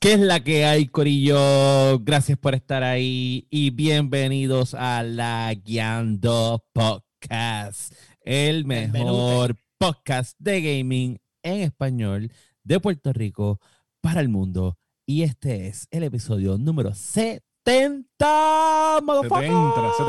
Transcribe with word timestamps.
¿Qué 0.00 0.12
es 0.12 0.20
la 0.20 0.38
que 0.44 0.64
hay, 0.64 0.86
Corillo? 0.86 1.98
Gracias 1.98 2.38
por 2.38 2.54
estar 2.54 2.84
ahí 2.84 3.48
y 3.50 3.70
bienvenidos 3.70 4.74
a 4.74 5.02
la 5.02 5.52
Guiando 5.52 6.64
Podcast, 6.72 7.92
el 8.20 8.64
mejor 8.64 9.56
podcast 9.76 10.38
de 10.38 10.60
gaming 10.62 11.18
en 11.42 11.62
español 11.62 12.30
de 12.62 12.78
Puerto 12.78 13.12
Rico 13.12 13.58
para 14.00 14.20
el 14.20 14.28
mundo. 14.28 14.78
Y 15.04 15.24
este 15.24 15.66
es 15.66 15.88
el 15.90 16.04
episodio 16.04 16.58
número 16.58 16.94
70. 16.94 17.24
Se 17.24 17.42
te 17.64 17.82
entra, 17.82 19.00
se 19.20 19.28
te 19.28 19.46
entra, 19.48 19.92
se 19.96 20.04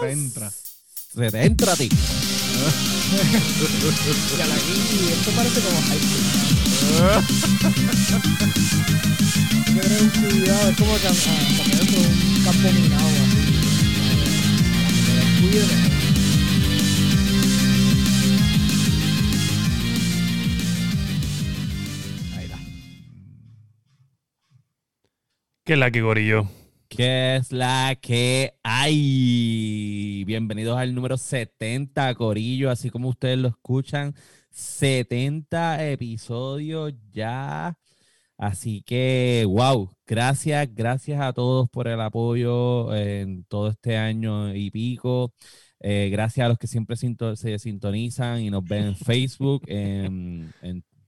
te 0.00 0.10
entra. 0.10 0.50
Se 0.50 1.30
te 1.30 1.44
entra 1.44 1.72
a 1.72 1.76
ti. 1.76 1.88
esto 5.12 5.30
parece 5.36 5.60
como 5.60 5.80
high 5.82 6.49
Es. 6.80 7.20
¿Qué 25.64 25.74
es 25.74 25.78
la 25.78 25.90
que 25.92 26.00
gorillo? 26.02 26.48
¿Qué 26.88 27.36
es 27.36 27.52
la 27.52 27.96
que 28.00 28.54
hay? 28.64 30.24
Bienvenidos 30.26 30.76
al 30.76 30.92
número 30.92 31.16
70, 31.16 32.12
Corillo, 32.16 32.70
así 32.70 32.90
como 32.90 33.08
ustedes 33.08 33.38
lo 33.38 33.46
escuchan. 33.46 34.16
70 34.50 35.88
episodios 35.90 36.92
ya. 37.12 37.76
Así 38.36 38.82
que, 38.82 39.44
wow, 39.46 39.90
gracias, 40.06 40.68
gracias 40.74 41.20
a 41.20 41.32
todos 41.32 41.68
por 41.68 41.88
el 41.88 42.00
apoyo 42.00 42.94
en 42.94 43.44
todo 43.44 43.68
este 43.68 43.96
año 43.96 44.54
y 44.54 44.70
pico. 44.70 45.32
Eh, 45.80 46.08
gracias 46.10 46.44
a 46.44 46.48
los 46.48 46.58
que 46.58 46.66
siempre 46.66 46.96
se 46.96 47.58
sintonizan 47.58 48.40
y 48.40 48.50
nos 48.50 48.64
ven 48.64 48.88
en 48.88 48.96
Facebook, 48.96 49.62
en 49.66 50.52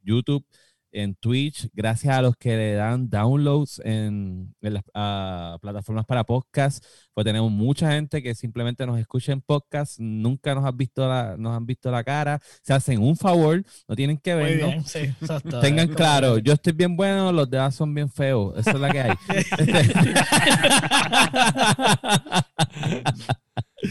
YouTube, 0.02 0.44
en 0.92 1.14
Twitch. 1.14 1.68
Gracias 1.72 2.14
a 2.14 2.22
los 2.22 2.36
que 2.36 2.56
le 2.56 2.74
dan 2.74 3.10
downloads 3.10 3.80
en, 3.84 4.54
en 4.60 4.74
las 4.74 4.84
ah, 4.94 5.58
plataformas 5.60 6.06
para 6.06 6.24
podcast. 6.24 6.84
Pues 7.14 7.24
tenemos 7.24 7.50
mucha 7.50 7.92
gente 7.92 8.22
que 8.22 8.34
simplemente 8.34 8.86
nos 8.86 8.98
escucha 8.98 9.32
en 9.32 9.40
podcast, 9.40 9.98
nunca 9.98 10.54
nos 10.54 10.64
han 10.64 10.76
visto 10.76 11.08
la, 11.08 11.36
nos 11.36 11.56
han 11.56 11.66
visto 11.66 11.90
la 11.90 12.04
cara, 12.04 12.40
se 12.62 12.72
hacen 12.72 13.02
un 13.02 13.16
favor, 13.16 13.62
no 13.88 13.96
tienen 13.96 14.18
que 14.18 14.34
Muy 14.34 14.44
vernos. 14.44 14.70
bien, 14.70 14.84
sí, 14.84 14.98
exacto. 14.98 15.60
Tengan 15.60 15.88
claro, 15.88 16.38
yo 16.38 16.52
estoy 16.52 16.72
bien 16.72 16.96
bueno, 16.96 17.32
los 17.32 17.50
demás 17.50 17.74
son 17.74 17.94
bien 17.94 18.10
feos. 18.10 18.56
Esa 18.58 18.70
es 18.70 18.80
la 18.80 18.90
que 18.90 19.00
hay. 19.00 19.12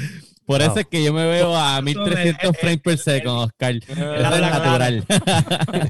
Por 0.52 0.62
eso 0.62 0.80
es 0.80 0.86
que 0.88 1.04
yo 1.04 1.14
me 1.14 1.26
veo 1.26 1.56
a 1.56 1.76
Son- 1.78 1.86
1300 1.86 2.44
eh, 2.44 2.54
frames 2.60 2.82
per 2.82 2.98
second, 2.98 3.38
Oscar. 3.40 3.76
Es 3.76 3.90
habla 4.26 4.50
natural. 4.50 5.06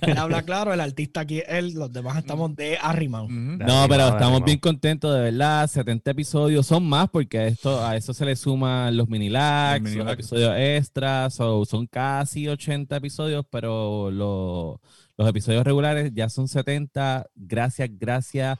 Él 0.01 0.17
habla 0.17 0.43
claro, 0.43 0.73
el 0.73 0.79
artista 0.81 1.21
aquí 1.21 1.39
es 1.39 1.45
él, 1.49 1.73
los 1.73 1.91
demás 1.91 2.17
estamos 2.17 2.55
de 2.55 2.77
arrimado. 2.81 3.27
No, 3.29 3.63
Arriba, 3.83 3.87
pero 3.87 4.07
estamos 4.09 4.43
bien 4.43 4.59
contentos, 4.59 5.13
de 5.15 5.21
verdad. 5.21 5.67
70 5.67 6.11
episodios 6.11 6.65
son 6.67 6.83
más 6.87 7.09
porque 7.09 7.37
a 7.39 7.47
esto, 7.47 7.85
a 7.85 7.95
eso 7.95 8.13
se 8.13 8.25
le 8.25 8.35
suman 8.35 8.95
los 8.95 9.07
mini 9.09 9.29
lags, 9.29 9.83
mini 9.83 9.95
los 9.97 10.11
episodios 10.13 10.53
extras, 10.57 11.33
so, 11.33 11.65
son 11.65 11.87
casi 11.87 12.47
80 12.47 12.95
episodios, 12.97 13.45
pero 13.49 14.09
lo- 14.11 14.81
los 15.17 15.29
episodios 15.29 15.63
regulares 15.63 16.11
ya 16.13 16.29
son 16.29 16.47
70. 16.47 17.25
Gracias, 17.35 17.89
gracias. 17.93 18.57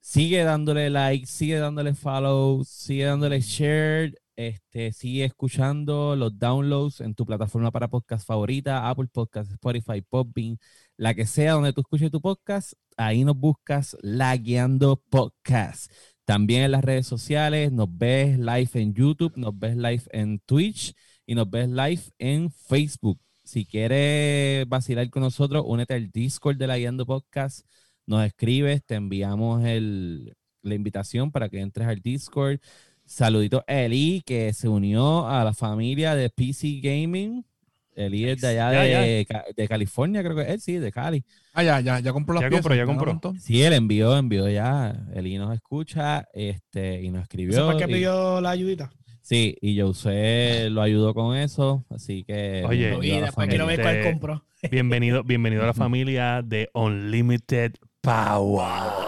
Sigue 0.00 0.42
dándole 0.44 0.88
like, 0.90 1.26
sigue 1.26 1.58
dándole 1.58 1.92
follow, 1.94 2.64
sigue 2.64 3.04
dándole 3.04 3.40
share. 3.40 4.14
Este, 4.38 4.92
sigue 4.92 5.24
escuchando 5.24 6.14
los 6.14 6.38
downloads 6.38 7.00
en 7.00 7.12
tu 7.16 7.26
plataforma 7.26 7.72
para 7.72 7.88
podcast 7.88 8.24
favorita, 8.24 8.88
Apple 8.88 9.08
Podcast, 9.12 9.50
Spotify, 9.50 10.00
Podbean, 10.00 10.58
la 10.96 11.12
que 11.12 11.26
sea 11.26 11.54
donde 11.54 11.72
tú 11.72 11.80
escuches 11.80 12.12
tu 12.12 12.20
podcast, 12.20 12.74
ahí 12.96 13.24
nos 13.24 13.36
buscas 13.36 13.96
La 14.00 14.36
Guiando 14.36 15.02
Podcast. 15.10 15.90
También 16.24 16.62
en 16.62 16.70
las 16.70 16.84
redes 16.84 17.04
sociales, 17.08 17.72
nos 17.72 17.88
ves 17.90 18.38
live 18.38 18.70
en 18.74 18.94
YouTube, 18.94 19.32
nos 19.36 19.58
ves 19.58 19.76
live 19.76 20.04
en 20.12 20.38
Twitch 20.46 20.94
y 21.26 21.34
nos 21.34 21.50
ves 21.50 21.68
live 21.68 22.02
en 22.18 22.52
Facebook. 22.52 23.18
Si 23.42 23.66
quieres 23.66 24.68
vacilar 24.68 25.10
con 25.10 25.24
nosotros, 25.24 25.64
únete 25.66 25.94
al 25.94 26.12
Discord 26.12 26.56
de 26.58 26.68
La 26.68 26.78
Guiando 26.78 27.06
Podcast, 27.06 27.66
nos 28.06 28.24
escribes, 28.24 28.84
te 28.84 28.94
enviamos 28.94 29.64
el- 29.64 30.32
la 30.62 30.74
invitación 30.74 31.30
para 31.32 31.48
que 31.48 31.60
entres 31.60 31.88
al 31.88 32.00
Discord. 32.00 32.60
Saludito 33.08 33.64
a 33.66 33.72
Eli, 33.74 34.22
que 34.24 34.52
se 34.52 34.68
unió 34.68 35.26
a 35.26 35.42
la 35.42 35.54
familia 35.54 36.14
de 36.14 36.28
PC 36.28 36.80
Gaming. 36.82 37.42
Eli 37.96 38.28
es 38.28 38.40
de 38.42 38.48
allá 38.48 38.86
Ya, 38.86 39.00
de, 39.00 39.26
de 39.56 39.66
California, 39.68 40.22
creo 40.22 40.36
que 40.36 40.52
es, 40.52 40.62
sí, 40.62 40.74
de 40.74 40.92
Cali. 40.92 41.24
Ah, 41.54 41.62
ya, 41.64 41.80
ya, 41.80 41.98
ya 42.00 42.12
compró 42.12 42.34
las 42.34 42.42
Ya 42.42 42.48
piezas. 42.50 42.62
compró, 42.62 42.74
ya 42.76 42.82
la 42.82 42.86
compró. 43.18 43.40
Sí, 43.40 43.62
él 43.62 43.72
envió, 43.72 44.16
envió 44.16 44.46
ya. 44.48 44.94
Eli 45.14 45.38
nos 45.38 45.54
escucha 45.54 46.28
este, 46.34 47.00
y 47.02 47.10
nos 47.10 47.22
escribió. 47.22 47.54
¿Eso 47.56 47.72
fue 47.72 47.78
que 47.78 47.90
y- 47.90 47.94
pidió 47.94 48.40
la 48.42 48.50
ayudita? 48.50 48.90
sí, 49.22 49.56
y 49.60 49.80
José 49.80 50.68
lo 50.70 50.82
ayudó 50.82 51.12
con 51.14 51.34
eso, 51.36 51.84
así 51.90 52.24
que. 52.24 52.62
Oye, 52.68 52.94
Y 53.02 53.20
después 53.20 53.48
quiero 53.48 53.66
ver 53.66 53.80
cuál 53.80 54.02
compró. 54.04 54.44
Bienvenido, 54.70 55.24
bienvenido 55.24 55.62
a 55.62 55.66
la 55.66 55.74
familia 55.74 56.42
de 56.44 56.68
Unlimited 56.74 57.72
Power. 58.02 59.07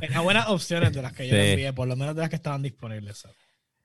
Tenía 0.00 0.20
buenas 0.20 0.48
opciones 0.48 0.92
de 0.92 1.02
las 1.02 1.12
que 1.12 1.24
yo 1.28 1.30
Sí. 1.34 1.36
le 1.36 1.50
envié, 1.52 1.72
por 1.72 1.88
lo 1.88 1.96
menos 1.96 2.14
de 2.14 2.20
las 2.22 2.30
que 2.30 2.36
estaban 2.36 2.62
disponibles. 2.62 3.18
¿sabes? 3.18 3.36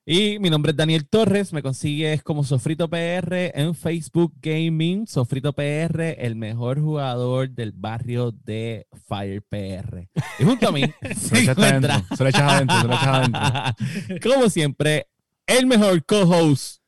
Y 0.08 0.38
mi 0.38 0.52
nombre 0.52 0.70
es 0.72 0.76
Daniel 0.78 1.08
Torres, 1.08 1.52
me 1.52 1.64
consigues 1.64 2.22
como 2.22 2.44
Sofrito 2.44 2.88
PR 2.88 3.52
en 3.56 3.74
Facebook 3.74 4.34
Gaming. 4.40 5.08
Sofrito 5.08 5.52
PR, 5.54 6.16
el 6.24 6.36
mejor 6.36 6.80
jugador 6.80 7.50
del 7.50 7.72
barrio 7.72 8.32
de 8.32 8.86
Fire 9.08 9.42
PR. 9.42 10.08
Y 10.38 10.44
junto 10.44 10.70
a 10.70 10.72
mí 10.72 10.84
Se 11.02 11.16
se 11.16 11.36
lo 11.36 11.42
echas 11.42 11.58
encuentra, 11.58 11.94
adentro, 11.96 12.18
se 12.18 12.24
lo 12.24 12.30
echas 12.30 12.52
adentro, 12.52 12.82
se 12.82 12.88
lo 12.88 12.94
echas 12.94 13.08
adentro. 13.08 14.20
como 14.32 14.50
siempre, 14.50 15.08
el 15.48 15.66
mejor 15.66 16.06
co-host 16.06 16.84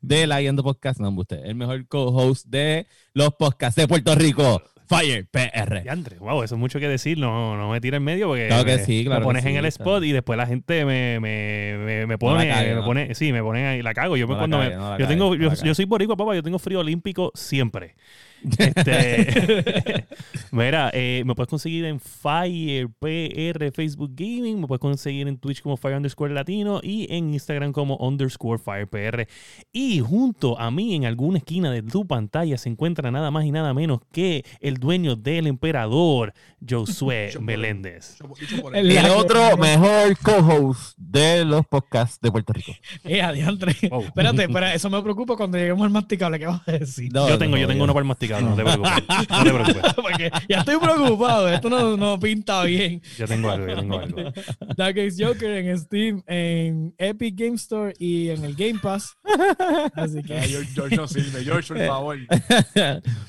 de 0.00 0.26
la 0.26 0.40
Guiando 0.40 0.64
Podcast. 0.64 0.98
No, 0.98 1.10
usted, 1.10 1.44
el 1.44 1.54
mejor 1.54 1.86
co-host 1.86 2.46
de 2.46 2.88
los 3.12 3.30
podcasts 3.34 3.76
de 3.80 3.86
Puerto 3.86 4.14
Rico, 4.16 4.60
Fire 4.88 5.26
PR. 5.26 5.82
Y 5.84 6.18
wow, 6.18 6.42
eso 6.42 6.54
es 6.54 6.58
mucho 6.58 6.80
que 6.80 6.88
decir. 6.88 7.18
No, 7.18 7.56
no 7.56 7.70
me 7.70 7.80
tira 7.80 7.98
en 7.98 8.04
medio 8.04 8.28
porque 8.28 8.46
Claro 8.46 8.64
que 8.64 8.76
me, 8.76 8.84
sí, 8.84 9.04
claro 9.04 9.20
me 9.20 9.26
pones 9.26 9.44
que 9.44 9.50
en 9.50 9.56
el 9.56 9.66
spot 9.66 10.02
y 10.04 10.12
después 10.12 10.36
la 10.36 10.46
gente 10.46 10.84
me, 10.86 11.20
me, 11.20 11.76
me, 11.78 12.06
me 12.06 12.18
pone, 12.18 12.48
cague, 12.48 12.70
me 12.70 12.74
¿no? 12.76 12.84
pone, 12.84 13.14
sí, 13.14 13.32
me 13.32 13.42
ponen 13.42 13.66
ahí, 13.66 13.82
la 13.82 13.92
cago. 13.92 14.16
Yo 14.16 14.26
No 14.26 14.38
cuando 14.38 14.58
cague, 14.58 14.74
no 14.76 14.92
yo 14.92 15.04
cague, 15.04 15.06
tengo, 15.06 15.36
no 15.36 15.54
yo, 15.54 15.62
yo 15.62 15.74
soy 15.74 15.84
boricua, 15.84 16.16
papá, 16.16 16.34
yo 16.34 16.42
tengo 16.42 16.58
frío 16.58 16.80
olímpico 16.80 17.30
siempre. 17.34 17.96
Este, 18.58 20.06
mira, 20.52 20.90
eh, 20.94 21.22
me 21.26 21.34
puedes 21.34 21.48
conseguir 21.48 21.84
en 21.84 22.00
Fire 22.00 22.88
PR 22.98 23.72
Facebook 23.72 24.12
Gaming, 24.14 24.60
me 24.60 24.66
puedes 24.66 24.80
conseguir 24.80 25.28
en 25.28 25.38
Twitch 25.38 25.62
como 25.62 25.76
Fire 25.76 25.96
underscore 25.96 26.32
Latino 26.32 26.80
y 26.82 27.06
en 27.14 27.32
Instagram 27.32 27.72
como 27.72 27.96
underscore 27.96 28.58
Fire 28.58 28.88
PR. 28.88 29.26
Y 29.72 30.00
junto 30.00 30.58
a 30.58 30.70
mí, 30.70 30.94
en 30.94 31.04
alguna 31.04 31.38
esquina 31.38 31.70
de 31.70 31.82
tu 31.82 32.06
pantalla, 32.06 32.56
se 32.58 32.68
encuentra 32.68 33.10
nada 33.10 33.30
más 33.30 33.44
y 33.44 33.50
nada 33.50 33.74
menos 33.74 34.00
que 34.12 34.44
el 34.60 34.76
dueño 34.76 35.16
del 35.16 35.46
emperador, 35.46 36.32
Josué. 36.68 37.30
Meléndez. 37.40 38.18
El- 38.74 38.98
otro 39.10 39.56
mejor 39.56 40.16
co-host 40.18 40.96
de 40.98 41.44
los 41.44 41.66
podcasts 41.66 42.20
de 42.20 42.30
Puerto 42.30 42.52
Rico. 42.52 42.72
Eh, 43.04 43.22
adiantre. 43.22 43.74
Oh. 43.90 44.02
Espérate, 44.02 44.42
espera, 44.42 44.74
eso 44.74 44.90
me 44.90 45.00
preocupa 45.02 45.36
cuando 45.36 45.56
lleguemos 45.56 45.84
al 45.84 45.90
masticable. 45.90 46.38
¿Qué 46.38 46.46
vas 46.46 46.60
a 46.66 46.72
decir? 46.72 47.12
No, 47.12 47.28
yo 47.28 47.38
tengo, 47.38 47.56
no, 47.56 47.62
yo 47.62 47.66
tengo 47.68 47.84
uno 47.84 47.92
para 47.94 48.02
el 48.02 48.08
no 48.40 48.54
te 48.54 48.62
preocupes. 48.62 48.92
No 49.30 49.44
te 49.44 49.52
preocupes. 49.52 49.94
Porque 49.96 50.30
ya 50.48 50.58
estoy 50.58 50.76
preocupado. 50.78 51.48
Esto 51.48 51.70
no, 51.70 51.96
no 51.96 52.18
pinta 52.18 52.62
bien. 52.64 53.02
Yo 53.16 53.26
tengo 53.26 53.50
algo, 53.50 53.66
yo 53.66 53.76
tengo 53.76 53.98
algo. 53.98 54.32
Dark 54.76 54.98
Ace 54.98 55.24
Joker 55.24 55.50
en 55.50 55.78
Steam, 55.78 56.22
en 56.26 56.94
Epic 56.98 57.34
Game 57.36 57.56
Store 57.56 57.92
y 57.98 58.30
en 58.30 58.44
el 58.44 58.54
Game 58.54 58.78
Pass. 58.80 59.16
Así 59.94 60.22
que 60.22 60.40
George, 60.40 60.70
George 60.74 60.96
no 60.96 61.08
sirve. 61.08 61.44
George, 61.44 61.74
por 61.74 61.86
favor. 61.86 62.18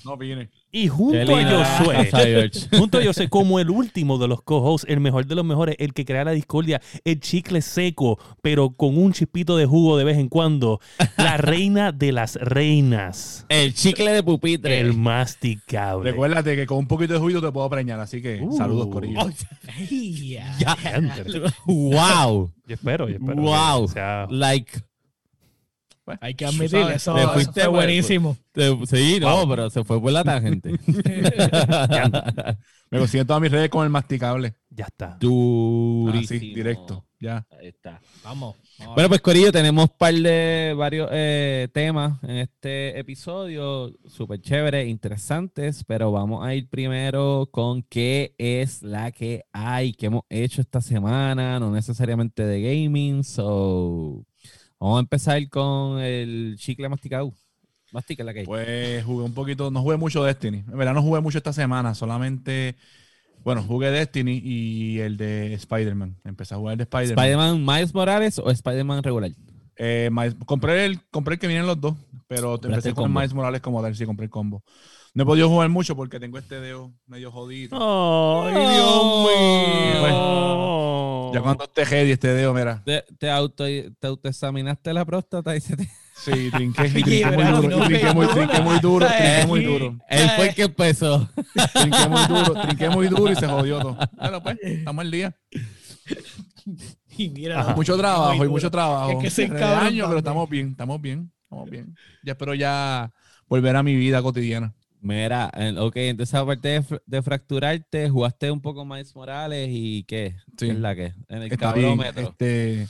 No 0.05 0.17
viene. 0.17 0.49
Y 0.71 0.87
junto 0.87 1.35
a. 1.35 1.65
Josué, 1.65 2.51
junto 2.77 2.99
a 2.99 3.03
Josué 3.03 3.27
como 3.29 3.59
el 3.59 3.69
último 3.71 4.17
de 4.19 4.27
los 4.27 4.41
co-hosts, 4.43 4.85
el 4.89 4.99
mejor 4.99 5.25
de 5.25 5.33
los 5.35 5.43
mejores, 5.43 5.75
el 5.79 5.93
que 5.93 6.05
crea 6.05 6.23
la 6.23 6.31
discordia, 6.31 6.79
el 7.03 7.19
chicle 7.19 7.61
seco, 7.61 8.19
pero 8.43 8.69
con 8.71 8.97
un 8.97 9.11
chispito 9.13 9.57
de 9.57 9.65
jugo 9.65 9.97
de 9.97 10.03
vez 10.03 10.17
en 10.17 10.29
cuando, 10.29 10.79
la 11.17 11.37
reina 11.37 11.91
de 11.91 12.11
las 12.11 12.35
reinas, 12.35 13.45
El 13.49 13.73
chicle 13.73 14.11
de 14.11 14.21
pupitre. 14.21 14.79
el 14.79 14.93
masticable. 14.93 16.11
Recuérdate 16.11 16.55
que 16.55 16.65
con 16.67 16.77
un 16.79 16.87
poquito 16.87 17.13
de 17.13 17.19
juicio 17.19 17.41
te 17.41 17.51
puedo 17.51 17.69
preñar, 17.69 17.99
así 17.99 18.21
que 18.21 18.39
Uh. 18.41 18.55
saludos, 18.55 18.87
Corillo. 18.87 19.19
Wow. 21.65 22.51
Yo 22.67 22.75
espero, 22.75 23.09
yo 23.09 23.15
espero. 23.15 23.41
Wow. 23.41 23.87
que 23.87 23.93
sea- 23.93 24.27
Like. 24.29 24.71
Hay 26.21 26.35
que 26.35 26.45
admitir, 26.45 26.69
sabes, 26.69 26.95
eso, 26.97 27.13
te 27.15 27.21
eso 27.21 27.33
fuiste 27.33 27.53
fue 27.53 27.63
por- 27.65 27.71
buenísimo. 27.75 28.37
Te- 28.51 28.85
Sí, 28.87 29.19
no, 29.19 29.47
pero 29.47 29.69
se 29.69 29.83
fue 29.83 30.01
por 30.01 30.11
la 30.11 30.23
tangente. 30.23 30.71
Me 32.91 32.97
consiguen 32.97 33.27
todas 33.27 33.41
mis 33.41 33.51
redes 33.51 33.69
con 33.69 33.83
el 33.83 33.89
masticable. 33.89 34.55
Ya 34.69 34.85
está. 34.85 35.17
Durísimo. 35.19 36.37
Así, 36.37 36.53
directo. 36.53 37.05
Ya. 37.19 37.45
Ahí 37.51 37.67
está. 37.67 38.01
Vamos. 38.23 38.55
Bueno, 38.95 39.09
pues 39.09 39.19
Corillo, 39.21 39.51
tenemos 39.51 39.89
un 39.89 39.95
par 39.97 40.13
de 40.13 40.73
varios 40.75 41.09
eh, 41.11 41.67
temas 41.73 42.23
en 42.23 42.37
este 42.37 42.97
episodio, 42.97 43.91
súper 44.07 44.41
chéveres, 44.41 44.87
interesantes, 44.87 45.83
pero 45.85 46.11
vamos 46.13 46.45
a 46.45 46.55
ir 46.55 46.69
primero 46.69 47.49
con 47.51 47.83
qué 47.83 48.33
es 48.37 48.81
la 48.81 49.11
que 49.11 49.43
hay, 49.51 49.91
qué 49.91 50.05
hemos 50.05 50.23
hecho 50.29 50.61
esta 50.61 50.79
semana, 50.81 51.59
no 51.59 51.71
necesariamente 51.71 52.43
de 52.45 52.61
gaming, 52.61 53.25
so 53.25 54.25
vamos 54.79 54.97
a 54.97 54.99
empezar 55.01 55.49
con 55.49 55.99
el 55.99 56.55
chicle 56.57 56.87
masticado. 56.89 57.33
Mastica 57.91 58.23
la 58.23 58.33
que 58.33 58.39
hay. 58.41 58.45
Pues 58.45 59.03
jugué 59.03 59.23
un 59.25 59.33
poquito, 59.33 59.71
no 59.71 59.81
jugué 59.81 59.97
mucho 59.97 60.23
Destiny. 60.23 60.59
En 60.59 60.77
verdad 60.77 60.93
no 60.93 61.01
jugué 61.01 61.21
mucho 61.21 61.37
esta 61.39 61.53
semana, 61.53 61.95
solamente, 61.95 62.75
bueno, 63.43 63.63
jugué 63.63 63.89
Destiny 63.89 64.39
y 64.43 64.99
el 64.99 65.17
de 65.17 65.53
Spider-Man. 65.55 66.17
Empecé 66.23 66.53
a 66.53 66.57
jugar 66.57 66.73
el 66.73 66.77
de 66.77 66.83
Spider-Man. 66.83 67.25
¿Spider-Man 67.25 67.65
Miles 67.65 67.93
Morales 67.93 68.37
o 68.39 68.49
Spider-Man 68.51 69.01
regular? 69.03 69.31
Eh, 69.75 70.09
Miles- 70.11 70.35
compré, 70.45 70.85
el, 70.85 71.01
compré 71.09 71.33
el 71.35 71.39
que 71.39 71.47
vienen 71.47 71.65
los 71.65 71.79
dos, 71.81 71.95
pero 72.27 72.51
Compraste 72.51 72.67
empecé 72.67 72.89
el 72.89 72.95
con 72.95 73.05
combo. 73.05 73.19
Miles 73.19 73.33
Morales 73.33 73.61
como 73.61 73.81
tal, 73.81 73.95
sí, 73.95 74.05
compré 74.05 74.25
el 74.25 74.29
combo. 74.29 74.63
No 75.15 75.23
he 75.23 75.25
podido 75.25 75.49
jugar 75.49 75.69
mucho 75.69 75.95
porque 75.95 76.19
tengo 76.19 76.37
este 76.37 76.59
dedo 76.59 76.91
medio 77.07 77.31
jodido. 77.31 77.75
¡Ay, 77.75 78.53
Dios 78.53 79.03
mío! 79.23 80.01
Ya 81.33 81.41
cuando 81.41 81.63
esté 81.63 81.85
heavy 81.85 82.11
este 82.11 82.29
dedo, 82.29 82.53
mira. 82.53 82.81
¿Te, 82.85 83.03
te, 83.17 83.29
auto, 83.29 83.65
te 83.65 84.07
autoexaminaste 84.07 84.93
la 84.93 85.05
próstata 85.05 85.55
y 85.55 85.61
se 85.61 85.77
te... 85.77 85.89
Sí, 86.23 86.49
trinqué, 86.51 86.89
trinqué 86.89 87.25
muy 87.25 87.43
duro, 87.43 87.85
trinqué 87.85 88.13
muy, 88.13 88.27
trinqué 88.27 88.61
muy 88.61 88.79
duro, 88.79 89.07
trinqué 89.07 89.45
muy 89.47 89.63
duro. 89.63 89.97
Él 90.09 90.29
fue 90.35 90.49
el 90.49 90.55
que 90.55 90.63
empezó. 90.63 91.29
Trinqué 91.73 92.09
muy 92.09 92.27
duro, 92.27 92.61
trinqué 92.61 92.89
muy 92.89 93.07
duro 93.07 93.31
y 93.31 93.35
se 93.35 93.47
jodió 93.47 93.79
todo. 93.79 93.97
Bueno, 94.17 94.43
pues, 94.43 94.57
estamos 94.61 95.01
al 95.05 95.11
día. 95.11 95.35
Y 97.17 97.29
mira, 97.29 97.59
Ajá. 97.59 97.75
Mucho 97.75 97.97
trabajo 97.97 98.45
y 98.45 98.49
mucho 98.49 98.69
trabajo. 98.71 99.21
Es 99.21 99.35
que 99.35 99.47
Regaño, 99.47 99.59
cabrón 99.59 100.09
pero 100.09 100.17
estamos 100.19 100.49
bien, 100.49 100.69
estamos 100.69 101.01
bien, 101.01 101.31
estamos 101.43 101.69
bien. 101.69 101.95
Ya 102.23 102.33
espero 102.33 102.53
ya 102.53 103.11
volver 103.47 103.75
a 103.75 103.83
mi 103.83 103.95
vida 103.95 104.21
cotidiana. 104.21 104.73
Mira, 105.01 105.49
en- 105.53 105.77
ok, 105.77 105.95
entonces 105.97 106.35
aparte 106.35 106.67
de, 106.67 107.01
de 107.05 107.21
fracturarte, 107.21 108.09
jugaste 108.09 108.51
un 108.51 108.61
poco 108.61 108.83
más 108.83 109.15
Morales 109.15 109.69
y 109.71 110.03
¿qué? 110.03 110.35
Sí. 110.57 110.67
¿Qué 110.67 110.71
es 110.71 110.79
la 110.79 110.95
que? 110.95 111.13
En 111.29 111.43
el 111.43 111.57
cabrómetro. 111.57 112.29
Este, 112.29 112.87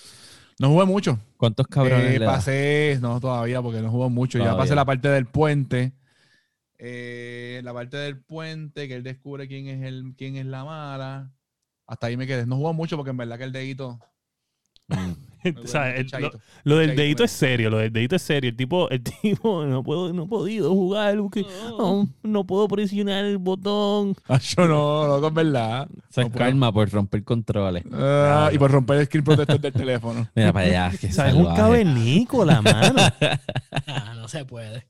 no 0.57 0.69
jugué 0.69 0.85
mucho. 0.85 1.19
¿Cuántos 1.37 1.67
cabrones 1.67 2.15
Eh, 2.15 2.19
le 2.19 2.25
pasé, 2.25 2.97
no 3.01 3.19
todavía 3.19 3.61
porque 3.61 3.81
no 3.81 3.91
juego 3.91 4.09
mucho. 4.09 4.39
Ya 4.39 4.57
pasé 4.57 4.75
la 4.75 4.85
parte 4.85 5.07
del 5.07 5.25
puente. 5.27 5.93
Eh, 6.79 7.61
la 7.63 7.73
parte 7.73 7.97
del 7.97 8.19
puente, 8.21 8.87
que 8.87 8.95
él 8.95 9.03
descubre 9.03 9.47
quién 9.47 9.67
es 9.67 9.83
el, 9.83 10.13
quién 10.17 10.35
es 10.37 10.45
la 10.45 10.63
mala. 10.63 11.31
Hasta 11.85 12.07
ahí 12.07 12.17
me 12.17 12.25
quedé. 12.25 12.45
No 12.45 12.55
juego 12.55 12.73
mucho 12.73 12.95
porque 12.97 13.11
en 13.11 13.17
verdad 13.17 13.37
que 13.37 13.43
el 13.43 13.51
dedito. 13.51 13.99
Mm. 14.87 15.11
O 15.63 15.67
sea, 15.67 15.95
el- 15.95 16.07
lo, 16.63 16.77
del 16.77 16.95
dedito 16.95 17.23
es 17.23 17.31
serio, 17.31 17.69
lo 17.69 17.77
del 17.77 17.91
dedito 17.93 18.15
es 18.15 18.21
serio. 18.21 18.49
El 18.49 18.55
tipo, 18.57 18.89
el 18.89 19.01
tipo 19.21 19.65
no 19.65 19.83
puedo, 19.83 20.11
no 20.13 20.23
he 20.23 20.27
podido 20.27 20.71
jugar 20.73 21.17
porque 21.17 21.45
no, 21.77 22.07
no 22.23 22.43
puedo 22.45 22.67
presionar 22.67 23.25
el 23.25 23.37
botón. 23.37 24.15
Ah, 24.27 24.39
yo 24.39 24.67
no, 24.67 25.07
loco, 25.07 25.27
es 25.29 25.33
verdad. 25.33 25.87
Es 26.09 26.17
No 26.17 26.29
puedo. 26.29 26.45
calma 26.45 26.71
por 26.73 26.89
romper 26.89 27.23
controles. 27.23 27.83
Ah, 27.93 28.49
y 28.53 28.57
por 28.57 28.71
romper 28.71 28.97
el 28.99 29.05
screen 29.05 29.23
protector 29.23 29.59
del 29.59 29.73
teléfono. 29.73 30.27
Mira 30.35 30.51
para 30.53 30.65
allá. 30.65 30.91
sea, 31.09 31.29
es 31.29 31.33
un 31.35 31.45
cavernícola, 31.55 32.61
mano. 32.61 32.95
Ah, 33.87 34.13
no 34.15 34.27
se 34.27 34.45
puede. 34.45 34.87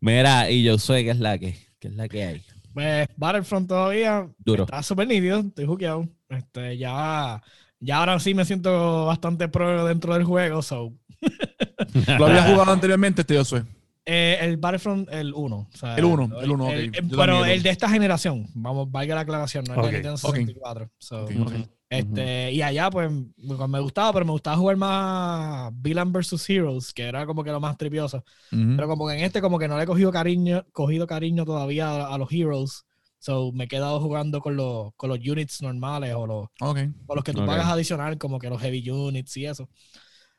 Mira, 0.00 0.50
y 0.50 0.62
yo 0.62 0.78
soy 0.78 1.04
que 1.04 1.10
es 1.10 1.18
la 1.20 1.38
que, 1.38 1.56
que 1.78 1.88
es 1.88 1.94
la 1.94 2.08
que 2.08 2.24
hay. 2.24 2.42
Pues 2.72 3.06
Battlefront 3.16 3.68
todavía 3.68 4.28
Duro. 4.38 4.64
está 4.64 4.82
súper 4.82 5.06
nítido, 5.06 5.38
estoy 5.40 5.64
juqueado. 5.64 6.08
Este, 6.28 6.76
ya, 6.76 7.40
ya 7.84 7.98
ahora 7.98 8.18
sí 8.20 8.34
me 8.34 8.44
siento 8.44 9.06
bastante 9.06 9.48
pro 9.48 9.84
dentro 9.86 10.14
del 10.14 10.24
juego. 10.24 10.62
So. 10.62 10.92
Lo 12.18 12.26
había 12.26 12.42
jugado 12.44 12.72
anteriormente, 12.72 13.22
este 13.22 13.34
yo 13.34 13.44
soy. 13.44 13.62
Eh, 14.06 14.36
el 14.42 14.58
Battlefront, 14.58 15.08
el 15.10 15.32
1. 15.34 15.56
o 15.56 15.68
sea, 15.76 15.96
El 15.96 16.04
uno, 16.04 16.28
el 16.42 16.50
uno, 16.50 16.66
ok. 16.66 16.72
el- 16.74 16.92
pero 17.16 17.42
el 17.44 17.52
el 17.52 17.62
de 17.62 17.70
esta 17.70 17.88
generación, 17.88 18.46
vamos, 18.54 18.90
valga 18.90 19.14
la 19.14 19.22
aclaración, 19.22 19.64
no 19.64 19.72
el 19.74 19.80
Ok, 19.80 19.86
de 19.86 19.92
Nintendo 19.92 20.14
ok. 20.22 20.34
64. 20.36 20.90
So, 20.98 21.24
Ok, 21.24 21.30
Ujú. 21.30 21.42
ok. 21.42 21.54
Este, 21.88 22.52
y 22.52 22.60
allá, 22.60 22.90
pues, 22.90 23.10
me 23.10 23.68
me 23.68 23.80
gustaba, 23.80 24.12
pero 24.12 24.24
me 24.26 24.32
gustaba 24.32 24.56
jugar 24.56 24.76
más 24.76 25.70
Villain 25.80 26.12
vs. 26.12 26.50
Heroes, 26.50 26.92
que 26.92 27.04
era 27.04 27.24
como 27.24 27.44
que 27.44 27.50
lo 27.52 27.60
más 27.60 27.78
tripioso. 27.78 28.18
Ujú. 28.52 28.74
Pero 28.76 28.88
como 28.88 29.06
que 29.08 29.14
en 29.14 29.20
este, 29.24 29.40
como 29.40 29.58
que 29.58 29.68
no 29.68 29.76
le 29.78 29.84
he 29.84 29.86
cogido 29.86 30.10
cariño, 30.10 30.66
cogido 30.72 31.06
cariño 31.06 31.44
todavía 31.44 31.88
a, 31.88 32.14
a 32.14 32.18
los 32.18 32.30
Heroes. 32.32 32.84
So, 33.24 33.52
me 33.52 33.64
he 33.64 33.68
quedado 33.68 34.00
jugando 34.00 34.40
con 34.42 34.54
los, 34.54 34.92
con 34.96 35.08
los 35.08 35.18
units 35.18 35.62
normales 35.62 36.12
o 36.14 36.26
los, 36.26 36.48
Ok. 36.60 36.78
o 37.06 37.14
los 37.14 37.24
que 37.24 37.32
tú 37.32 37.40
Ok. 37.40 37.46
pagas 37.46 37.68
adicional, 37.68 38.18
como 38.18 38.38
que 38.38 38.50
los 38.50 38.60
heavy 38.60 38.90
units 38.90 39.34
y 39.38 39.46
eso. 39.46 39.70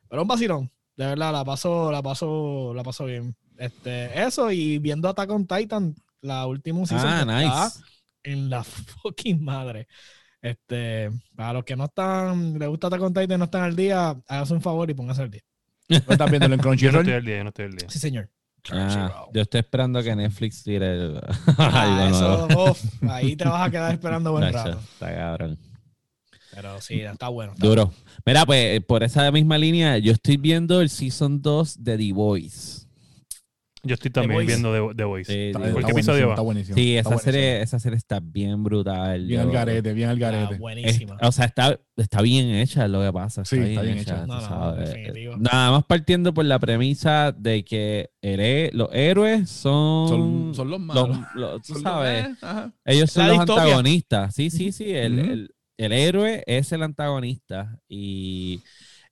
Pero 0.07 0.21
un 0.21 0.27
vacilón. 0.27 0.71
De 0.95 1.07
verdad, 1.07 1.31
la 1.33 1.43
paso, 1.43 1.91
la 1.91 2.03
paso, 2.03 2.73
la 2.75 2.83
paso 2.83 3.05
bien. 3.05 3.35
Este, 3.57 4.21
eso, 4.23 4.51
y 4.51 4.77
viendo 4.77 5.09
Attack 5.09 5.31
on 5.31 5.47
Titan, 5.47 5.95
la 6.21 6.45
última 6.45 6.85
season 6.85 7.07
Ah, 7.09 7.25
que 7.25 7.43
está 7.43 7.63
nice. 7.65 7.79
en 8.23 8.49
la 8.51 8.63
fucking 9.01 9.43
madre. 9.43 9.87
Este, 10.39 11.09
para 11.35 11.53
los 11.53 11.63
que 11.63 11.75
no 11.75 11.85
están, 11.85 12.59
les 12.59 12.69
gusta 12.69 12.85
Attack 12.85 13.01
on 13.01 13.13
Titan 13.15 13.31
y 13.31 13.37
no 13.39 13.45
están 13.45 13.63
al 13.63 13.75
día, 13.75 14.09
háganse 14.27 14.53
un 14.53 14.61
favor 14.61 14.87
y 14.91 14.93
pónganse 14.93 15.23
al 15.23 15.31
día. 15.31 15.41
¿No 15.89 15.97
estás 15.97 16.29
viéndolo 16.29 16.53
en 16.53 16.61
Yo 16.61 16.67
no 16.69 16.73
estoy 16.73 16.87
Crunchyroll? 16.89 17.09
al 17.13 17.25
día, 17.25 17.37
yo 17.37 17.43
no 17.43 17.49
estoy 17.49 17.65
al 17.65 17.71
día. 17.77 17.89
Sí, 17.89 17.97
señor. 17.97 18.29
Ah, 18.71 19.25
yo 19.33 19.41
estoy 19.41 19.59
esperando 19.59 20.01
que 20.01 20.15
Netflix 20.15 20.63
tire 20.63 20.91
el... 20.93 21.21
Ah, 21.57 22.09
eso, 22.09 22.47
uf, 22.71 22.83
ahí 23.09 23.35
te 23.35 23.45
vas 23.45 23.67
a 23.67 23.71
quedar 23.71 23.93
esperando 23.93 24.31
buen 24.31 24.45
Nacho, 24.45 24.57
rato. 24.57 24.79
Está 24.79 25.15
cabrón. 25.15 25.57
Pero 26.53 26.81
sí, 26.81 27.01
está 27.01 27.27
bueno. 27.27 27.53
está 27.53 27.67
Duro. 27.67 27.91
Mira, 28.25 28.45
pues 28.45 28.81
por 28.85 29.03
esa 29.03 29.29
misma 29.31 29.57
línea, 29.57 29.97
yo 29.97 30.13
estoy 30.13 30.37
viendo 30.37 30.81
el 30.81 30.89
Season 30.89 31.41
2 31.41 31.83
de 31.83 31.97
The 31.97 32.13
Voice. 32.13 32.84
Yo 33.85 33.93
estoy 33.93 34.11
también 34.11 34.45
viendo 34.45 34.71
The, 34.89 34.95
The 34.95 35.03
Voice. 35.03 35.31
Sí, 35.31 35.39
Está- 35.47 35.59
The 35.59 35.65
¿Por 35.65 35.73
Voice. 35.73 35.85
qué 35.85 35.89
está 35.89 35.91
episodio 35.91 36.27
buenísimo, 36.27 36.27
va? 36.27 36.33
Está 36.33 36.41
buenísimo. 36.41 36.75
Sí, 36.75 36.97
está 36.97 36.99
esa 36.99 37.09
buenísimo. 37.09 37.31
serie, 37.33 37.61
esa 37.61 37.79
serie 37.79 37.97
está 37.97 38.19
bien 38.19 38.63
brutal. 38.63 39.25
Bien 39.25 39.41
al 39.41 39.51
garete, 39.51 39.93
bien 39.93 40.09
al 40.09 40.17
Está 40.17 40.31
garete. 40.31 40.55
buenísima. 40.57 41.17
Es- 41.21 41.27
o 41.27 41.31
sea, 41.31 41.45
está, 41.45 41.79
está 41.95 42.21
bien 42.21 42.47
hecha 42.55 42.87
lo 42.87 43.01
que 43.01 43.13
pasa. 43.13 43.45
Sí, 43.45 43.57
está 43.57 43.81
bien 43.81 43.97
hecha. 43.99 44.21
tú 44.21 44.27
No, 44.27 44.35
no, 44.35 44.41
sabes. 44.41 44.89
definitivo. 44.89 45.37
Nada 45.37 45.71
más 45.71 45.85
partiendo 45.85 46.33
por 46.33 46.45
la 46.45 46.59
premisa 46.59 47.31
de 47.31 47.63
que 47.63 48.09
el 48.21 48.71
los 48.73 48.89
héroes 48.91 49.49
son, 49.49 50.07
Son, 50.09 50.55
son 50.55 50.69
los 50.69 50.79
malos. 50.79 51.09
los- 51.09 51.19
los- 51.35 51.61
tú 51.61 51.73
los- 51.73 51.81
sabes, 51.83 52.27
ellos 52.85 53.11
son 53.11 53.23
La 53.23 53.29
los 53.29 53.37
distopia. 53.39 53.63
antagonistas. 53.63 54.35
Sí, 54.35 54.49
sí, 54.49 54.71
sí. 54.71 54.91
El, 54.95 55.19
el- 55.19 55.51
el 55.77 55.91
héroe 55.91 56.43
es 56.47 56.71
el 56.71 56.83
antagonista. 56.83 57.79
Y, 57.87 58.61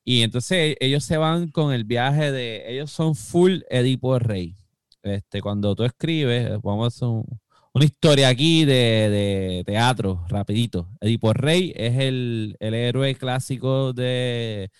y 0.05 0.21
entonces 0.21 0.75
ellos 0.79 1.03
se 1.03 1.17
van 1.17 1.49
con 1.49 1.73
el 1.73 1.83
viaje 1.83 2.31
de. 2.31 2.63
Ellos 2.73 2.91
son 2.91 3.15
full 3.15 3.59
Edipo 3.69 4.17
Rey. 4.19 4.55
Este, 5.03 5.41
cuando 5.41 5.75
tú 5.75 5.83
escribes, 5.83 6.49
vamos 6.61 7.01
a 7.03 7.07
un- 7.09 7.25
una 7.73 7.85
historia 7.85 8.29
aquí 8.29 8.65
de, 8.65 8.73
de 9.09 9.63
teatro, 9.65 10.25
rapidito. 10.29 10.89
Edipo 11.01 11.33
Rey 11.33 11.73
es 11.75 11.97
el, 11.99 12.55
el 12.59 12.73
héroe 12.75 13.15
clásico 13.15 13.93
de, 13.93 14.71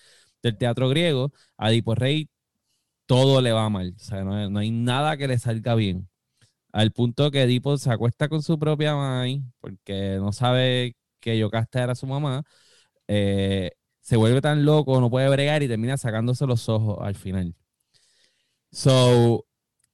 del 0.42 0.56
teatro 0.58 0.88
griego. 0.88 1.32
A 1.58 1.70
Edipo 1.72 1.94
Rey 1.94 2.28
todo 3.06 3.40
le 3.42 3.52
va 3.52 3.68
mal. 3.70 3.94
O 3.96 4.00
sea, 4.04 4.24
no 4.24 4.50
no 4.50 4.58
hay 4.60 4.70
nada 4.70 5.16
que 5.16 5.28
le 5.28 5.38
salga 5.38 5.74
bien. 5.76 6.08
Al 6.72 6.92
punto 6.92 7.30
que 7.30 7.42
Edipo 7.44 7.78
se 7.78 7.90
acuesta 7.92 8.28
con 8.28 8.42
su 8.42 8.58
propia 8.58 8.94
mamá 8.96 9.26
porque 9.60 10.16
no 10.20 10.32
sabe 10.32 10.96
que 11.20 11.38
Yocasta 11.38 11.82
era 11.84 11.94
su 11.96 12.06
mamá. 12.06 12.44
eh, 13.08 13.72
se 14.02 14.16
vuelve 14.16 14.40
tan 14.42 14.64
loco, 14.66 15.00
no 15.00 15.10
puede 15.10 15.28
bregar 15.30 15.62
y 15.64 15.68
termina 15.68 15.96
sacándose 15.98 16.46
los 16.46 16.68
ojos 16.70 16.98
al 17.02 17.14
final. 17.16 17.54
So, 18.72 19.46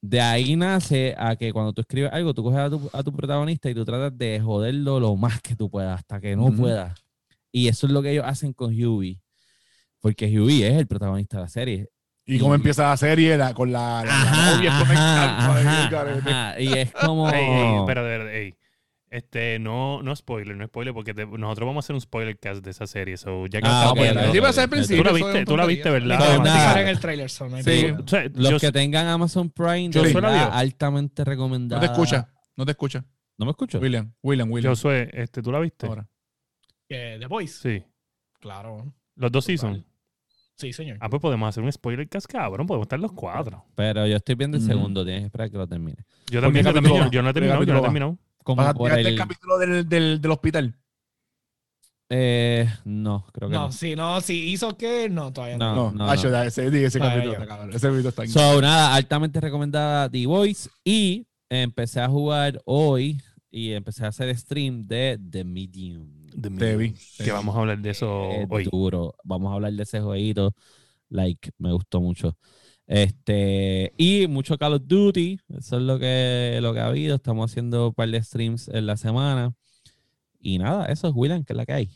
de 0.03 0.21
ahí 0.21 0.57
nace 0.57 1.15
a 1.19 1.37
que 1.37 1.53
cuando 1.53 1.73
tú 1.73 1.83
escribes 1.83 2.13
algo, 2.13 2.33
tú 2.35 2.43
coges 2.43 2.59
a 2.61 2.71
tu, 2.71 2.91
a 2.93 3.03
tu 3.03 3.13
protagonista 3.13 3.69
y 3.69 3.75
tú 3.75 3.85
tratas 3.85 4.17
de 4.17 4.41
joderlo 4.41 4.99
lo 5.01 5.15
más 5.17 5.41
que 5.43 5.55
tú 5.57 5.69
puedas, 5.71 5.99
hasta 5.99 6.21
que 6.21 6.35
no 6.37 6.45
puedas. 6.57 7.05
Y 7.53 7.69
eso 7.69 7.87
es 7.87 7.93
lo 7.93 8.01
que 8.03 8.13
ellos 8.13 8.25
hacen 8.27 8.53
con 8.53 8.71
Huey. 8.73 9.21
Porque 10.01 10.27
Huey 10.41 10.63
es 10.63 10.75
el 10.75 10.87
protagonista 10.87 11.37
de 11.39 11.43
la 11.43 11.49
serie. 11.49 11.89
Y 12.25 12.39
cómo 12.39 12.55
empieza 12.55 12.85
la 12.89 12.97
serie 12.97 13.37
la- 13.37 13.53
con 13.55 13.73
la, 13.73 14.05
la, 14.05 14.25
la 14.25 14.53
novia 14.55 14.79
Ajá, 14.81 15.49
ajá. 16.29 16.61
Y 16.61 16.73
es 16.79 16.93
como... 16.93 17.29
Ey, 17.29 17.45
ey, 17.45 17.81
pero 17.87 18.05
de 18.05 18.09
verdad, 18.11 18.35
ey. 18.35 18.55
Este, 19.11 19.59
no, 19.59 20.03
no 20.05 20.15
spoiler, 20.15 20.57
no 20.57 20.65
spoiler, 20.67 20.95
porque 20.95 21.13
te- 21.13 21.27
nosotros 21.27 21.67
vamos 21.67 21.85
a 21.85 21.87
hacer 21.87 21.95
un 21.95 22.01
spoiler 22.01 22.39
cast 22.39 22.65
de 22.65 22.71
esa 22.71 22.87
serie. 22.87 23.17
So, 23.17 23.47
ya 23.49 23.61
que 23.61 23.67
Ah, 23.67 23.71
estamos 23.83 23.93
ok, 23.93 23.99
hablando- 23.99 24.21
ok, 24.21 24.31
Sí, 24.31 24.37
iba 24.37 24.49
a 24.49 24.53
ser 24.53 24.61
al 24.63 24.67
ok. 24.67 24.71
principio. 24.71 25.03
Tú 25.03 25.09
la 25.09 25.13
viste, 25.15 25.45
tú 25.45 25.57
la 25.57 25.67
viste, 25.67 25.91
¿verdad? 25.91 26.39
Nada. 26.39 26.81
en 26.81 26.89
el 26.89 27.01
trailer. 27.01 27.29
so 27.29 27.49
no 27.49 27.57
hay 27.57 27.63
Sí. 27.65 27.71
problema. 27.71 28.01
O 28.05 28.09
sea, 28.09 28.23
Los 28.35 28.51
yo- 28.53 28.59
que 28.61 28.71
tengan 28.73 29.07
Amazon 29.09 29.51
Prime, 29.51 29.91
Yo 29.91 30.03
de 30.05 30.13
soy 30.13 30.23
la 30.23 30.45
altamente 30.47 31.25
recomendada. 31.25 31.81
No 31.83 31.87
te 31.89 31.93
escucha, 31.93 32.29
no 32.57 32.65
te 32.65 32.71
escucha. 32.71 33.05
¿No 33.37 33.47
me 33.47 33.51
escucho? 33.51 33.81
William, 33.81 34.13
William, 34.23 34.49
William. 34.51 34.73
Josué, 34.73 35.09
este, 35.13 35.43
¿tú 35.43 35.51
la 35.51 35.59
viste? 35.59 35.87
Ahora. 35.87 36.07
The 36.89 37.27
Voice. 37.29 37.59
Sí. 37.81 37.85
Claro. 38.39 38.95
Los 39.17 39.33
dos 39.33 39.45
Total. 39.45 39.59
seasons. 39.59 39.85
Sí, 40.57 40.73
señor. 40.73 40.99
Ah, 41.01 41.09
pues 41.09 41.21
podemos 41.23 41.49
hacer 41.49 41.65
un 41.65 41.73
spoiler 41.73 42.07
cast, 42.09 42.27
cabrón. 42.31 42.67
Podemos 42.67 42.85
estar 42.85 43.01
los 43.01 43.13
cuatro. 43.13 43.65
Pero 43.75 44.07
yo 44.07 44.17
estoy 44.17 44.35
viendo 44.37 44.57
el 44.59 44.63
Mm. 44.63 44.67
segundo, 44.67 45.05
tienes 45.05 45.23
que 45.23 45.27
esperar 45.27 45.51
que 45.51 45.57
lo 45.57 45.67
termine. 45.67 45.97
Yo 46.31 46.41
¿Por 46.41 46.53
también, 46.53 46.65
yo 46.67 46.73
Yo, 46.73 47.11
yo 47.11 47.23
no 47.23 47.31
he 47.31 47.33
¿Qué 47.33 47.41
terminado, 47.41 47.65
yo 47.65 47.73
no 47.73 47.79
he 47.79 47.83
terminado. 47.83 48.19
Como 48.45 48.63
¿Vas 48.63 48.71
a 48.71 48.75
por 48.75 48.93
el 48.93 49.07
el... 49.07 49.17
capítulo 49.17 49.59
del, 49.59 49.89
del, 49.89 50.21
del 50.21 50.31
hospital? 50.31 50.75
Eh, 52.13 52.69
no, 52.85 53.25
creo 53.33 53.49
que 53.49 53.55
No, 53.55 53.67
no. 53.67 53.73
si 53.73 53.95
no, 53.95 54.21
si 54.21 54.51
hizo 54.51 54.77
que, 54.77 55.09
no, 55.09 55.33
todavía 55.33 55.57
no. 55.59 55.75
No. 55.75 55.93
No, 55.93 56.11
Acho, 56.11 56.29
ya, 56.29 56.45
ese, 56.45 56.67
ese 56.85 56.99
capítulo 56.99 57.33
está 57.35 57.47
cabrón. 57.47 57.73
Ese 57.73 57.91
video 57.91 58.09
está 58.09 58.27
So, 58.27 58.61
nada, 58.61 58.95
altamente 58.95 59.41
recomendada 59.41 60.11
The 60.11 60.27
Voice 60.27 60.69
y 60.85 61.27
empecé 61.49 62.01
a 62.01 62.09
jugar 62.09 62.61
hoy 62.65 63.21
y 63.51 63.73
empecé 63.73 64.05
a 64.05 64.09
hacer 64.09 64.37
stream 64.37 64.87
de 64.89 65.21
The 65.31 65.45
Medium. 65.45 66.09
The. 66.41 66.51
Medium. 66.51 66.95
Que 67.19 67.31
vamos 67.31 67.55
a 67.55 67.61
hablar 67.61 67.79
de 67.79 67.91
eso 67.91 68.31
Es 68.33 68.47
hoy. 68.51 68.65
duro. 68.65 69.15
Vamos 69.23 69.51
a 69.53 69.55
hablar 69.55 69.73
de 69.73 69.83
ese 69.85 70.01
jueguito. 70.01 70.53
Like, 71.11 71.51
me 71.59 71.73
gustó 71.73 72.01
mucho. 72.01 72.37
Este, 72.91 73.93
y 73.97 74.27
mucho 74.27 74.59
Call 74.59 74.75
of 74.75 74.83
Duty. 74.85 75.39
Eso 75.57 75.77
es 75.77 75.83
lo 75.83 76.01
que, 76.01 76.59
lo 76.61 76.75
que 76.75 76.81
ha 76.81 76.87
habido. 76.87 77.15
Estamos 77.15 77.49
haciendo 77.49 77.89
un 77.89 77.95
par 77.95 78.09
de 78.09 78.21
streams 78.21 78.67
en 78.67 78.87
la 78.87 78.97
semana. 78.97 79.55
Y 80.41 80.59
nada, 80.59 80.87
eso 80.87 81.07
es 81.07 81.15
William, 81.15 81.45
que 81.45 81.53
es 81.53 81.57
la 81.57 81.65
que 81.65 81.73
hay. 81.73 81.91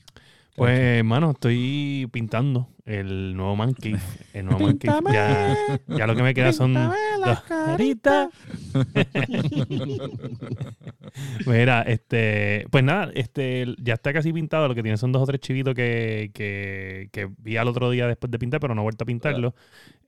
Pues, 0.54 0.78
hermano, 0.78 1.32
estoy 1.32 2.08
pintando 2.12 2.68
el 2.84 3.36
nuevo 3.36 3.56
Man 3.56 3.74
Cave. 3.74 3.98
El 4.34 4.44
nuevo 4.44 4.60
Man 4.66 4.78
Cave. 4.78 5.12
Ya, 5.12 5.80
ya 5.88 6.06
lo 6.06 6.14
que 6.14 6.22
me 6.22 6.32
queda 6.32 6.52
son 6.52 6.74
dos 6.74 7.40
caritas. 7.48 8.28
Mira, 11.46 11.82
este, 11.82 12.66
pues 12.70 12.84
nada, 12.84 13.10
este, 13.16 13.66
ya 13.82 13.94
está 13.94 14.12
casi 14.12 14.32
pintado. 14.32 14.68
Lo 14.68 14.76
que 14.76 14.82
tiene 14.84 14.96
son 14.96 15.10
dos 15.10 15.22
o 15.22 15.26
tres 15.26 15.40
chivitos 15.40 15.74
que, 15.74 16.30
que, 16.32 17.08
que 17.10 17.28
vi 17.38 17.56
al 17.56 17.66
otro 17.66 17.90
día 17.90 18.06
después 18.06 18.30
de 18.30 18.38
pintar, 18.38 18.60
pero 18.60 18.76
no 18.76 18.82
he 18.82 18.84
vuelto 18.84 19.02
a 19.02 19.06
pintarlo. 19.06 19.56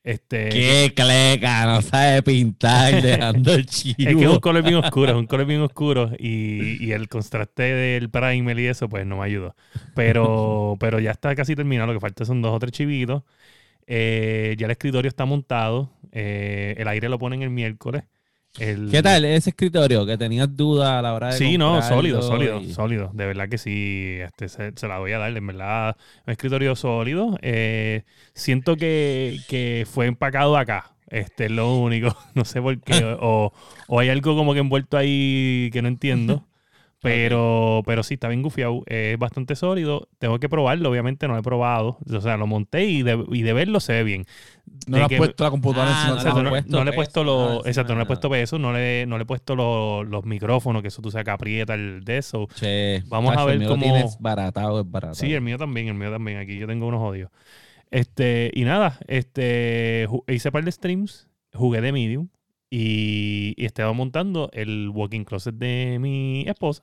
Este, 0.07 0.51
¡Qué 0.51 0.93
cleca! 0.95 1.67
No 1.67 1.83
sabe 1.83 2.23
pintar, 2.23 2.95
dejando 3.03 3.55
el 3.55 3.67
chivo. 3.67 3.97
Es 3.99 4.15
que 4.15 4.23
es 4.23 4.31
un 4.31 4.39
color 4.39 4.63
bien 4.63 4.77
oscuro, 4.77 5.11
es 5.11 5.17
un 5.17 5.27
color 5.27 5.47
bien 5.47 5.61
oscuro 5.63 6.13
y, 6.17 6.81
y 6.81 6.93
el 6.93 7.09
contraste 7.09 7.65
del 7.65 8.09
primer 8.09 8.57
y 8.61 8.69
eso 8.69 8.89
pues 8.89 9.05
no 9.05 9.17
me 9.17 9.25
ayudó. 9.25 9.57
Pero, 9.97 10.77
pero 10.81 11.01
ya 11.01 11.11
está 11.11 11.35
casi 11.35 11.57
terminado, 11.57 11.89
lo 11.89 11.95
que 11.95 11.99
falta 11.99 12.25
son 12.25 12.41
dos 12.41 12.55
o 12.55 12.59
tres 12.61 12.71
chivitos. 12.71 13.25
Eh, 13.89 14.55
ya 14.57 14.67
el 14.67 14.71
escritorio 14.71 15.09
está 15.09 15.25
montado, 15.25 15.91
eh, 16.13 16.77
el 16.79 16.87
aire 16.87 17.09
lo 17.09 17.19
ponen 17.19 17.43
el 17.43 17.51
miércoles. 17.51 18.05
El- 18.59 18.91
¿Qué 18.91 19.03
tal 19.03 19.25
ese 19.25 19.51
escritorio? 19.51 20.07
Que 20.07 20.17
tenías 20.17 20.55
duda 20.57 20.99
a 20.99 21.03
la 21.03 21.13
hora 21.15 21.27
de 21.29 21.33
Sí, 21.39 21.59
no, 21.59 21.81
sólido, 21.83 22.23
sólido, 22.23 22.61
y- 22.61 22.73
sólido. 22.73 23.11
De 23.13 23.27
verdad 23.27 23.49
que 23.49 23.59
sí, 23.59 24.17
este, 24.21 24.49
se, 24.49 24.73
se 24.77 24.89
la 24.89 24.99
voy 24.99 25.13
a 25.13 25.19
dar. 25.19 25.37
En 25.37 25.47
verdad, 25.47 25.97
un 26.27 26.33
escritorio 26.33 26.75
sólido. 26.77 27.39
Eh, 27.43 28.05
siento 28.35 28.77
que, 28.77 29.39
que 29.49 29.87
fue 29.91 30.07
empacado 30.07 30.57
acá. 30.57 30.93
Este 31.09 31.45
es 31.47 31.51
lo 31.51 31.75
único. 31.77 32.17
No 32.35 32.45
sé 32.45 32.61
por 32.63 32.81
qué. 32.81 33.17
O, 33.21 33.53
o 33.89 34.01
hay 34.01 34.09
algo 34.09 34.35
como 34.37 34.55
que 34.55 34.61
envuelto 34.61 34.97
ahí 34.97 35.71
que 35.73 35.83
no 35.83 35.89
entiendo. 35.89 36.45
Pero, 37.11 37.83
pero 37.87 38.03
sí, 38.03 38.15
está 38.15 38.29
bien 38.29 38.43
gufiado. 38.43 38.83
Es 38.87 39.19
bastante 39.19 39.57
sólido. 39.57 40.09
Tengo 40.19 40.39
que 40.39 40.49
probarlo, 40.49 40.91
obviamente 40.91 41.27
no 41.29 41.35
lo 41.35 41.41
he 41.41 41.43
probado. 41.43 41.99
O 42.13 42.21
sea, 42.21 42.37
lo 42.37 42.47
monté 42.47 42.85
y 42.87 43.03
de, 43.03 43.25
y 43.31 43.43
de 43.43 43.53
verlo 43.53 43.81
se 43.81 43.93
ve 43.95 44.05
bien. 44.05 44.25
No 44.89 44.97
de 44.97 44.99
le 44.99 45.03
has 45.05 45.09
que- 45.09 45.17
puesto 45.17 45.45
la 45.45 45.51
computadora 45.51 45.91
Ah, 45.93 46.11
encima 46.15 46.33
no 46.33 46.39
has 46.39 46.45
no, 46.45 46.51
puesto 46.51 46.71
no 46.79 46.85
le 46.85 46.91
he 46.91 46.95
puesto 46.95 47.25
los, 47.25 47.67
exacto, 47.67 47.93
no 47.95 47.99
le 48.01 48.03
he 48.05 48.07
puesto 48.07 48.31
peso, 48.31 48.59
no 48.59 48.73
le, 48.73 49.07
no 49.07 49.17
le 49.19 49.23
he 49.23 49.27
puesto 49.27 49.55
los, 49.57 50.07
los 50.07 50.25
micrófonos, 50.25 50.83
que 50.83 50.89
eso 50.89 51.01
tú 51.03 51.11
sacas 51.11 51.35
aprieta 51.35 51.75
el 51.75 52.05
de 52.05 52.19
eso. 52.19 52.49
Che, 52.55 53.03
Vamos 53.07 53.37
a 53.37 53.45
ver 53.45 53.55
el 53.55 53.61
mío 53.61 53.69
cómo- 53.71 53.83
tienes 53.83 54.17
baratado, 54.21 54.81
es 54.81 54.91
baratado. 54.91 55.15
Sí, 55.15 55.33
el 55.33 55.41
mío 55.41 55.59
también, 55.59 55.89
el 55.89 55.95
mío 55.95 56.11
también. 56.11 56.39
Aquí 56.39 56.59
yo 56.59 56.67
tengo 56.67 56.87
unos 56.87 57.01
odios. 57.03 57.31
Este, 57.91 58.51
y 58.55 58.65
nada, 58.65 58.99
este, 59.07 60.09
hice 60.29 60.51
par 60.51 60.65
de 60.65 60.73
streams, 60.73 61.29
jugué 61.55 61.81
de 61.81 61.93
Medium 61.93 62.29
y, 62.69 63.55
y 63.57 63.65
estaba 63.65 63.93
montando 63.93 64.51
el 64.53 64.91
walking 64.93 65.23
closet 65.25 65.55
de 65.55 65.99
mi 66.01 66.45
esposa 66.49 66.83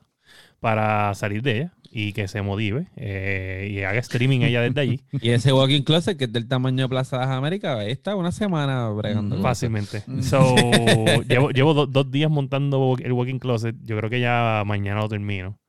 para 0.63 1.13
salir 1.13 1.43
de 1.43 1.57
ella 1.57 1.73
y 1.91 2.13
que 2.13 2.27
se 2.27 2.41
motive 2.41 2.87
eh, 2.95 3.69
y 3.71 3.83
haga 3.83 3.99
streaming 3.99 4.39
ella 4.41 4.61
desde 4.61 4.81
allí 4.81 5.01
Y 5.21 5.29
ese 5.29 5.53
walking 5.53 5.83
closet 5.83 6.17
que 6.17 6.23
es 6.23 6.33
del 6.33 6.47
tamaño 6.47 6.85
de 6.85 6.89
Plaza 6.89 7.19
de 7.19 7.25
las 7.27 7.35
Américas, 7.35 7.77
ahí 7.77 7.91
está 7.91 8.15
una 8.15 8.31
semana 8.31 8.89
bregando. 8.89 9.37
Mm, 9.37 9.41
fácilmente. 9.43 10.03
So, 10.21 10.55
llevo, 11.29 11.51
llevo 11.51 11.73
do- 11.75 11.85
dos 11.85 12.09
días 12.09 12.31
montando 12.31 12.95
el 12.99 13.11
walking 13.11 13.37
closet. 13.37 13.75
Yo 13.83 13.95
creo 13.97 14.09
que 14.09 14.19
ya 14.19 14.63
mañana 14.65 15.01
lo 15.01 15.09
termino. 15.09 15.59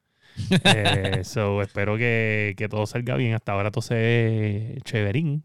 Eh, 0.65 1.21
so, 1.25 1.61
espero 1.61 1.97
que, 1.99 2.55
que 2.57 2.69
todo 2.69 2.87
salga 2.87 3.17
bien. 3.17 3.35
Hasta 3.35 3.53
ahora 3.53 3.71
todo 3.71 3.83
se 3.83 3.95
ve 3.95 4.79
chéverín. 4.85 5.45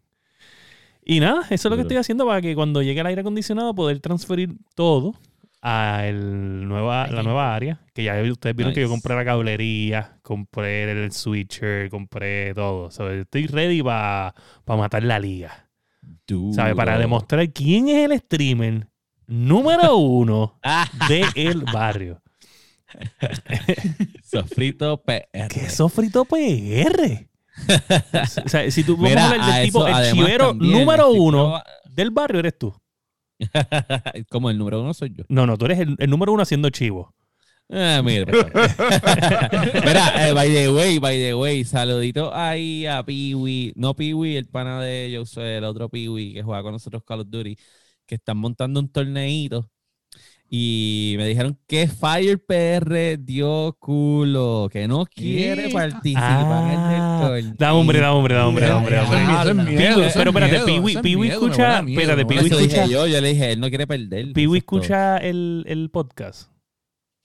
Y 1.04 1.20
nada, 1.20 1.42
eso 1.50 1.68
es 1.68 1.72
lo 1.72 1.76
que 1.76 1.82
estoy 1.82 1.98
haciendo 1.98 2.26
para 2.26 2.40
que 2.40 2.54
cuando 2.56 2.82
llegue 2.84 3.02
el 3.02 3.08
aire 3.08 3.22
acondicionado 3.22 3.74
poder 3.74 4.00
transferir 4.00 4.54
todo 4.76 5.16
a 5.62 6.06
el 6.08 6.68
nueva, 6.68 7.08
la 7.08 7.24
nueva 7.24 7.54
área. 7.56 7.82
Que 7.94 8.04
ya 8.04 8.22
ustedes 8.32 8.56
vieron 8.56 8.74
que 8.74 8.82
yo 8.82 8.90
compré 8.90 9.16
la 9.16 9.26
cablería, 9.26 10.20
compré 10.22 10.90
el 10.92 11.12
switcher, 11.12 11.90
compré 11.90 12.54
todo. 12.54 12.92
So, 12.92 13.10
estoy 13.10 13.48
ready 13.48 13.82
para 13.84 14.34
matar 14.66 15.04
la 15.04 15.20
liga. 15.20 15.70
Para 16.76 16.98
demostrar 16.98 17.52
quién 17.52 17.90
es 17.90 18.10
el 18.10 18.20
streamer 18.20 18.88
número 19.28 19.98
uno 19.98 20.60
Ah, 20.64 20.88
de 21.08 21.26
el 21.36 21.64
barrio. 21.64 22.22
sofrito 24.24 25.02
PR. 25.04 25.48
¿Qué 25.50 25.70
sofrito 25.70 26.26
PR? 26.26 27.28
o 28.46 28.50
sea, 28.50 28.70
si 28.72 28.84
tú 28.84 28.96
vamos 28.96 29.10
Mira, 29.10 29.24
a 29.26 29.30
hablar 29.32 29.50
a 29.50 29.56
del 29.58 29.66
tipo, 29.66 29.88
eso, 29.88 29.98
el 30.00 30.14
chivero 30.14 30.54
número 30.54 31.10
uno 31.12 31.62
del 31.90 32.12
barrio 32.12 32.40
eres 32.40 32.58
tú. 32.58 32.74
Como 34.30 34.50
el 34.50 34.58
número 34.58 34.82
uno 34.82 34.94
soy 34.94 35.12
yo. 35.16 35.24
No, 35.30 35.46
no, 35.46 35.58
tú 35.58 35.66
eres 35.66 35.80
el, 35.80 35.96
el 35.98 36.10
número 36.10 36.34
uno 36.34 36.44
haciendo 36.44 36.70
chivo. 36.70 37.14
Ah, 37.72 38.02
mira. 38.04 38.26
Mira, 39.86 40.28
eh, 40.28 40.34
by 40.34 40.52
the 40.52 40.72
way, 40.72 40.98
by 40.98 41.16
the 41.18 41.36
way, 41.36 41.64
saludito 41.64 42.34
ahí 42.34 42.88
a 42.88 43.04
Peewee, 43.04 43.74
no 43.76 43.94
Peewee, 43.94 44.38
el 44.38 44.48
pana 44.48 44.82
de 44.82 45.14
Josué, 45.16 45.58
el 45.58 45.64
otro 45.66 45.88
Peewee 45.88 46.34
que 46.34 46.42
juega 46.42 46.64
con 46.64 46.72
nosotros 46.72 47.04
Call 47.06 47.20
of 47.20 47.28
Duty, 47.30 47.56
que 48.08 48.16
están 48.16 48.38
montando 48.38 48.80
un 48.80 48.90
torneito 48.92 49.70
y 50.50 51.14
me 51.18 51.28
dijeron 51.28 51.58
que 51.68 51.88
Fire 51.88 52.40
PR 52.44 53.18
dio 53.20 53.76
culo, 53.80 54.68
que 54.72 54.88
no 54.88 55.06
quiere 55.06 55.68
¿Qué? 55.68 55.74
participar 55.74 56.64
en 56.74 56.80
el 56.80 57.02
Ah, 57.02 57.20
torneo. 57.22 57.54
da 57.58 57.74
hombre, 57.74 58.00
da 58.00 58.14
hombre, 58.14 58.36
da 58.36 58.48
hombre, 58.48 58.66
da 58.66 58.78
hombre, 58.78 58.96
pero 58.96 59.02
espérate, 60.08 60.72
me 61.14 61.28
escucha- 61.28 61.82
espérate, 61.90 62.26
dije 62.34 62.66
escucha- 62.78 62.86
yo, 62.88 63.08
yo 63.08 63.22
le 63.22 63.28
dije, 63.30 63.52
él 63.52 63.60
no 63.60 63.70
quiere 63.70 63.86
perder. 63.88 64.34
Piwi 64.34 64.58
escucha 64.58 65.18
el, 65.18 65.64
el 65.68 65.90
podcast. 65.92 66.50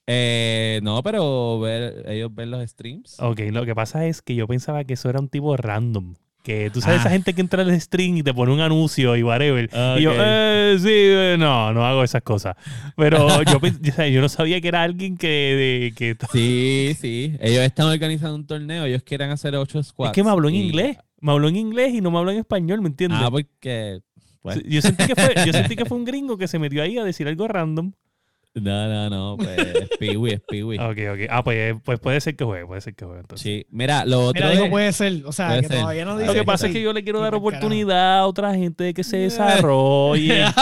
Eh, 0.07 0.81
no, 0.83 1.03
pero 1.03 1.59
ver- 1.61 2.05
ellos 2.09 2.31
ven 2.35 2.51
los 2.51 2.69
streams. 2.69 3.17
Ok, 3.21 3.41
lo 3.51 3.65
que 3.65 3.75
pasa 3.75 4.07
es 4.07 4.21
que 4.21 4.35
yo 4.35 4.47
pensaba 4.47 4.85
que 4.85 4.95
eso 4.95 5.09
era 5.09 5.19
un 5.19 5.29
tipo 5.29 5.57
random. 5.57 6.15
Que 6.45 6.69
tú 6.71 6.83
sabes, 6.83 6.99
Ah. 6.99 7.01
esa 7.01 7.11
gente 7.11 7.33
que 7.33 7.41
entra 7.41 7.63
al 7.63 7.81
stream 7.81 8.19
y 8.19 8.23
te 8.23 8.35
pone 8.35 8.53
un 8.53 8.61
anuncio 8.61 9.17
y 9.17 9.23
whatever. 9.23 9.69
Ah, 9.73 9.97
Y 9.99 10.03
yo, 10.03 10.13
eh, 10.15 10.77
sí, 10.79 10.89
eh, 10.91 11.37
no, 11.39 11.73
no 11.73 11.87
hago 11.87 12.05
esas 12.05 12.21
cosas. 12.21 12.55
Pero 12.97 13.27
yo, 13.51 13.59
pens- 13.61 13.91
o 13.91 13.95
sea, 13.95 14.07
yo 14.09 14.21
no 14.21 14.29
sabía 14.29 14.61
que 14.61 14.69
era 14.69 14.83
alguien 14.83 15.17
que... 15.17 15.27
de- 15.27 15.93
que 15.97 16.15
Sí, 16.31 16.95
sí. 17.01 17.35
Ellos 17.41 17.63
están 17.63 17.87
organizando 17.87 18.35
un 18.37 18.47
torneo. 18.47 18.85
Ellos 18.85 19.03
quieren 19.03 19.31
hacer 19.31 19.57
ocho 19.57 19.83
squads. 19.83 20.11
es 20.11 20.15
que 20.15 20.23
me 20.23 20.29
habló 20.29 20.51
en 20.51 20.57
y- 20.57 20.67
inglés. 20.67 20.99
Me 21.19 21.33
habló 21.33 21.49
en 21.49 21.57
inglés 21.57 21.95
y 21.95 22.03
no 22.03 22.11
me 22.11 22.19
habló 22.19 22.31
en 22.31 22.39
español, 22.41 22.83
¿me 22.83 22.89
entiendes? 22.89 23.21
Ah, 23.23 23.31
porque. 23.31 24.01
pues, 24.43 24.63
yo, 24.69 24.83
sentí 24.83 25.07
que 25.07 25.15
fue, 25.15 25.35
yo 25.47 25.53
sentí 25.55 25.75
que 25.77 25.87
fue 25.87 25.97
un 25.97 26.05
gringo 26.05 26.37
que 26.37 26.47
se 26.47 26.59
metió 26.59 26.83
ahí 26.83 26.99
a 26.99 27.05
decir 27.05 27.27
algo 27.27 27.49
random. 27.49 27.93
No, 28.55 28.89
no, 28.89 29.11
no. 29.11 29.37
Pues 29.37 29.59
es 29.59 29.89
Peewee, 29.99 30.35
es 30.35 30.41
Peewee. 30.41 30.79
Ok, 30.79 30.99
ok. 31.13 31.29
Ah, 31.31 31.43
pues, 31.43 31.75
pues 31.85 31.99
puede 32.01 32.21
ser 32.21 32.37
que 32.37 32.45
juegue, 32.45 32.67
puede 32.67 32.81
ser 32.81 32.95
que 32.95 33.05
juegue 33.05 33.21
entonces. 33.21 33.43
Sí. 33.43 33.67
Mira, 33.71 34.05
lo 34.05 34.27
otro. 34.27 34.43
Mira, 34.43 34.51
digo, 34.53 34.65
es- 34.67 34.71
puede 34.71 34.93
ser. 34.93 35.23
O 35.27 35.33
sea, 35.33 35.61
que 35.61 35.67
ser. 35.69 35.81
todavía 35.81 36.05
no 36.05 36.13
Lo 36.13 36.19
dice. 36.19 36.27
Lo 36.29 36.35
que 36.35 36.45
pasa 36.45 36.67
es 36.69 36.73
que 36.73 36.81
yo 36.83 36.93
le 36.93 37.03
quiero 37.05 37.21
dar 37.21 37.35
oportunidad 37.35 38.19
a 38.21 38.27
otra 38.27 38.55
gente 38.55 38.85
de 38.85 38.95
que 38.95 39.03
se 39.05 39.17
desarrolle. 39.19 40.45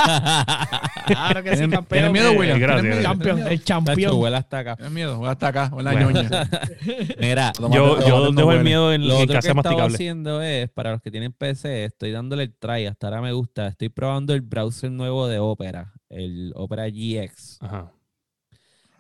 Claro 1.07 1.43
que 1.43 1.51
sí, 1.51 1.57
¿Tienes- 1.57 1.75
campeón. 1.75 1.87
¿Tienes 1.99 2.13
miedo, 2.13 2.31
Eh, 2.33 2.39
William? 2.39 2.59
gracias, 2.61 2.81
¿Tienes 2.83 2.99
miedo? 3.01 3.11
Campeón, 3.11 3.47
el 3.53 3.63
campeón. 3.65 4.21
huele 4.21 4.37
hasta 4.37 4.59
acá. 4.61 4.77
Tienes 4.77 4.93
miedo, 4.93 5.19
voy 5.19 5.29
hasta 5.29 5.49
acá, 5.49 5.71
la 5.83 5.93
Bueno. 5.93 6.11
ñoña. 6.13 6.49
Mira, 7.21 7.53
yo 7.73 7.99
yo 8.07 8.19
no 8.21 8.31
dejo 8.31 8.53
el 8.53 8.59
huele. 8.59 8.63
miedo 8.63 8.93
en, 8.93 9.09
lo 9.09 9.17
en 9.17 9.23
otro 9.25 9.41
que 9.41 9.53
masticable. 9.55 9.95
haciendo 9.97 10.43
es, 10.43 10.71
para 10.71 10.93
los 10.93 11.03
que 11.03 11.11
tienen 11.11 11.33
PC, 11.33 11.87
estoy 11.87 12.13
dándole 12.13 12.45
el 12.45 12.55
try. 12.55 12.87
Hasta 12.87 13.09
ahora 13.09 13.21
me 13.21 13.33
gusta. 13.33 13.67
Estoy 13.67 13.89
probando 13.89 14.33
el 14.33 14.43
browser 14.43 14.91
nuevo 14.93 15.27
de 15.27 15.41
Opera, 15.41 15.93
el 16.13 16.53
Opera 16.55 16.89
GX. 16.89 17.59
Ajá. 17.61 17.93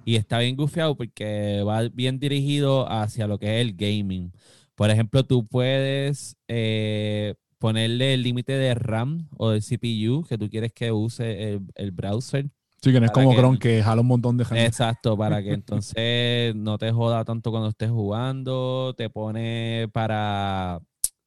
Y 0.04 0.16
está 0.16 0.38
bien 0.40 0.56
gufiado 0.56 0.96
porque 0.96 1.62
va 1.62 1.82
bien 1.88 2.18
dirigido 2.18 2.90
hacia 2.90 3.26
lo 3.26 3.38
que 3.38 3.60
es 3.60 3.66
el 3.66 3.74
gaming. 3.76 4.32
Por 4.74 4.90
ejemplo, 4.90 5.24
tú 5.24 5.46
puedes 5.46 6.36
eh, 6.48 7.34
ponerle 7.58 8.14
el 8.14 8.22
límite 8.22 8.52
de 8.52 8.74
RAM 8.74 9.28
o 9.36 9.50
del 9.50 9.62
CPU 9.62 10.24
que 10.28 10.36
tú 10.38 10.50
quieres 10.50 10.72
que 10.72 10.90
use 10.90 11.52
el, 11.52 11.60
el 11.76 11.92
browser. 11.92 12.50
Sí, 12.82 12.90
que 12.90 12.98
no 12.98 13.06
es 13.06 13.12
como 13.12 13.30
que- 13.30 13.36
Chrome 13.36 13.58
que 13.60 13.80
jala 13.80 14.00
un 14.00 14.08
montón 14.08 14.36
de 14.36 14.44
gente. 14.44 14.64
Exacto, 14.66 15.16
para 15.16 15.40
que 15.40 15.52
entonces 15.52 16.52
no 16.56 16.78
te 16.78 16.90
joda 16.90 17.24
tanto 17.24 17.52
cuando 17.52 17.68
estés 17.68 17.90
jugando. 17.90 18.92
Te 18.96 19.08
pone 19.08 19.88
para. 19.92 20.80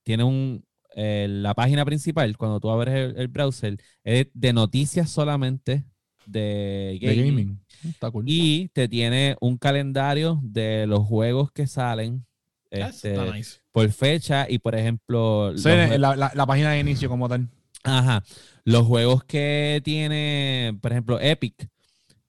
Tiene 0.03 0.25
un. 0.25 0.65
Eh, 0.97 1.27
la 1.29 1.53
página 1.53 1.83
principal, 1.85 2.37
cuando 2.37 2.59
tú 2.59 2.69
abres 2.71 2.95
el, 2.95 3.17
el 3.19 3.27
browser, 3.27 3.77
es 4.03 4.27
de 4.33 4.53
noticias 4.53 5.09
solamente 5.09 5.83
de 6.25 6.97
De 6.99 7.15
gaming. 7.15 7.59
Está 7.83 8.09
cool. 8.09 8.23
Y 8.27 8.69
te 8.69 8.87
tiene 8.87 9.35
un 9.41 9.57
calendario 9.57 10.39
de 10.41 10.87
los 10.87 11.05
juegos 11.05 11.51
que 11.51 11.67
salen 11.67 12.25
That's 12.71 13.05
este, 13.05 13.31
nice. 13.31 13.59
por 13.71 13.91
fecha 13.91 14.47
y, 14.49 14.57
por 14.57 14.73
ejemplo, 14.75 15.51
Sí, 15.55 15.69
los- 15.69 15.99
la, 15.99 16.15
la- 16.15 16.31
la 16.33 16.45
página 16.45 16.71
de 16.71 16.79
inicio 16.79 17.09
como 17.09 17.29
tal. 17.29 17.47
Ajá. 17.83 18.23
Los 18.63 18.87
juegos 18.87 19.23
que 19.25 19.81
tiene, 19.83 20.75
por 20.81 20.91
ejemplo, 20.91 21.19
Epic, 21.19 21.67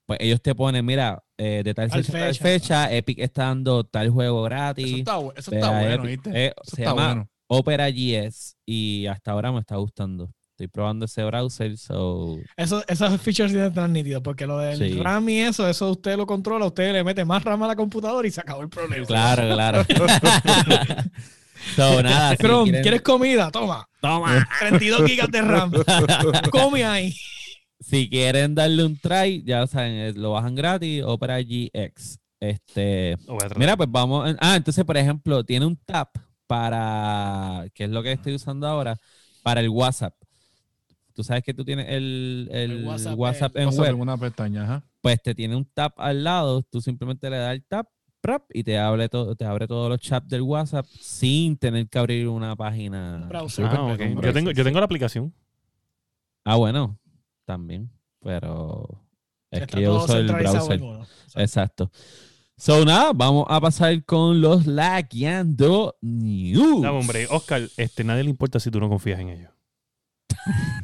pues 0.04 0.18
ellos 0.20 0.42
te 0.42 0.54
ponen, 0.54 0.84
mira, 0.84 1.24
eh, 1.38 1.62
de 1.64 1.72
tal 1.72 1.90
fecha, 1.90 2.12
a 2.12 2.20
tal 2.20 2.34
fecha. 2.34 2.42
fecha, 2.44 2.92
Epic 2.94 3.18
está 3.20 3.44
dando 3.44 3.84
tal 3.84 4.10
juego 4.10 4.42
gratis. 4.42 4.86
Eso 4.86 4.96
está, 4.98 5.18
eso 5.40 5.50
está 5.54 5.70
bueno, 5.70 6.04
Epic. 6.04 6.22
¿viste? 6.24 6.46
Eh, 6.46 6.54
Eso 6.62 6.76
se 6.76 6.82
está 6.82 6.90
llama 6.90 7.06
bueno. 7.06 7.28
Opera 7.48 7.88
GS 7.90 8.56
y 8.66 9.06
hasta 9.06 9.32
ahora 9.32 9.52
me 9.52 9.60
está 9.60 9.76
gustando. 9.76 10.30
Estoy 10.52 10.68
probando 10.68 11.04
ese 11.04 11.22
browser, 11.22 11.76
so... 11.76 12.38
Eso, 12.56 12.82
esos 12.88 13.20
features 13.20 13.52
sí 13.52 13.58
están 13.58 13.92
nítidos, 13.92 14.22
porque 14.22 14.46
lo 14.46 14.56
del 14.58 14.78
Sí. 14.78 14.98
RAM 15.02 15.28
y 15.28 15.40
eso, 15.40 15.68
eso 15.68 15.90
usted 15.90 16.16
lo 16.16 16.26
controla, 16.26 16.64
usted 16.64 16.92
le 16.94 17.04
mete 17.04 17.26
más 17.26 17.44
RAM 17.44 17.62
a 17.62 17.66
la 17.66 17.76
computadora 17.76 18.26
y 18.26 18.30
se 18.30 18.40
acabó 18.40 18.62
el 18.62 18.70
problema. 18.70 19.04
Claro, 19.06 19.42
claro. 19.52 19.84
so, 21.76 22.02
nada, 22.02 22.30
si 22.30 22.36
Chrome, 22.38 22.70
quieren- 22.70 22.82
¿quieres 22.82 23.02
comida? 23.02 23.50
Toma. 23.50 23.86
Toma. 24.00 24.48
32 24.60 25.02
gigas 25.06 25.30
de 25.30 25.42
RAM. 25.42 25.72
Come 26.50 26.84
ahí. 26.84 27.14
Si 27.80 28.08
quieren 28.08 28.54
darle 28.54 28.84
un 28.84 28.98
try, 28.98 29.42
ya 29.44 29.66
saben, 29.66 29.92
eh, 29.92 30.12
lo 30.14 30.32
bajan 30.32 30.54
gratis, 30.54 31.02
Opera 31.04 31.38
GX. 31.42 32.18
Este. 32.40 33.16
Mira, 33.56 33.76
pues 33.76 33.90
vamos. 33.90 34.34
Ah, 34.40 34.56
entonces, 34.56 34.84
por 34.84 34.96
ejemplo, 34.96 35.44
tiene 35.44 35.66
un 35.66 35.76
tab 35.76 36.08
para, 36.46 37.66
que 37.74 37.84
es 37.84 37.90
lo 37.90 38.02
que 38.02 38.12
estoy 38.12 38.34
usando 38.34 38.66
ahora, 38.66 38.98
para 39.42 39.60
el 39.60 39.68
WhatsApp. 39.68 40.14
Tú 41.12 41.24
sabes 41.24 41.42
que 41.42 41.54
tú 41.54 41.64
tienes 41.64 41.86
el, 41.88 42.48
el 42.52 42.70
El 42.72 42.84
WhatsApp, 42.84 43.18
WhatsApp, 43.18 43.56
en 43.56 43.66
Pasa 43.66 43.82
web. 43.82 43.98
una 44.00 44.18
pestaña, 44.18 44.64
ajá. 44.64 44.82
Pues 45.00 45.22
te 45.22 45.34
tiene 45.34 45.56
un 45.56 45.64
tab 45.64 45.92
al 45.96 46.22
lado. 46.24 46.62
Tú 46.62 46.80
simplemente 46.80 47.30
le 47.30 47.38
das 47.38 47.54
el 47.54 47.64
tab 47.64 47.86
prap, 48.20 48.42
y 48.52 48.64
te 48.64 48.76
abre, 48.76 49.08
todo, 49.08 49.36
te 49.36 49.44
abre 49.44 49.68
todos 49.68 49.88
los 49.88 50.00
chats 50.00 50.28
del 50.28 50.42
WhatsApp 50.42 50.84
sin 51.00 51.56
tener 51.56 51.88
que 51.88 51.98
abrir 51.98 52.26
una 52.28 52.56
página. 52.56 53.20
Un 53.22 53.28
browser. 53.28 53.66
Ah, 53.66 53.96
Yo 54.20 54.32
tengo, 54.32 54.50
yo 54.50 54.64
tengo 54.64 54.80
la 54.80 54.84
aplicación. 54.84 55.32
Ah, 56.44 56.56
bueno, 56.56 56.98
también. 57.44 57.88
Pero 58.20 59.00
es 59.50 59.66
que 59.68 59.80
yo 59.82 59.96
uso 60.02 60.18
el 60.18 60.26
browser. 60.32 60.80
Exacto. 61.36 61.90
So, 62.58 62.84
nada, 62.86 63.12
vamos 63.14 63.44
a 63.50 63.60
pasar 63.60 64.02
con 64.04 64.40
los 64.40 64.66
Lagueando 64.66 65.94
News. 66.00 66.80
No, 66.80 66.98
hombre, 66.98 67.26
Oscar, 67.30 67.60
este, 67.76 68.02
nadie 68.02 68.24
le 68.24 68.30
importa 68.30 68.58
si 68.58 68.70
tú 68.70 68.80
no 68.80 68.88
confías 68.88 69.20
en 69.20 69.28
ellos. 69.28 69.50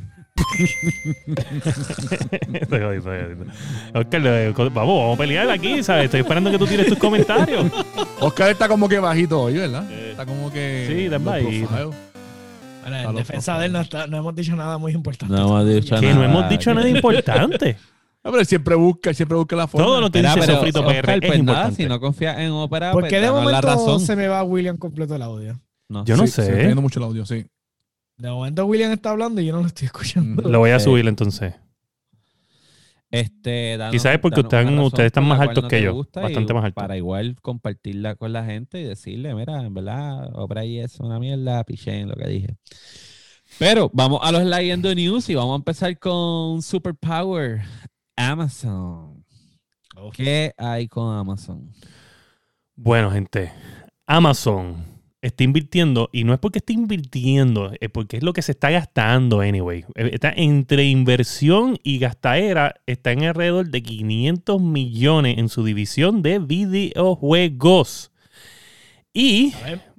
Oscar, 3.95 4.23
eh, 4.26 4.52
vamos, 4.57 4.75
vamos 4.75 5.14
a 5.14 5.19
pelear 5.19 5.50
aquí, 5.50 5.83
¿sabes? 5.83 6.07
Estoy 6.07 6.21
esperando 6.21 6.50
que 6.50 6.59
tú 6.59 6.67
tires 6.67 6.87
tus 6.88 6.99
comentarios. 6.99 7.67
Oscar 8.21 8.50
está 8.50 8.69
como 8.69 8.88
que 8.88 8.99
bajito 8.99 9.41
hoy, 9.41 9.55
¿verdad? 9.55 9.85
Eh, 9.91 10.11
Está 10.12 10.26
como 10.26 10.50
que. 10.52 10.85
sí, 10.88 11.05
está 11.05 11.19
low 11.19 11.26
bajito. 11.33 11.69
profile. 11.69 11.97
bueno, 12.83 13.11
en 13.11 13.17
defensa 13.17 13.59
de 13.59 13.67
él 13.67 13.73
no, 13.73 13.81
está- 13.81 14.07
no 14.07 14.17
hemos 14.19 14.35
dicho 14.35 14.55
nada 14.57 14.79
muy 14.79 14.93
importante. 14.93 15.35
No 15.35 15.59
hemos 15.59 15.75
dicho 15.75 15.97
Que 16.00 16.14
no 16.14 16.25
hemos 16.25 16.49
dicho 16.49 16.73
nada 16.75 16.88
importante. 16.88 17.76
Ah, 18.25 18.29
pero 18.31 18.38
él 18.41 18.47
siempre 18.47 18.75
busca, 18.76 19.12
siempre 19.12 19.37
busca 19.37 19.57
la 19.57 19.67
forma. 19.67 19.85
Todo 19.87 20.00
lo 20.00 20.11
que 20.11 20.23
dice 20.23 20.35
pero, 20.38 20.55
Sofrito 20.55 20.81
Oscar, 20.81 21.02
PR 21.05 21.07
pues 21.07 21.17
es 21.23 21.23
nada, 21.23 21.38
importante. 21.41 21.83
si 21.83 21.88
no 21.88 21.99
confías 22.00 22.38
en 22.38 22.50
Opera, 22.52 22.93
¿Por 22.93 23.02
pues 23.02 23.11
qué 23.11 23.17
de 23.17 23.23
danos 23.26 23.38
la 23.38 23.45
momento 23.45 23.67
razón. 23.67 24.00
se 24.00 24.14
me 24.17 24.29
va 24.29 24.43
William 24.45 24.76
completo 24.76 25.17
el 25.17 25.23
audio? 25.23 25.61
No 25.88 26.05
Yo 26.05 26.17
no 26.17 26.26
Sí, 26.26 26.33
sé. 26.33 26.43
Se 26.45 26.50
está 26.52 26.62
viendo 26.64 26.83
mucho 26.83 27.00
el 27.00 27.05
audio, 27.07 27.26
sí. 27.26 27.45
De 28.17 28.31
momento 28.31 28.64
William 28.67 28.93
está 28.93 29.11
hablando 29.11 29.41
y 29.41 29.47
yo 29.47 29.52
no 29.55 29.61
lo 29.62 29.67
estoy 29.67 29.87
escuchando. 29.87 30.43
Lo 30.49 30.59
voy 30.61 30.71
a 30.71 30.79
Sí. 30.79 30.85
subir 30.85 31.09
entonces. 31.09 31.55
Este, 33.11 33.76
danos- 33.76 33.93
Quizás 33.93 34.14
es 34.14 34.21
porque 34.21 34.37
danos 34.37 34.47
ustedes- 34.47 34.62
una 34.64 34.71
razón 34.76 34.87
ustedes 34.87 35.07
están 35.09 35.23
por 35.25 35.29
la 35.29 35.35
más 35.35 35.38
cual 35.38 35.49
altos 35.50 35.62
no 35.64 35.69
que 35.69 35.76
te 35.76 35.83
yo, 35.83 35.93
gusta 35.95 36.21
y 36.21 36.23
bastante 36.23 36.55
más 36.55 36.64
altos. 36.64 36.83
Para 36.83 36.97
igual 36.97 37.37
compartirla 37.43 38.14
con 38.14 38.33
la 38.33 38.45
gente 38.45 38.81
y 38.81 38.85
decirle, 38.85 39.35
mira, 39.35 39.62
en 39.62 39.75
verdad, 39.75 40.31
Opera 40.35 40.64
y 40.64 40.79
es 40.79 40.99
una 41.00 41.19
mierda, 41.19 41.62
piché 41.64 42.00
en 42.00 42.09
lo 42.09 42.14
que 42.14 42.26
dije. 42.29 42.57
Pero 43.59 43.90
vamos 43.92 44.20
a 44.23 44.33
los 44.33 44.44
Leyendo 44.44 44.94
News 44.94 45.29
y 45.29 45.35
vamos 45.35 45.53
a 45.53 45.57
empezar 45.57 45.99
con 45.99 46.62
Superpower 46.62 47.61
Amazon. 48.16 49.25
¿Qué 50.14 50.53
hay 50.57 50.88
con 50.88 51.14
Amazon? 51.14 51.72
Bueno, 52.75 53.11
gente, 53.11 53.53
Amazon 54.07 54.92
está 55.22 55.44
invirtiendo, 55.44 56.11
y 56.12 56.25
no 56.25 56.35
es 56.35 56.40
porque 56.40 56.59
esté 56.59 56.72
invirtiendo, 56.72 57.72
es 57.81 57.90
porque 57.90 58.16
es 58.16 58.22
lo 58.25 58.33
que 58.33 58.42
se 58.42 58.53
está 58.53 58.70
gastando, 58.70 59.40
anyway. 59.40 59.85
Eh, 59.94 60.11
Está 60.12 60.33
entre 60.35 60.85
inversión 60.85 61.79
y 61.85 61.98
gastadera, 61.98 62.75
está 62.87 63.12
en 63.12 63.25
alrededor 63.25 63.70
de 63.70 63.83
500 63.83 64.61
millones 64.61 65.38
en 65.38 65.48
su 65.48 65.64
división 65.64 66.22
de 66.22 66.40
videojuegos. 66.40 68.11
Y. 69.12 69.53
A 69.55 69.64
ver. 69.64 69.91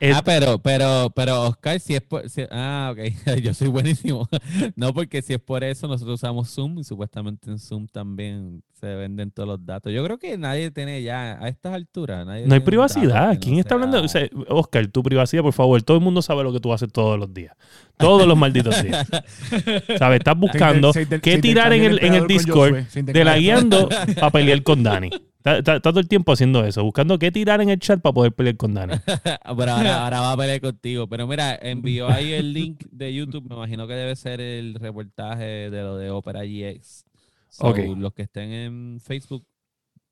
El- 0.00 0.12
ah, 0.14 0.22
pero, 0.24 0.58
pero, 0.58 1.10
pero, 1.14 1.42
Oscar, 1.44 1.80
si 1.80 1.94
es 1.94 2.02
por. 2.02 2.28
si- 2.28 2.42
ah, 2.50 2.92
ok. 2.92 3.00
Yo 3.42 3.54
soy 3.54 3.68
buenísimo. 3.68 4.28
no, 4.76 4.92
porque 4.92 5.22
si 5.22 5.32
es 5.34 5.40
por 5.40 5.64
eso, 5.64 5.88
nosotros 5.88 6.14
usamos 6.20 6.50
Zoom 6.50 6.78
y 6.78 6.84
supuestamente 6.84 7.50
en 7.50 7.58
Zoom 7.58 7.86
también 7.88 8.62
se 8.78 8.94
venden 8.94 9.30
todos 9.30 9.48
los 9.48 9.64
datos. 9.64 9.90
Yo 9.92 10.04
creo 10.04 10.18
que 10.18 10.36
nadie 10.36 10.70
tiene 10.70 11.02
ya, 11.02 11.38
a 11.42 11.48
estas 11.48 11.72
alturas, 11.72 12.26
nadie 12.26 12.46
no 12.46 12.52
hay 12.54 12.60
privacidad. 12.60 13.38
¿Quién 13.40 13.54
no 13.54 13.60
está 13.60 13.74
hablando? 13.74 14.02
O 14.02 14.08
sea- 14.08 14.28
Oscar, 14.48 14.86
tu 14.88 15.02
privacidad, 15.02 15.42
por 15.42 15.54
favor. 15.54 15.82
Todo 15.82 15.96
el 15.96 16.02
mundo 16.02 16.20
sabe 16.20 16.42
lo 16.42 16.52
que 16.52 16.60
tú 16.60 16.72
haces 16.72 16.92
todos 16.92 17.18
los 17.18 17.32
días. 17.32 17.54
Todos 17.96 18.26
los 18.26 18.36
malditos 18.36 18.82
días. 18.82 19.06
¿Sabes? 19.98 20.18
Estás 20.18 20.36
buscando 20.38 20.92
Se 20.92 21.02
inter- 21.02 21.20
qué 21.22 21.32
se 21.36 21.40
tirar 21.40 21.72
en 21.72 21.84
el, 21.84 22.04
en 22.04 22.14
el 22.14 22.26
Discord 22.26 22.74
de 22.92 23.24
la 23.24 23.38
guiando 23.38 23.88
para 24.16 24.30
pelear 24.30 24.62
con 24.62 24.82
Dani. 24.82 25.10
Está, 25.46 25.58
está- 25.58 25.76
está 25.76 25.90
todo 25.90 26.00
el 26.00 26.08
tiempo 26.08 26.32
haciendo 26.32 26.64
eso, 26.64 26.82
buscando 26.82 27.20
qué 27.20 27.30
tirar 27.30 27.60
en 27.60 27.68
el 27.70 27.78
chat 27.78 28.00
para 28.00 28.12
poder 28.12 28.32
pelear 28.32 28.56
con 28.56 28.74
Dani. 28.74 28.94
Pero 29.06 29.72
ahora, 29.72 30.02
ahora 30.04 30.20
va 30.20 30.32
a 30.32 30.36
pelear 30.36 30.60
contigo. 30.60 31.06
Pero 31.06 31.28
mira, 31.28 31.56
envió 31.62 32.08
ahí 32.08 32.32
el 32.32 32.52
link 32.52 32.82
de 32.90 33.14
YouTube. 33.14 33.48
Me 33.48 33.54
imagino 33.54 33.86
que 33.86 33.94
debe 33.94 34.16
ser 34.16 34.40
el 34.40 34.74
reportaje 34.74 35.70
de 35.70 35.82
lo 35.82 35.96
de 35.98 36.10
Opera 36.10 36.40
GX. 36.44 37.04
So. 37.48 37.72
Los 37.96 38.12
que 38.12 38.22
estén 38.22 38.50
en 38.52 39.00
Facebook, 39.00 39.46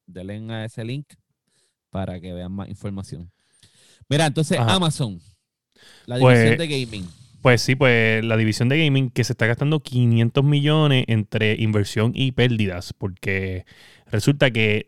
denle 0.07 0.55
a 0.55 0.64
ese 0.66 0.85
link 0.85 1.07
para 1.90 2.20
que 2.20 2.33
vean 2.33 2.53
más 2.53 2.68
información. 2.68 3.31
Mira, 4.09 4.27
entonces 4.27 4.57
Ajá. 4.59 4.75
Amazon, 4.75 5.18
la 6.07 6.18
Pues- 6.20 6.38
división 6.38 6.59
de 6.68 6.85
gaming. 6.87 7.09
Pues 7.42 7.61
sí, 7.61 7.75
pues 7.75 8.25
la 8.25 8.37
división 8.38 8.68
de 8.70 8.83
gaming 8.83 9.11
que 9.11 9.23
se 9.25 9.33
está 9.35 9.47
gastando 9.47 9.81
500 9.81 10.42
millones 10.44 11.05
entre 11.09 11.57
inversión 11.61 12.12
y 12.14 12.33
pérdidas, 12.33 12.94
porque 12.94 13.66
resulta 14.07 14.51
que 14.51 14.87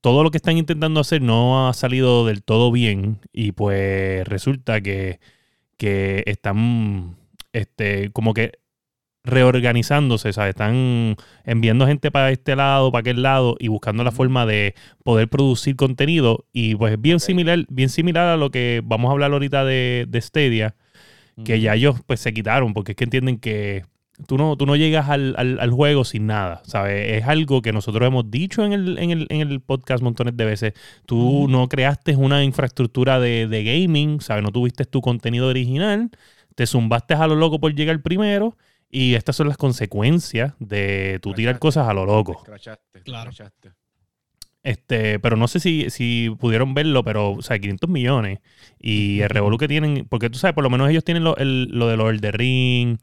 todo 0.00 0.22
lo 0.22 0.30
que 0.30 0.38
están 0.38 0.56
intentando 0.56 1.00
hacer 1.00 1.22
no 1.22 1.68
ha 1.68 1.74
salido 1.74 2.26
del 2.26 2.42
todo 2.42 2.72
bien 2.72 3.20
y 3.32 3.52
pues 3.52 4.26
resulta 4.26 4.80
que, 4.80 5.20
que 5.76 6.22
están 6.26 7.16
este, 7.52 8.10
como 8.12 8.34
que 8.34 8.60
reorganizándose, 9.22 10.32
¿sabes? 10.32 10.50
Están 10.50 11.16
enviando 11.44 11.86
gente 11.86 12.10
para 12.10 12.30
este 12.30 12.56
lado, 12.56 12.90
para 12.90 13.00
aquel 13.00 13.22
lado 13.22 13.56
y 13.58 13.68
buscando 13.68 14.02
la 14.02 14.12
forma 14.12 14.46
de 14.46 14.74
poder 15.04 15.28
producir 15.28 15.76
contenido 15.76 16.46
y 16.52 16.74
pues 16.74 17.00
bien 17.00 17.20
similar, 17.20 17.66
bien 17.68 17.90
similar 17.90 18.28
a 18.28 18.36
lo 18.36 18.50
que 18.50 18.80
vamos 18.84 19.10
a 19.10 19.12
hablar 19.12 19.32
ahorita 19.32 19.64
de, 19.64 20.06
de 20.08 20.20
Stadia 20.20 20.74
que 21.44 21.60
ya 21.60 21.74
ellos 21.74 21.96
pues 22.06 22.20
se 22.20 22.32
quitaron 22.32 22.74
porque 22.74 22.92
es 22.92 22.96
que 22.96 23.04
entienden 23.04 23.38
que 23.38 23.84
tú 24.26 24.36
no, 24.38 24.56
tú 24.56 24.66
no 24.66 24.76
llegas 24.76 25.08
al, 25.08 25.34
al- 25.38 25.58
al 25.60 25.70
juego 25.70 26.04
sin 26.04 26.26
nada, 26.26 26.62
¿sabes? 26.64 27.18
Es 27.18 27.26
algo 27.26 27.62
que 27.62 27.72
nosotros 27.72 28.06
hemos 28.06 28.30
dicho 28.30 28.64
en 28.64 28.72
el, 28.72 28.98
en 28.98 29.10
el, 29.10 29.26
en 29.30 29.40
el 29.40 29.60
podcast 29.60 30.02
montones 30.02 30.36
de 30.36 30.44
veces. 30.44 30.72
Tú 31.06 31.46
no 31.48 31.68
creaste 31.68 32.16
una 32.16 32.44
infraestructura 32.44 33.18
de, 33.20 33.46
de 33.46 33.64
gaming, 33.64 34.20
¿sabes? 34.20 34.42
No 34.42 34.50
tuviste 34.50 34.84
tu 34.84 35.00
contenido 35.00 35.48
original, 35.48 36.10
te 36.54 36.66
zumbaste 36.66 37.14
a 37.14 37.26
lo 37.26 37.36
loco 37.36 37.60
por 37.60 37.74
llegar 37.74 38.00
primero 38.02 38.56
y 38.90 39.14
estas 39.14 39.36
son 39.36 39.48
las 39.48 39.56
consecuencias 39.56 40.54
de 40.58 41.18
tú 41.22 41.32
tirar 41.34 41.58
cosas 41.58 41.88
a 41.88 41.94
lo 41.94 42.04
loco. 42.06 42.42
Claro. 43.04 43.30
Este, 44.62 45.18
pero 45.20 45.36
no 45.36 45.48
sé 45.48 45.58
si, 45.58 45.88
si 45.88 46.28
pudieron 46.38 46.74
verlo, 46.74 47.02
pero, 47.02 47.30
o 47.32 47.40
sea, 47.42 47.58
500 47.58 47.88
millones. 47.88 48.40
Y 48.78 49.20
el 49.20 49.30
revolú 49.30 49.56
que 49.56 49.68
tienen, 49.68 50.06
porque 50.06 50.28
tú 50.28 50.38
sabes, 50.38 50.54
por 50.54 50.62
lo 50.64 50.68
menos 50.68 50.90
ellos 50.90 51.02
tienen 51.02 51.24
lo, 51.24 51.34
el- 51.38 51.68
lo 51.70 51.88
de 51.88 51.96
Lord 51.96 52.16
of 52.16 52.20
the 52.20 52.30
Ring, 52.32 52.98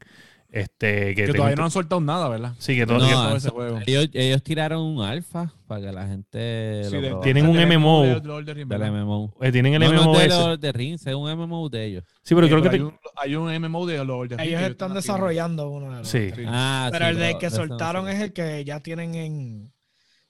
este, 0.50 1.14
que, 1.14 1.26
Que 1.26 1.32
todavía 1.34 1.56
no 1.56 1.64
han 1.64 1.70
soltado 1.70 2.00
nada, 2.00 2.28
¿verdad? 2.28 2.54
Sí, 2.58 2.74
que 2.74 2.86
todo- 2.86 2.98
No, 2.98 3.06
que- 3.06 3.12
todo 3.12 3.36
ese 3.36 3.50
juego. 3.50 3.78
ellos, 3.86 4.08
ellos 4.14 4.42
tiraron 4.42 4.80
un 4.82 5.02
alfa 5.04 5.52
para 5.66 5.80
que 5.82 5.92
la 5.92 6.06
gente 6.06 6.84
Sí, 6.84 6.94
lo 6.96 7.00
de-. 7.02 7.22
Tienen 7.22 7.46
un 7.48 7.56
MMO. 7.58 8.02
de 8.04 8.20
Lord 8.20 8.48
of 8.48 8.56
Rings, 8.56 8.68
del. 8.68 8.80
MMO. 8.92 9.34
eh, 9.42 9.52
tienen 9.52 9.74
el 9.74 9.80
no, 9.80 9.92
no 9.92 10.02
MMO 10.04 10.14
es 10.16 10.22
de 10.22 10.28
los 10.28 10.60
de 10.60 10.72
Rings, 10.72 11.06
es 11.06 11.14
un 11.14 11.30
MMO 11.30 11.68
de 11.68 11.84
ellos. 11.84 12.04
Sí, 12.22 12.34
pero 12.34 12.46
Sí, 12.46 12.50
creo 12.52 12.62
que 12.62 12.70
pero 12.70 12.88
te- 12.90 12.96
hay, 13.16 13.34
un, 13.34 13.48
hay 13.48 13.56
un 13.58 13.62
MMO 13.64 13.86
de 13.86 14.04
Lord 14.04 14.22
of 14.22 14.28
the 14.28 14.36
Rings 14.36 14.48
Ellos 14.48 14.60
que 14.62 14.70
están 14.72 14.94
desarrollando 14.94 15.68
uno 15.70 15.90
de 15.92 15.98
los. 15.98 16.08
Sí. 16.08 16.30
Sí. 16.34 16.42
Ah, 16.46 16.88
Pero 16.92 17.04
sí, 17.04 17.10
el 17.10 17.16
de 17.18 17.26
pero 17.26 17.38
que 17.40 17.46
no 17.50 17.56
soltaron 17.56 18.06
sé. 18.06 18.12
es 18.12 18.20
el 18.22 18.32
que 18.32 18.64
ya 18.64 18.80
tienen 18.80 19.14
en 19.14 19.72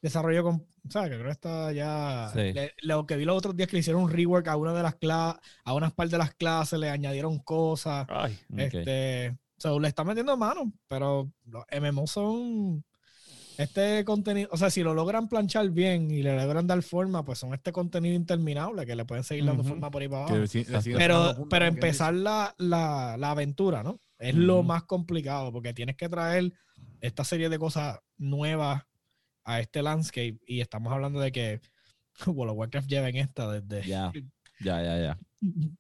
desarrollo 0.03 0.43
con- 0.43 0.67
O 0.87 0.91
sea, 0.91 1.03
que 1.05 1.11
creo 1.11 1.25
que 1.25 1.31
está 1.31 1.71
ya. 1.73 2.31
Sí. 2.33 2.53
le- 2.55 2.73
lo 2.83 3.07
que 3.07 3.17
vi 3.17 3.25
los 3.27 3.37
otros 3.37 3.55
días 3.55 3.69
que 3.69 3.77
le 3.77 3.81
hicieron 3.81 4.03
un 4.03 4.11
rework 4.11 4.49
a 4.49 4.57
una 4.57 4.73
de 4.73 4.83
las 4.83 4.95
clases, 4.95 5.39
a 5.65 5.75
unas 5.75 5.93
par 5.93 6.09
de 6.09 6.17
las 6.19 6.33
clases, 6.35 6.79
le 6.79 6.89
añadieron 6.89 7.39
cosas. 7.41 8.07
Ay. 8.09 8.39
Este, 8.57 9.37
so, 9.59 9.79
le 9.81 9.89
está 9.89 10.05
metiendo 10.05 10.37
mano, 10.37 10.73
pero 10.89 11.31
los 11.47 11.65
MMO 11.71 12.07
son 12.07 12.85
este 13.59 14.05
contenido, 14.05 14.49
o 14.53 14.57
sea, 14.57 14.71
si 14.71 14.83
lo 14.85 14.95
logran 14.95 15.29
planchar 15.29 15.69
bien 15.71 16.11
y 16.13 16.23
le 16.23 16.37
logran 16.37 16.67
dar 16.67 16.81
forma, 16.83 17.25
pues 17.25 17.41
son 17.41 17.53
este 17.55 17.73
contenido 17.73 18.15
interminable 18.15 18.87
que 18.87 18.95
le 18.95 19.05
pueden 19.05 19.25
seguir 19.25 19.45
dando 19.45 19.63
Ujú. 19.63 19.71
forma 19.71 19.91
por 19.91 20.01
ahí 20.03 20.09
para 20.09 20.27
Que 20.27 20.33
abajo. 20.75 20.89
Pero, 20.97 21.49
pero 21.51 21.65
empezar 21.67 22.15
la, 22.15 22.55
la, 22.59 23.17
la 23.19 23.31
aventura, 23.33 23.83
¿no? 23.83 24.01
Es 24.19 24.35
lo 24.35 24.59
Ujú. 24.59 24.69
más 24.69 24.85
complicado 24.85 25.53
porque 25.53 25.75
tienes 25.75 25.97
que 25.97 26.09
traer 26.09 26.53
esta 27.01 27.25
serie 27.25 27.49
de 27.49 27.59
cosas 27.59 27.99
nuevas 28.17 28.85
a 29.45 29.61
este 29.61 29.83
landscape 29.83 30.39
y 30.47 30.61
estamos 30.61 30.93
hablando 30.93 31.19
de 31.21 31.33
que 31.33 31.61
World 32.27 32.53
of 32.53 32.59
Warcraft 32.59 32.89
lleva 32.89 33.09
en 33.09 33.17
esta 33.17 33.51
desde, 33.61 33.89
Ya, 33.89 34.13
ya, 34.61 34.83
ya, 34.83 34.99
ya. 34.99 35.19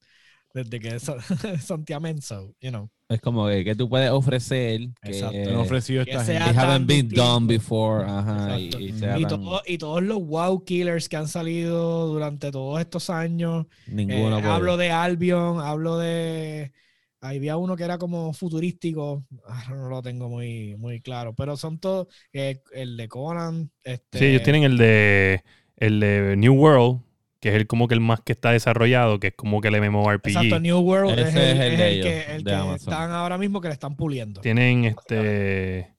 desde 0.55 0.81
que 0.81 0.99
Santiamenso, 1.61 2.55
you 2.61 2.71
know. 2.71 2.91
Es 3.09 3.21
como 3.23 3.49
que, 3.49 3.65
que 3.65 3.75
tú 3.75 3.89
puedes 3.89 4.11
ofrecer 4.11 4.81
que 5.03 5.11
Exacto. 5.13 5.35
Me 5.39 5.49
han 5.49 5.57
ofrecido 5.57 6.05
que 6.05 6.11
esta 6.11 6.25
gente. 6.25 6.45
they 6.45 6.55
haven't 6.57 6.87
been 6.87 7.09
distinto. 7.09 7.25
done 7.25 7.47
before. 7.47 8.05
Ajá, 8.07 8.59
y, 8.61 8.67
Exacto. 8.67 8.81
y 9.19 9.23
Y, 9.23 9.27
tan- 9.27 9.29
todo- 9.43 9.63
y 9.67 9.79
todos 9.79 10.03
los 10.03 10.27
wow 10.27 10.63
killers 10.65 11.09
que 11.09 11.17
han 11.17 11.27
salido 11.29 12.07
durante 12.09 12.51
todos 12.51 12.79
estos 12.81 13.09
años. 13.09 13.67
ninguno 13.87 14.39
eh, 14.39 14.43
hablo 14.43 14.77
de 14.77 14.91
Albion, 14.91 15.61
hablo 15.61 15.97
de. 15.99 16.73
Había 17.21 17.57
uno 17.57 17.77
que 17.77 17.83
era 17.85 17.97
como 17.99 18.33
futurístico. 18.35 19.25
ah, 19.49 19.65
No 19.71 19.89
lo 19.89 20.03
tengo 20.03 20.29
muy, 20.29 20.77
muy 20.77 21.01
claro. 21.01 21.35
Pero 21.35 21.57
son 21.57 21.79
todos. 21.79 22.09
eh, 22.33 22.61
el 22.75 22.97
de 22.99 23.09
Conan. 23.09 23.71
Este, 23.83 24.19
Sí, 24.19 24.25
ellos 24.27 24.43
tienen 24.43 24.65
el 24.65 24.77
de 24.77 25.43
el 25.79 25.99
de 26.01 26.37
New 26.37 26.55
World, 26.55 27.01
que 27.41 27.51
es 27.51 27.55
el 27.55 27.67
como 27.67 27.89
que 27.89 27.95
el 27.95 28.01
más 28.01 28.21
que 28.21 28.33
está 28.33 28.51
desarrollado, 28.51 29.21
que 29.21 29.29
es 29.29 29.35
como 29.35 29.61
que 29.61 29.69
el 29.69 29.81
MMORPG. 29.81 30.29
Exacto, 30.29 30.61
New 30.61 30.79
World 30.79 31.19
es 31.19 31.35
el, 31.35 31.37
es 31.37 31.37
el 31.37 31.39
es 31.39 31.59
de 31.59 31.75
el 31.75 31.81
ellos, 31.93 32.07
que, 32.07 32.35
el 32.35 32.45
de 32.45 32.51
que 32.51 32.57
Amazon. 32.57 32.93
están 32.93 33.11
ahora 33.13 33.39
mismo 33.39 33.61
que 33.61 33.69
le 33.69 33.75
están 33.75 33.97
puliendo. 33.97 34.41
Tienen 34.41 34.85
este 34.85 35.95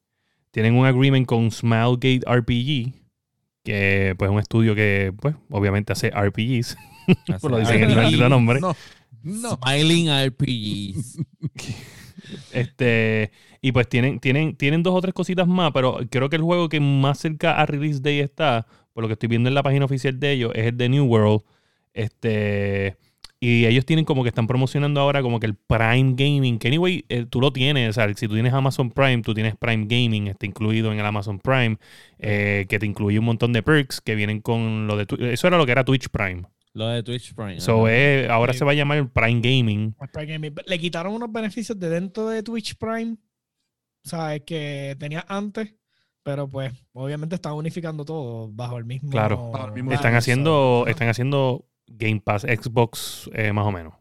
tienen 0.52 0.76
un 0.76 0.86
agreement 0.86 1.26
con 1.26 1.52
Smilegate 1.52 2.22
RPG, 2.28 2.94
que 3.64 4.16
pues 4.18 4.30
es 4.30 4.34
un 4.34 4.40
estudio 4.40 4.76
que 4.76 5.14
pues 5.20 5.36
obviamente 5.50 5.94
hace 5.94 6.10
RPGs, 6.10 6.78
Hace 7.30 7.40
por 7.40 7.52
lo 7.52 7.60
dicen 7.60 7.84
en 7.84 7.98
el 7.98 8.30
nombre. 8.30 8.60
No, 8.60 8.76
no. 9.24 9.58
Smiling 9.64 10.10
RPGs. 10.28 11.20
Este, 12.52 13.32
y 13.62 13.72
pues 13.72 13.88
tienen, 13.90 14.20
tienen, 14.20 14.56
tienen 14.56 14.84
dos 14.84 14.94
o 14.94 15.02
tres 15.02 15.14
cositas 15.14 15.48
más, 15.48 15.72
pero 15.72 16.00
creo 16.10 16.30
que 16.30 16.36
el 16.36 16.42
juego 16.42 16.70
que 16.70 16.80
más 16.80 17.18
cerca 17.18 17.60
a 17.60 17.66
release 17.66 18.02
day 18.02 18.20
está, 18.20 18.68
por 18.94 19.04
lo 19.04 19.08
que 19.08 19.14
estoy 19.14 19.30
viendo 19.30 19.50
en 19.50 19.56
la 19.56 19.64
página 19.64 19.86
oficial 19.86 20.20
de 20.20 20.32
ellos, 20.32 20.52
es 20.56 20.66
el 20.68 20.78
de 20.78 20.90
New 20.90 21.06
World. 21.06 21.42
Este, 21.94 22.98
y 23.42 23.66
ellos 23.66 23.86
tienen 23.86 24.04
como 24.04 24.24
que 24.24 24.30
están 24.30 24.48
promocionando 24.48 25.00
ahora 25.00 25.22
como 25.22 25.40
que 25.40 25.46
el 25.46 25.56
Prime 25.56 26.14
Gaming, 26.18 26.60
que 26.60 26.68
anyway, 26.68 27.06
eh, 27.08 27.26
tú 27.26 27.40
lo 27.40 27.54
tienes, 27.54 27.90
o 27.90 27.94
sea, 27.94 28.14
si 28.14 28.28
tú 28.28 28.34
tienes 28.34 28.54
Amazon 28.54 28.92
Prime, 28.92 29.22
tú 29.22 29.34
tienes 29.34 29.56
Prime 29.56 29.86
Gaming, 29.88 30.28
está 30.28 30.46
incluido 30.46 30.92
en 30.92 31.00
el 31.00 31.06
Amazon 31.06 31.40
Prime, 31.40 31.78
eh, 32.18 32.66
que 32.68 32.80
te 32.80 32.86
incluye 32.86 33.18
un 33.18 33.26
montón 33.26 33.54
de 33.54 33.64
perks 33.64 34.02
que 34.02 34.16
vienen 34.16 34.42
con 34.42 34.88
lo 34.88 34.98
de, 34.98 35.06
eso 35.32 35.48
era 35.48 35.58
lo 35.58 35.66
que 35.66 35.72
era 35.72 35.86
Twitch 35.86 36.10
Prime. 36.10 36.44
Lo 36.74 36.88
de 36.90 37.02
Twitch 37.02 37.34
Prime. 37.34 37.60
So, 37.62 37.88
eh, 37.88 38.28
ahora 38.30 38.54
se 38.54 38.64
va 38.64 38.72
a 38.72 38.76
llamar 38.76 39.10
Prime 39.10 39.42
Gaming. 39.42 39.96
Prime 40.14 40.34
Gaming. 40.34 40.56
Le 40.68 40.80
quitaron 40.80 41.14
unos 41.14 41.32
beneficios 41.32 41.80
de 41.80 41.90
dentro 41.90 42.30
de 42.30 42.44
Twitch 42.44 42.76
Prime. 42.76 43.18
O 44.06 44.10
sea, 44.10 44.36
el 44.36 44.44
que 44.44 44.96
tenía 45.00 45.26
antes. 45.28 45.74
Pero 46.24 46.48
pues, 46.48 46.74
obviamente 46.94 47.36
están 47.36 47.54
unificando 47.54 48.04
todo 48.06 48.50
bajo 48.52 48.78
el 48.78 48.86
mismo. 48.86 49.10
Claro. 49.10 49.52
Bajo 49.52 49.68
el 49.68 49.74
mismo 49.74 49.92
Están 49.94 50.16
haciendo, 50.16 50.86
están 50.88 51.08
haciendo 51.10 51.66
Game 51.88 52.22
Pass 52.22 52.44
Xbox 52.44 53.30
eh, 53.34 53.52
más 53.54 53.66
o 53.66 53.72
menos. 53.72 53.94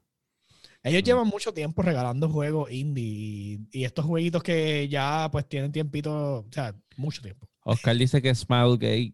Ellos 0.82 1.02
llevan 1.02 1.26
mucho 1.26 1.52
tiempo 1.52 1.82
regalando 1.82 2.28
juegos 2.28 2.70
indie 2.70 3.04
y, 3.04 3.60
y 3.72 3.84
estos 3.84 4.04
jueguitos 4.04 4.42
que 4.42 4.88
ya 4.88 5.28
pues 5.30 5.48
tienen 5.48 5.72
tiempito, 5.72 6.40
o 6.40 6.46
sea, 6.50 6.74
mucho 6.96 7.20
tiempo. 7.20 7.46
Oscar 7.64 7.96
dice 7.96 8.22
que 8.22 8.34
Smilegate 8.34 9.12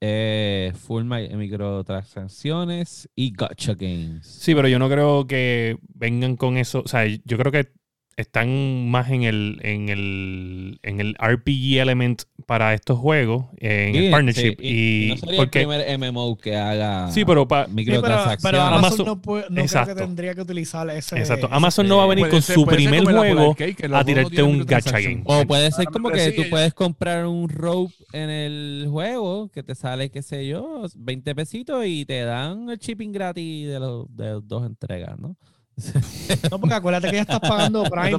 eh, 0.00 0.72
full 0.76 1.04
mi- 1.04 1.28
microtransacciones 1.36 3.08
y 3.14 3.32
gotcha 3.32 3.74
games. 3.74 4.26
Sí, 4.26 4.54
pero 4.54 4.68
yo 4.68 4.78
no 4.78 4.88
creo 4.88 5.26
que 5.26 5.78
vengan 5.94 6.36
con 6.36 6.56
eso. 6.56 6.82
O 6.84 6.88
sea, 6.88 7.06
yo 7.06 7.38
creo 7.38 7.52
que 7.52 7.72
están 8.16 8.88
más 8.90 9.10
en 9.10 9.22
el, 9.24 9.58
en 9.62 9.88
el, 9.88 10.78
en 10.82 11.00
el 11.00 11.14
RPG 11.20 11.78
element 11.80 12.22
para 12.46 12.74
estos 12.74 12.98
juegos, 12.98 13.46
en 13.58 13.92
Sí, 13.94 14.04
el 14.06 14.10
partnership. 14.10 14.56
sí, 14.60 14.66
y, 14.66 15.08
no 15.10 15.16
sería 15.16 15.36
porque, 15.36 15.60
el 15.62 15.66
primer 15.68 15.98
MMO 16.12 16.36
que 16.36 16.56
haga 16.56 17.10
sí, 17.10 17.24
pero 17.24 17.48
pa- 17.48 17.64
Sí, 17.64 17.70
pero, 17.70 17.74
microtransacciones. 17.76 18.42
pero 18.42 18.60
Amazon, 18.62 18.78
Amazon- 18.84 19.06
no, 19.06 19.22
puede- 19.22 19.42
no 19.44 19.48
creo 19.54 19.64
Exacto. 19.64 19.94
que 19.94 20.00
tendría 20.02 20.34
que 20.34 20.40
utilizar 20.42 20.88
ese. 20.90 21.18
exacto. 21.18 21.48
Amazon 21.50 21.88
no 21.88 21.96
va 21.98 22.04
a 22.04 22.06
venir 22.08 22.28
con 22.28 22.42
ser- 22.42 22.54
su 22.54 22.66
primer 22.66 23.04
juego 23.04 23.50
Arcade, 23.50 23.76
a 23.84 23.88
no 23.88 24.04
tirarte 24.04 24.42
un 24.42 24.64
gacha 24.64 25.00
game. 25.00 25.22
O 25.24 25.44
puede 25.46 25.70
ser 25.72 25.86
como 25.86 26.10
que 26.10 26.30
sí, 26.30 26.36
tú 26.36 26.42
puedes 26.50 26.74
comprar 26.74 27.26
un 27.26 27.48
rope 27.48 27.94
en 28.12 28.30
el 28.30 28.86
juego 28.90 29.48
que 29.48 29.62
te 29.62 29.74
sale, 29.74 30.10
qué 30.10 30.22
sé 30.22 30.46
yo, 30.46 30.84
20 30.96 31.34
pesitos 31.34 31.84
y 31.86 32.04
te 32.04 32.20
dan 32.22 32.68
el 32.70 32.78
shipping 32.78 33.12
gratis 33.12 33.68
de 33.68 33.80
los 33.80 34.06
de 34.14 34.30
los 34.32 34.46
dos 34.46 34.66
entregas, 34.66 35.18
¿no? 35.18 35.36
No, 36.50 36.58
porque 36.58 36.74
acuérdate 36.74 37.08
que 37.10 37.16
ya 37.16 37.22
estás 37.22 37.40
pagando 37.40 37.84
Prime. 37.84 38.16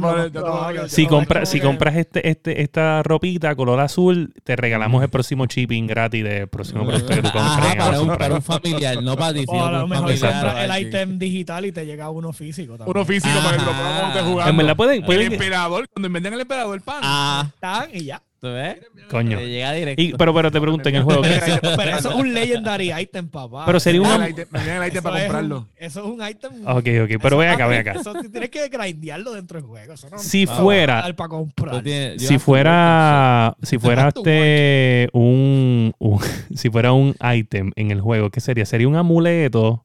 Si, 0.90 1.08
compra- 1.08 1.46
si 1.46 1.60
compras 1.60 1.96
este, 1.96 2.28
este, 2.30 2.62
esta 2.62 3.02
ropita 3.04 3.56
color 3.56 3.80
azul, 3.80 4.34
te 4.44 4.56
regalamos 4.56 5.02
el 5.04 5.10
próximo 5.10 5.46
shipping 5.46 5.88
gratis 5.88 6.24
del 6.24 6.48
próximo 6.48 6.86
producto 6.86 7.08
que 7.14 7.22
tú 7.22 7.32
compres. 7.32 7.46
Ajá, 7.46 7.76
para 7.78 8.02
un, 8.02 8.08
para 8.18 8.36
un 8.36 8.42
familiar, 8.42 9.02
no 9.02 9.16
para 9.16 9.34
ti, 9.34 9.46
O 9.48 9.66
a 9.66 9.72
lo 9.72 9.88
mejor 9.88 10.12
el 10.12 10.82
ítem 10.88 11.18
digital 11.18 11.66
y 11.66 11.72
te 11.72 11.86
llega 11.86 12.10
uno 12.10 12.34
físico 12.34 12.78
también. 12.78 12.96
Uno 12.98 13.06
físico 13.06 13.40
para 13.44 13.58
que 13.58 13.64
lo 13.66 13.72
Ah. 13.72 14.08
estar 14.10 14.24
jugando. 14.24 14.50
En 14.52 14.58
verdad 14.58 14.76
pueden, 14.76 15.04
El 15.12 15.22
emperador, 15.34 15.88
cuando 15.90 16.08
inventan 16.08 16.34
el 16.34 16.42
emperador 16.42 16.82
pan. 16.82 17.00
Ah, 17.02 17.48
Tan 17.60 17.90
y 17.94 18.06
ya. 18.06 18.22
¿Tú 18.50 18.54
ves? 18.54 18.78
coño. 19.10 19.38
Te 19.38 19.48
llega 19.50 19.72
directo. 19.74 20.02
Y, 20.02 20.14
pero, 20.14 20.34
pero 20.34 20.52
te 20.52 20.62
pregunto 20.62 20.90
en 20.90 20.96
el 20.96 21.04
juego. 21.04 21.22
¿qué- 21.22 21.60
Pero 21.62 21.98
eso 21.98 22.10
es 22.10 22.16
un 22.16 22.34
legendary 22.34 22.92
item, 22.94 23.28
papá. 23.30 23.66
Pero 23.66 23.80
sería 23.80 24.02
me 24.02 24.08
viene 24.08 24.24
el 24.26 24.88
ítem 24.88 24.94
Eso 24.94 25.02
para 25.04 25.16
un- 25.16 25.22
comprarlo. 25.24 25.68
eso 25.78 26.00
es 26.00 26.06
un 26.06 26.28
item. 26.28 26.52
Ok, 26.68 26.88
ok, 27.16 27.22
pero 27.22 27.38
ven 27.38 27.50
acá, 27.50 27.68
ven 27.68 27.80
acá. 27.80 27.94
Eso 28.00 28.14
tienes 28.32 28.50
que 28.50 28.68
grindearlo 28.70 29.34
dentro 29.34 29.60
del 29.60 29.68
juego. 29.68 29.94
Eso 29.94 30.10
no 30.10 30.18
Si 30.20 30.46
fuera- 30.46 31.02
dar 31.02 31.16
para 31.16 31.30
comprar. 31.30 31.82
Tienes- 31.84 32.22
Si 32.26 32.38
fuera, 32.40 33.56
si 33.62 33.78
fuera 33.78 34.10
este 34.10 35.10
un, 35.14 35.94
un- 36.00 36.20
si 36.56 36.70
fuera 36.70 36.92
un 36.94 37.16
item 37.36 37.72
en 37.76 37.92
el 37.92 38.02
juego, 38.02 38.30
¿qué 38.30 38.40
sería? 38.42 38.66
¿Sería 38.66 38.88
un 38.88 38.96
amuleto? 38.96 39.82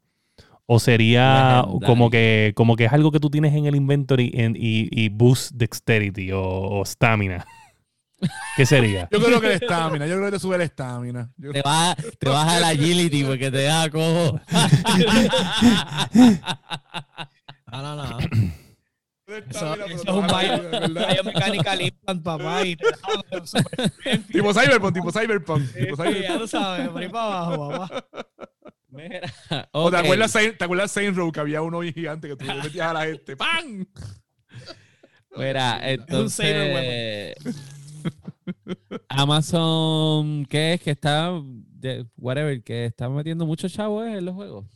¿O 0.72 0.78
sería 0.78 1.64
como 1.84 2.10
que, 2.10 2.52
como 2.54 2.76
que 2.76 2.84
es 2.84 2.92
algo 2.92 3.10
que 3.10 3.18
tú 3.18 3.28
tienes 3.28 3.54
en 3.54 3.66
el 3.66 3.74
inventory 3.74 4.30
en- 4.34 4.54
y, 4.56 4.86
y 4.92 5.08
boost 5.08 5.50
dexterity 5.54 6.30
o, 6.30 6.40
o 6.42 6.84
stamina? 6.84 7.44
¿Qué 8.56 8.66
sería? 8.66 9.08
Yo 9.10 9.18
creo 9.22 9.40
que 9.40 9.46
el 9.46 9.52
estamina. 9.62 10.06
Yo 10.06 10.14
creo 10.16 10.26
que 10.26 10.32
te 10.32 10.38
sube 10.40 10.56
el 10.56 10.62
estamina. 10.62 11.30
Yo- 11.36 11.52
Te 11.52 11.62
vas 11.62 11.96
te 12.18 12.28
vas 12.28 12.48
a 12.48 12.60
la 12.60 12.68
agility 12.68 13.24
porque 13.24 13.50
te 13.50 13.56
deja 13.58 13.88
cojo. 13.90 14.40
No, 17.72 17.82
no, 17.82 17.96
no. 17.96 18.18
Eso, 19.48 19.74
es 19.86 20.04
un 20.08 20.26
baja, 20.26 20.56
verdad. 20.56 21.08
biomechanical 21.14 21.82
implant, 21.82 22.22
papá. 22.24 22.66
Y. 22.66 22.76
Tipo 24.32 24.52
Cyberpunk, 24.52 24.92
tipo 24.94 25.12
Cyberpunk. 25.12 25.62
Sí, 25.66 25.78
Tipo 25.86 25.96
Cyberpunk. 25.96 26.22
ya 26.22 26.38
tú 26.38 26.48
sabes, 26.48 26.88
por 26.88 27.00
ahí 27.02 27.08
para 27.08 27.24
abajo, 27.46 27.70
papá. 27.70 28.06
Mira, 28.88 29.32
O 29.70 29.88
te 29.88 29.96
acuerdas, 29.98 30.32
¿te 30.32 30.64
acuerdas 30.64 30.90
Saint 30.90 31.16
Row 31.16 31.30
que 31.30 31.38
había 31.38 31.62
uno 31.62 31.80
gigante 31.82 32.26
que 32.26 32.34
tú 32.36 32.44
le 32.44 32.54
metías 32.54 32.88
a 32.88 32.92
la 32.92 33.04
gente? 33.04 33.36
¡Pam! 33.36 33.86
Mira, 35.36 35.78
entonces. 35.88 37.36
Amazon, 39.08 40.46
¿qué 40.46 40.74
es? 40.74 40.80
Que 40.80 40.90
está. 40.92 41.32
de- 41.52 42.06
whatever, 42.16 42.62
que 42.62 42.84
está 42.86 43.08
metiendo 43.08 43.46
muchos 43.46 43.72
chavos 43.72 44.06
eh, 44.06 44.18
en 44.18 44.24
los 44.24 44.34
juegos. 44.34 44.66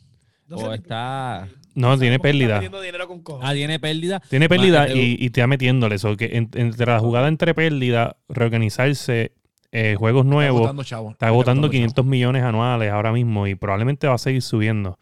No 0.47 0.57
o 0.57 0.69
sé, 0.69 0.75
está. 0.75 1.47
No, 1.73 1.97
tiene 1.97 2.15
está 2.15 2.23
pérdida. 2.23 2.55
metiendo 2.55 2.81
dinero 2.81 3.07
con 3.07 3.21
cojones. 3.21 3.49
Ah, 3.49 3.53
tiene 3.53 3.79
pérdida. 3.79 4.21
Tiene 4.29 4.47
pérdida 4.47 4.89
y, 4.93 5.17
y 5.19 5.29
te 5.31 5.41
va 5.41 5.47
metiéndole 5.47 5.95
eso. 5.95 6.15
Que 6.15 6.37
en- 6.37 6.49
entre 6.53 6.85
la 6.85 6.99
jugada 6.99 7.27
entre 7.27 7.53
pérdida, 7.53 8.17
reorganizarse, 8.29 9.33
eh, 9.71 9.95
juegos 9.97 10.21
Está 10.25 10.33
nuevos, 10.33 10.87
chavo. 10.87 11.11
está 11.11 11.27
agotando 11.27 11.61
botando 11.63 11.69
500 11.71 12.05
millones 12.05 12.43
anuales 12.43 12.91
ahora 12.91 13.11
mismo 13.11 13.47
y 13.47 13.55
probablemente 13.55 14.07
va 14.07 14.15
a 14.15 14.19
seguir 14.19 14.41
subiendo. 14.41 14.97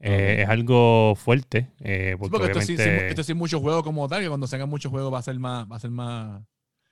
Eh. 0.00 0.42
Es 0.42 0.48
algo 0.48 1.14
fuerte. 1.16 1.68
eh, 1.80 2.14
chavo. 2.16 2.26
Sí, 2.26 2.30
porque 2.30 2.46
esto, 2.48 2.60
sí, 2.60 2.74
obviamente... 2.74 3.00
sí, 3.00 3.06
esto 3.10 3.22
sí 3.24 3.34
muchos 3.34 3.60
juegos 3.60 3.82
como 3.82 4.06
tal, 4.08 4.20
que 4.22 4.28
cuando 4.28 4.46
salgan 4.46 4.68
muchos 4.68 4.90
juegos 4.90 5.12
va 5.12 5.18
a 5.18 5.22
ser 5.22 5.38
más, 5.38 5.66
va 5.70 5.76
a 5.76 5.80
ser 5.80 5.90
más, 5.90 6.42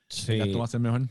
Sí. 0.08 0.34
esto 0.34 0.58
va 0.58 0.64
a 0.64 0.68
ser 0.68 0.80
mejor. 0.80 1.02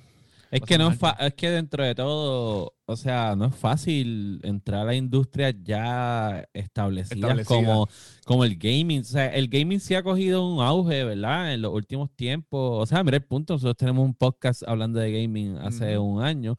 Es 0.51 0.61
que 0.61 0.77
no 0.77 0.89
es, 0.89 1.33
que 1.33 1.49
dentro 1.49 1.83
de 1.83 1.95
todo, 1.95 2.75
o 2.85 2.95
sea, 2.95 3.35
no 3.35 3.47
es 3.47 3.55
fácil 3.55 4.39
entrar 4.43 4.81
a 4.81 4.85
la 4.85 4.95
industria 4.95 5.49
ya 5.49 6.47
Establecida. 6.53 7.43
como, 7.43 7.89
como 8.25 8.45
el 8.45 8.55
gaming. 8.55 9.01
O 9.01 9.03
sea, 9.03 9.33
el 9.33 9.49
gaming 9.49 9.79
sí 9.79 9.95
ha 9.95 10.03
cogido 10.03 10.47
un 10.47 10.63
auge, 10.63 11.03
¿verdad? 11.03 11.53
En 11.53 11.61
los 11.61 11.73
últimos 11.73 12.09
tiempos. 12.15 12.83
O 12.83 12.85
sea, 12.85 13.03
mira 13.03 13.17
el 13.17 13.23
punto, 13.23 13.53
nosotros 13.55 13.75
tenemos 13.75 14.05
un 14.05 14.13
podcast 14.13 14.63
hablando 14.65 14.99
de 14.99 15.11
gaming 15.11 15.57
hace 15.57 15.97
un 15.97 16.23
año, 16.23 16.57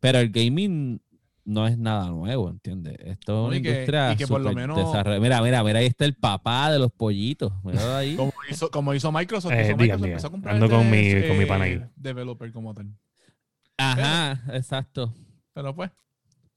pero 0.00 0.18
el 0.18 0.30
gaming 0.30 1.00
no 1.50 1.66
es 1.66 1.76
nada 1.76 2.08
nuevo, 2.08 2.48
¿entiendes? 2.48 2.96
Esto 3.00 3.42
es 3.44 3.48
una 3.48 3.56
y 3.56 3.62
que- 3.62 3.68
industria 3.70 4.12
y 4.12 4.16
que 4.16 4.26
por 4.26 4.40
lo 4.40 4.52
menos- 4.52 4.78
Mira, 5.20 5.42
mira, 5.42 5.62
mira, 5.64 5.78
ahí 5.80 5.86
está 5.86 6.04
el 6.04 6.14
papá 6.14 6.70
de 6.70 6.78
los 6.78 6.90
pollitos. 6.92 7.52
Míralo 7.64 7.94
ahí. 7.96 8.16
Como 8.16 8.32
hizo, 8.50 8.70
como 8.70 8.94
hizo 8.94 9.10
Microsoft. 9.12 9.52
Eh, 9.52 9.62
hizo 9.68 9.76
digan, 9.76 9.78
Microsoft, 10.00 10.06
empezó 10.06 10.26
a 10.26 10.30
comprar 10.30 10.54
Ando 10.54 10.68
con 10.70 10.80
este, 10.94 11.20
mi- 11.22 11.28
con 11.28 11.38
mi 11.38 11.46
pana. 11.46 11.90
Developer 11.96 12.52
como 12.52 12.72
tal. 12.74 12.86
Ajá, 13.76 14.42
exacto. 14.54 15.12
Pero 15.52 15.74
pues. 15.74 15.90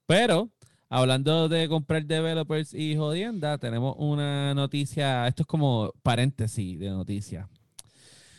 Pero, 0.05 0.49
hablando 0.89 1.47
de 1.49 1.67
comprar 1.69 2.05
developers 2.05 2.73
y 2.73 2.95
jodienda, 2.95 3.57
tenemos 3.57 3.95
una 3.97 4.53
noticia. 4.53 5.27
Esto 5.27 5.43
es 5.43 5.47
como 5.47 5.91
paréntesis 6.03 6.77
de 6.79 6.89
noticia. 6.89 7.47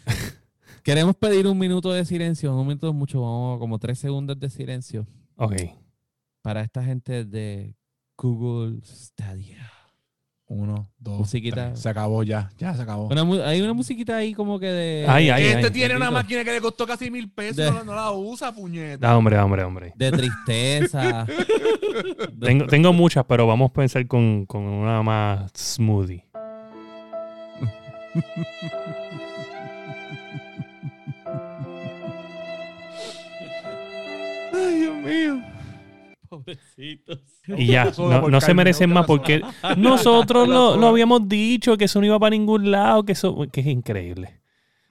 Queremos 0.82 1.16
pedir 1.16 1.46
un 1.46 1.58
minuto 1.58 1.92
de 1.92 2.04
silencio, 2.04 2.54
un 2.54 2.66
minuto 2.66 2.92
mucho, 2.92 3.22
vamos, 3.22 3.58
como 3.58 3.78
tres 3.78 3.98
segundos 3.98 4.38
de 4.38 4.50
silencio 4.50 5.06
Ok. 5.36 5.54
Para 6.44 6.60
esta 6.60 6.84
gente 6.84 7.24
de 7.24 7.74
Google 8.18 8.80
Stadia. 8.84 9.70
Uno, 10.46 10.90
dos. 10.98 11.20
Musiquita. 11.20 11.68
tres. 11.70 11.80
Se 11.80 11.88
acabó 11.88 12.22
ya. 12.22 12.50
Ya 12.58 12.74
se 12.74 12.82
acabó. 12.82 13.06
Una 13.08 13.22
hay 13.48 13.62
una 13.62 13.72
musiquita 13.72 14.16
ahí 14.18 14.34
como 14.34 14.58
que 14.60 14.66
de. 14.66 15.06
Ay, 15.08 15.30
ay, 15.30 15.44
este 15.46 15.66
ay. 15.68 15.72
tiene 15.72 15.96
una 15.96 16.10
máquina 16.10 16.44
que 16.44 16.52
le 16.52 16.60
costó 16.60 16.86
casi 16.86 17.10
mil 17.10 17.30
pesos. 17.32 17.56
De- 17.56 17.70
No, 17.70 17.82
no 17.82 17.94
la 17.94 18.12
usa, 18.12 18.54
puñeta. 18.54 19.06
Da, 19.06 19.16
hombre, 19.16 19.38
hombre, 19.38 19.64
hombre. 19.64 19.92
De 19.96 20.12
tristeza. 20.12 21.26
Tengo, 22.40 22.66
tengo 22.66 22.92
muchas, 22.92 23.24
pero 23.24 23.46
vamos 23.46 23.70
a 23.70 23.72
pensar 23.72 24.06
con, 24.06 24.44
con 24.46 24.62
una 24.64 25.00
más 25.02 25.50
smoothie. 25.56 26.24
Ay, 34.52 34.80
Dios 34.80 34.94
mío. 34.96 35.53
Pobrecitos. 36.38 37.20
Y 37.56 37.66
ya, 37.66 37.92
no, 37.96 38.40
se 38.40 38.54
merecen 38.54 38.88
me 38.90 38.94
más 38.96 39.06
porque 39.06 39.42
nosotros 39.76 40.48
lo, 40.48 40.76
lo 40.76 40.86
habíamos 40.88 41.28
dicho 41.28 41.76
que 41.76 41.84
eso 41.84 42.00
no 42.00 42.06
iba 42.06 42.18
para 42.18 42.30
ningún 42.30 42.70
lado, 42.70 43.04
que 43.04 43.12
eso 43.12 43.46
que 43.52 43.60
es 43.60 43.66
increíble. 43.66 44.40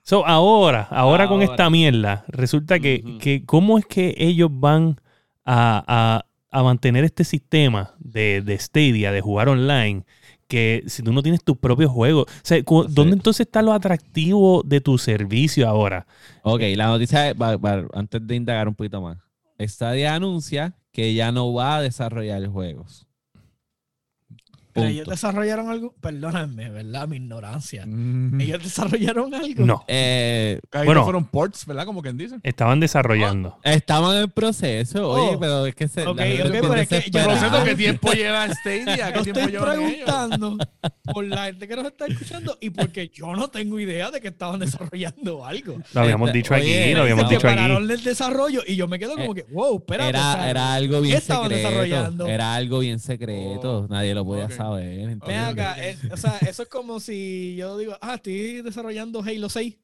So, 0.04 0.26
ahora, 0.28 0.88
ahora, 0.92 1.28
con 1.30 1.42
esta 1.42 1.70
mierda, 1.70 2.26
resulta 2.28 2.80
que, 2.80 3.18
que 3.20 3.46
cómo 3.46 3.78
es 3.78 3.86
que 3.86 4.14
ellos 4.18 4.50
van 4.52 4.98
a, 5.46 5.84
a- 5.88 6.26
a 6.56 6.62
mantener 6.64 7.04
este 7.04 7.24
sistema 7.24 7.96
de, 7.98 8.42
de 8.44 8.60
Stadia, 8.60 9.12
de 9.12 9.22
jugar 9.22 9.50
online, 9.50 10.04
que 10.48 10.84
si 10.86 11.02
tú 11.02 11.12
no 11.12 11.24
tienes 11.24 11.44
tus 11.44 11.58
propios 11.58 11.90
juegos, 11.90 12.26
o 12.28 12.40
sea, 12.44 12.62
cu- 12.64 12.84
Sí. 12.84 12.90
¿dónde 12.94 13.14
entonces 13.16 13.48
está 13.48 13.64
lo 13.64 13.72
atractivo 13.74 14.62
de 14.64 14.80
tu 14.82 15.00
servicio 15.00 15.68
ahora? 15.68 16.06
Ok, 16.44 16.62
la 16.76 16.88
noticia, 16.88 17.30
es- 17.30 17.36
va- 17.42 17.58
va- 17.58 17.88
antes 17.94 18.28
de 18.28 18.36
indagar 18.36 18.68
un 18.68 18.76
poquito 18.76 19.02
más. 19.02 19.18
Stadia 19.60 20.14
anuncia 20.14 20.76
que 20.94 21.14
ya 21.14 21.32
no 21.32 21.54
va 21.54 21.78
a 21.78 21.82
desarrollar 21.82 22.48
juegos. 22.48 23.08
Pero 24.74 24.88
ellos 24.88 25.08
desarrollaron 25.08 25.70
algo, 25.70 25.94
perdóname, 26.02 26.70
¿verdad? 26.70 27.08
Mi 27.08 27.18
ignorancia. 27.18 27.86
Mm. 27.86 28.42
Ellos 28.42 28.64
desarrollaron 28.64 29.34
algo. 29.34 29.66
No, 29.66 29.84
Eh, 29.88 30.60
Bueno. 30.72 30.94
no 30.96 31.04
fueron 31.04 31.26
ports, 31.26 31.66
¿verdad? 31.66 31.86
Como 31.86 32.02
quien 32.02 32.18
dice. 32.18 32.38
estaban 32.44 32.80
desarrollando. 32.80 33.58
estamos 33.64 34.16
en 34.16 34.30
proceso, 34.32 35.10
oye, 35.10 35.36
Oh. 35.36 35.40
pero 35.40 35.66
es 35.68 35.76
que 35.76 35.88
se. 35.88 36.06
Ok, 36.08 36.18
la 36.18 36.24
gente 36.26 36.42
ok, 36.42 36.46
es 36.46 36.52
bien 36.52 36.64
pero 36.70 36.82
es 36.82 36.88
que 36.88 37.12
yo 37.12 37.20
no 37.24 37.34
sé 37.34 37.40
Proceso, 37.40 37.64
¿qué 37.64 37.76
tiempo 37.76 38.12
lleva 38.14 38.48
Stadia? 38.54 39.10
Yo 39.10 39.14
¿Qué 39.14 39.32
tiempo 39.32 39.40
estoy 39.42 39.56
ellos? 39.56 39.64
preguntando 39.64 40.58
por 41.14 41.26
la 41.26 41.46
gente 41.46 41.68
que 41.68 41.76
nos 41.76 41.86
está 41.86 42.06
escuchando 42.08 42.58
y 42.60 42.70
porque 42.72 43.10
yo 43.14 43.36
no 43.36 43.50
tengo 43.50 43.80
idea 43.80 44.10
de 44.12 44.20
que 44.22 44.30
estaban 44.30 44.60
desarrollando 44.60 45.46
algo. 45.46 45.78
Lo 45.94 46.02
habíamos 46.02 46.30
Este, 46.30 46.38
dicho 46.38 46.56
aquí, 46.56 46.66
oye, 46.66 46.94
lo 46.96 47.02
habíamos 47.04 47.30
dicho 47.30 47.48
aquí. 47.48 47.56
pararon 47.56 47.90
el 47.92 48.04
desarrollo 48.04 48.62
y 48.66 48.76
yo 48.76 48.88
me 48.88 48.98
quedo 49.00 49.16
como 49.16 49.34
que, 49.36 49.44
wow, 49.52 49.78
espérate. 49.78 50.06
o 50.06 50.10
Era, 50.10 50.34
sea, 50.34 50.50
era 50.50 50.74
algo 50.74 50.96
¿qué 50.96 51.02
bien 51.02 51.18
estaban 51.18 51.50
secreto. 51.50 51.70
desarrollando? 51.70 52.28
Era 52.28 52.56
algo 52.56 52.80
bien 52.80 53.00
secreto. 53.00 53.80
Oh, 53.80 53.88
Nadie 53.88 54.14
lo 54.16 54.26
podía 54.26 54.46
ok. 54.46 54.52
saber. 54.52 54.63
Acá, 55.52 55.76
eh, 55.78 55.98
o 56.12 56.18
sea, 56.18 56.38
eso 56.48 56.64
es 56.64 56.70
como 56.70 57.00
si 57.00 57.56
yo 57.56 57.78
digo, 57.78 57.98
ah, 58.02 58.16
estoy 58.16 58.62
desarrollando 58.62 59.22
Halo 59.22 59.50
6. 59.50 59.78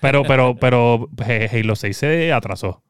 Pero, 0.00 0.22
pero, 0.22 0.56
pero 0.56 1.08
eh, 1.26 1.48
Halo 1.52 1.74
6 1.76 1.96
se 1.96 2.32
atrasó. 2.32 2.82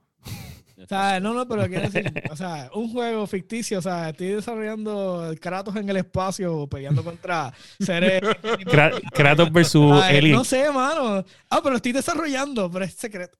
O 0.78 0.86
sea, 0.86 1.20
no, 1.20 1.32
no, 1.32 1.46
pero 1.48 1.66
quiero 1.68 1.88
decir, 1.88 2.12
o 2.30 2.36
sea, 2.36 2.68
un 2.74 2.90
juego 2.92 3.26
ficticio, 3.26 3.78
o 3.78 3.82
sea, 3.82 4.10
estoy 4.10 4.28
desarrollando 4.28 5.32
Kratos 5.40 5.76
en 5.76 5.88
el 5.88 5.96
espacio 5.98 6.66
peleando 6.66 7.02
contra 7.04 7.52
seres. 7.80 8.20
Kra- 8.66 9.00
Kratos 9.12 9.50
versus 9.52 10.02
Alien. 10.02 10.36
no 10.36 10.44
sé, 10.44 10.70
mano. 10.70 11.24
Ah, 11.48 11.60
pero 11.62 11.76
estoy 11.76 11.92
desarrollando, 11.92 12.70
pero 12.70 12.84
es 12.84 12.94
secreto. 12.94 13.38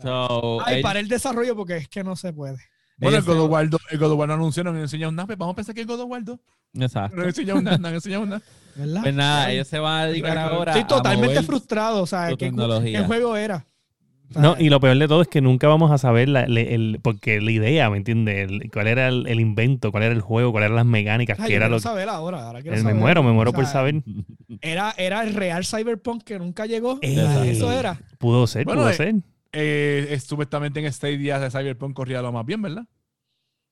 So, 0.00 0.60
Ay, 0.64 0.76
él- 0.76 0.82
para 0.82 1.00
el 1.00 1.08
desarrollo 1.08 1.56
porque 1.56 1.78
es 1.78 1.88
que 1.88 2.04
no 2.04 2.14
se 2.14 2.32
puede. 2.32 2.58
Bueno, 2.98 3.18
el 3.18 3.24
God 3.24 3.40
of 3.40 3.50
War 3.50 3.68
2 3.68 3.80
el 3.90 3.98
God 3.98 4.12
of 4.12 4.18
War 4.18 4.28
no 4.28 4.34
anunció, 4.34 4.64
no 4.64 4.70
han 4.70 4.78
enseñado 4.78 5.12
nada. 5.12 5.26
pues 5.26 5.38
Vamos 5.38 5.52
a 5.52 5.56
pensar 5.56 5.74
que 5.74 5.82
es 5.82 5.86
God 5.86 6.00
of 6.00 6.10
War 6.10 6.24
2. 6.24 6.38
se- 6.74 6.84
Exacto. 6.84 7.16
No 7.16 7.22
han 7.22 7.28
enseñado 7.28 7.60
nada, 7.62 7.78
no 7.78 7.88
han 7.88 7.94
enseñado 7.94 8.26
nada. 8.26 8.42
¿Verdad? 8.74 9.02
Pues 9.02 9.14
nada, 9.14 9.52
ellos 9.52 9.66
se 9.68 9.78
van 9.78 10.00
a 10.02 10.06
dedicar 10.06 10.36
Estoy 10.36 10.54
ahora. 10.56 10.72
Estoy 10.72 10.82
a 10.82 10.86
totalmente 10.86 11.34
mover 11.34 11.44
frustrado, 11.44 12.02
o 12.02 12.06
sea, 12.06 12.34
¿qué, 12.36 12.50
juego 13.06 13.36
era? 13.36 13.66
No, 14.34 14.56
y 14.58 14.70
lo 14.70 14.80
peor 14.80 14.98
de 14.98 15.06
todo 15.06 15.22
es 15.22 15.28
que 15.28 15.40
nunca 15.40 15.68
vamos 15.68 15.92
a 15.92 15.98
saber 15.98 16.28
la, 16.28 16.42
el, 16.42 16.98
porque 17.00 17.40
la 17.40 17.50
idea, 17.52 17.88
¿me 17.90 17.96
entiendes? 17.98 18.50
Cuál 18.72 18.88
era 18.88 19.08
el, 19.08 19.26
el 19.28 19.38
invento, 19.40 19.92
cuál 19.92 20.02
era 20.02 20.12
el 20.14 20.20
juego, 20.20 20.50
cuáles 20.50 20.66
eran 20.66 20.76
las 20.76 20.84
mecánicas, 20.86 21.38
ay, 21.38 21.46
qué 21.46 21.54
era 21.54 21.66
quiero 21.66 21.76
lo 21.76 21.80
saber 21.80 22.08
ahora, 22.08 22.44
ahora 22.44 22.60
quiero 22.60 22.74
Eh, 22.76 22.80
Me 22.80 22.82
saber. 22.82 22.96
muero, 22.96 23.22
me 23.22 23.32
muero 23.32 23.50
O 23.52 23.54
por 23.54 23.66
saber. 23.66 24.02
Era, 24.60 24.92
era 24.98 25.22
el 25.22 25.32
real 25.34 25.64
Cyberpunk 25.64 26.24
que 26.24 26.38
nunca 26.38 26.66
llegó. 26.66 26.98
Ey. 27.02 27.16
Eso 27.46 27.70
era. 27.70 28.00
Pudo 28.18 28.46
ser, 28.48 28.64
Bueno, 28.64 28.82
pudo 28.82 28.90
eh, 28.90 28.94
ser. 28.94 29.14
Eh, 29.58 30.08
es- 30.10 30.24
supuestamente 30.24 30.84
en 30.84 30.92
Stadia 30.92 31.38
de 31.38 31.50
Cyberpunk 31.50 31.94
corría 31.94 32.20
lo 32.20 32.30
más 32.32 32.44
bien, 32.44 32.60
¿verdad? 32.60 32.84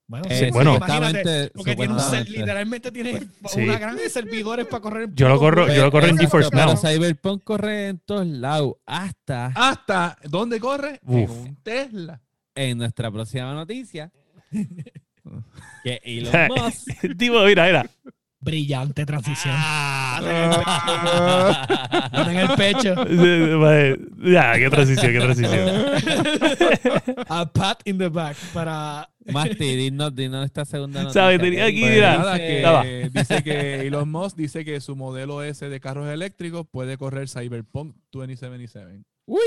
Bueno, 0.07 0.25
Eh, 0.29 0.38
sí, 0.47 0.51
bueno. 0.51 0.77
imagínate, 0.77 1.49
supuestamente- 1.49 1.51
porque 1.55 1.77
tiene 1.77 1.92
un 1.94 2.25
literalmente 2.25 2.92
tiene 2.92 3.20
Sí. 3.49 3.61
una 3.62 3.79
gran 3.79 3.97
de 3.97 4.09
servidores 4.11 4.66
para 4.66 4.81
correr. 4.83 5.09
Yo 5.14 5.29
lo 5.29 5.38
corro- 5.38 5.66
yo 5.75 5.83
lo 5.85 5.90
corro 5.90 6.07
en 6.09 6.18
GeForce 6.18 6.51
Now. 6.55 6.77
Cyberpunk 6.77 7.42
corre 7.44 7.88
en 7.88 7.99
todos 8.01 8.27
lados, 8.27 8.75
hasta 8.87 9.47
Hasta, 9.55 10.18
¿dónde 10.25 10.61
corre? 10.61 11.01
En 11.07 11.25
Uf. 11.25 11.31
un 11.31 11.57
Tesla. 11.62 12.20
en 12.55 12.79
nuestra 12.79 13.11
próxima 13.11 13.53
noticia. 13.55 14.11
que 15.85 16.01
Elon 16.05 16.33
Musk 16.49 17.16
tipo, 17.18 17.42
mira, 17.44 17.66
mira. 17.66 17.90
Brillante 18.44 19.07
transición. 19.07 19.54
Ah. 19.57 20.20
en 22.28 22.37
el 22.37 22.48
pecho. 22.50 22.94
Ya, 24.22 24.54
qué 24.59 24.68
transición, 24.70 25.12
qué 25.12 25.18
transición. 25.20 25.61
A 27.28 27.50
pat 27.50 27.80
in 27.87 27.96
the 27.98 28.09
back 28.09 28.37
para. 28.52 29.09
Masti, 29.33 29.76
dinos, 29.76 30.14
dinos 30.14 30.44
esta 30.44 30.66
segunda 30.66 31.00
noticia. 31.04 31.22
¿Sabes? 31.22 31.40
Tenía 31.40 31.61
que 31.61 31.70
aquí, 31.70 31.80
Pues 31.80 31.92
mira, 31.94 32.35
dice- 32.35 33.11
dice 33.11 33.42
que 33.42 33.87
Elon 33.87 34.11
Musk 34.11 34.37
dice 34.37 34.66
que 34.66 34.78
su 34.83 34.94
modelo 34.96 35.42
S 35.42 35.66
de 35.66 35.80
carros 35.80 36.07
eléctricos 36.09 36.66
puede 36.70 36.98
correr 36.98 37.30
Cyberpunk 37.30 37.96
2077. 38.12 39.00
Uy. 39.24 39.40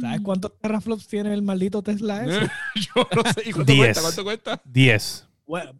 ¿Sabes 0.00 0.20
cuántos 0.22 0.58
teraflops 0.58 1.06
tiene 1.06 1.32
el 1.32 1.42
maldito 1.42 1.80
Tesla 1.82 2.24
ese? 2.24 2.40
Yo 2.96 3.06
no 3.14 3.22
sé. 3.32 3.42
¿Y 3.48 3.52
cuánto 3.52 3.72
Diez. 3.72 3.84
cuesta? 3.86 4.00
¿Cuánto 4.02 4.24
cuesta? 4.24 4.60
10. 4.64 5.28
Bueno, 5.46 5.72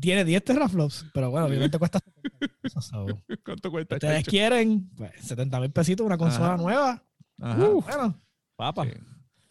tiene 0.00 0.24
10 0.24 0.44
teraflops, 0.44 1.06
pero 1.12 1.30
bueno, 1.30 1.46
obviamente 1.46 1.78
cuesta 1.78 1.98
70 2.00 2.54
pesos. 2.62 2.84
so. 2.86 3.06
¿Cuánto 3.44 3.70
cuesta? 3.70 3.96
Ustedes 3.96 4.18
chacho? 4.20 4.30
quieren 4.30 4.90
pues, 4.96 5.10
70 5.22 5.60
mil 5.60 5.70
pesitos, 5.70 6.04
una 6.06 6.16
consola 6.18 6.54
Ajá. 6.54 6.56
nueva. 6.56 7.04
Ajá. 7.40 7.56
Bueno, 7.68 8.20
Papa. 8.56 8.84
Sí. 8.86 8.92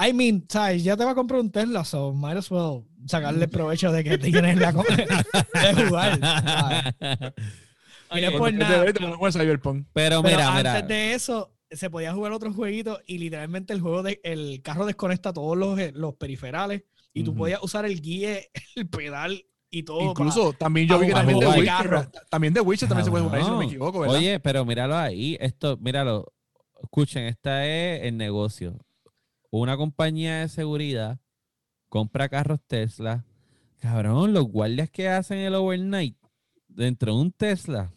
I 0.10 0.14
mean, 0.14 0.46
¿sabes? 0.50 0.84
Ya 0.84 0.98
te 0.98 1.06
va 1.06 1.12
a 1.12 1.16
comprar 1.16 1.40
un 1.40 1.52
Tesla, 1.52 1.86
so 1.86 2.12
might 2.14 2.36
as 2.38 2.50
well 2.50 2.84
sacarle 3.06 3.48
provecho 3.48 3.92
de 3.92 4.04
que 4.04 4.18
tienes 4.18 4.58
la 4.58 4.72
de 5.76 5.86
jugar. 5.88 6.20
¿sabes? 6.20 6.94
Y 8.14 8.22
no 8.22 8.28
es 8.28 8.32
por 8.32 8.40
Porque 8.40 8.54
nada. 8.58 8.86
te- 8.86 8.94
te 8.94 9.04
van 9.04 9.14
a 9.14 9.18
jugar 9.18 9.34
Cyberpunk. 9.34 9.88
Pero 9.94 10.22
Pero 10.24 10.38
mira, 10.38 10.48
antes 10.58 10.74
mira. 10.74 10.82
de 10.88 11.14
eso, 11.14 11.56
se 11.70 11.90
podía 11.90 12.14
jugar 12.14 12.32
otros 12.32 12.56
jueguitos 12.56 13.00
y 13.06 13.20
literalmente 13.20 13.74
el 13.74 13.82
juego 13.82 14.04
de, 14.04 14.20
el 14.24 14.62
carro 14.64 14.86
desconecta 14.86 15.32
todos 15.34 15.56
los, 15.58 15.78
eh, 15.80 15.92
los 15.96 16.16
periferales 16.16 16.84
y 17.14 17.24
tú 17.24 17.32
Ujú. 17.32 17.40
podías 17.42 17.62
usar 17.64 17.86
el 17.86 18.02
guía, 18.02 18.40
el 18.76 18.90
pedal 18.90 19.46
y 19.72 19.84
todo. 19.84 20.02
Incluso 20.02 20.54
también 20.54 20.88
yo 20.88 21.00
vi 21.00 21.08
que 21.08 21.14
también 21.14 21.40
de 21.40 21.48
Witcher. 21.48 21.66
carro. 21.66 22.08
También 22.30 22.54
de 22.54 22.62
Witcher 22.62 22.90
también 22.90 23.06
se 23.06 23.12
puede 23.12 23.24
jugar 23.24 23.40
ahí, 23.40 23.46
si 23.46 23.50
no 23.50 23.58
me 23.58 23.66
equivoco, 23.66 24.00
¿verdad? 24.02 24.18
Oye, 24.18 24.40
pero 24.40 24.66
míralo 24.66 24.98
ahí. 24.98 25.38
Esto, 25.40 25.78
míralo. 25.78 26.32
Escuchen, 26.84 27.24
esta 27.24 27.66
es 27.66 28.04
el 28.04 28.18
negocio. 28.18 28.78
Una 29.50 29.78
compañía 29.78 30.40
de 30.40 30.50
seguridad 30.50 31.20
compra 31.90 32.30
carros 32.30 32.60
Tesla. 32.68 33.26
Cabrón, 33.80 34.34
los 34.34 34.46
guardias 34.46 34.90
que 34.90 35.10
hacen 35.10 35.40
el 35.40 35.56
overnight 35.56 36.18
dentro 36.68 37.16
de 37.16 37.22
un 37.22 37.32
Tesla. 37.32 37.92